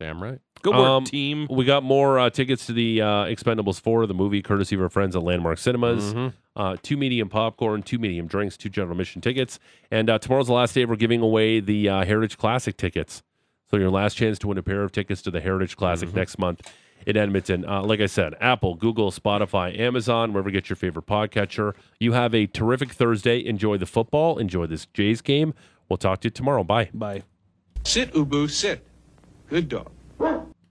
Damn 0.00 0.22
right. 0.22 0.38
Good 0.62 0.74
work, 0.74 0.86
Um, 0.86 1.04
team. 1.04 1.46
We 1.50 1.64
got 1.64 1.82
more 1.82 2.18
uh, 2.18 2.30
tickets 2.30 2.66
to 2.66 2.72
the 2.72 3.00
uh, 3.02 3.06
Expendables 3.24 3.80
4, 3.80 4.06
the 4.06 4.14
movie, 4.14 4.42
courtesy 4.42 4.76
of 4.76 4.82
our 4.82 4.88
friends 4.88 5.16
at 5.16 5.22
Landmark 5.22 5.58
Cinemas. 5.58 6.14
Mhm. 6.14 6.32
Uh, 6.54 6.76
two 6.82 6.96
medium 6.96 7.28
popcorn, 7.28 7.82
two 7.82 7.98
medium 7.98 8.26
drinks, 8.26 8.56
two 8.56 8.68
general 8.68 8.96
mission 8.96 9.20
tickets. 9.20 9.58
And 9.90 10.08
uh, 10.10 10.18
tomorrow's 10.18 10.46
the 10.48 10.52
last 10.52 10.74
day 10.74 10.84
we're 10.84 10.96
giving 10.96 11.20
away 11.20 11.60
the 11.60 11.88
uh, 11.88 12.04
Heritage 12.04 12.36
Classic 12.38 12.76
tickets. 12.76 13.22
So 13.70 13.76
your 13.76 13.90
last 13.90 14.14
chance 14.16 14.38
to 14.40 14.48
win 14.48 14.56
a 14.58 14.62
pair 14.62 14.82
of 14.82 14.92
tickets 14.92 15.20
to 15.22 15.30
the 15.30 15.40
Heritage 15.40 15.76
Classic 15.76 16.12
next 16.14 16.38
month 16.38 16.72
in 17.06 17.16
Edmonton. 17.16 17.64
Uh, 17.68 17.82
like 17.82 18.00
I 18.00 18.06
said, 18.06 18.34
Apple, 18.40 18.74
Google, 18.76 19.10
Spotify, 19.10 19.78
Amazon, 19.78 20.32
wherever 20.32 20.48
you 20.48 20.52
get 20.54 20.68
your 20.70 20.76
favorite 20.76 21.06
podcatcher. 21.06 21.74
You 22.00 22.12
have 22.12 22.34
a 22.34 22.46
terrific 22.46 22.92
Thursday. 22.92 23.44
Enjoy 23.44 23.76
the 23.76 23.86
football. 23.86 24.38
Enjoy 24.38 24.66
this 24.66 24.86
Jays 24.94 25.20
game. 25.20 25.54
We'll 25.88 25.96
talk 25.98 26.20
to 26.22 26.26
you 26.26 26.30
tomorrow. 26.30 26.64
Bye. 26.64 26.88
Bye. 26.94 27.22
Sit, 27.84 28.12
Ubu, 28.14 28.50
sit. 28.50 28.84
Good 29.48 29.68
dog. 29.70 29.97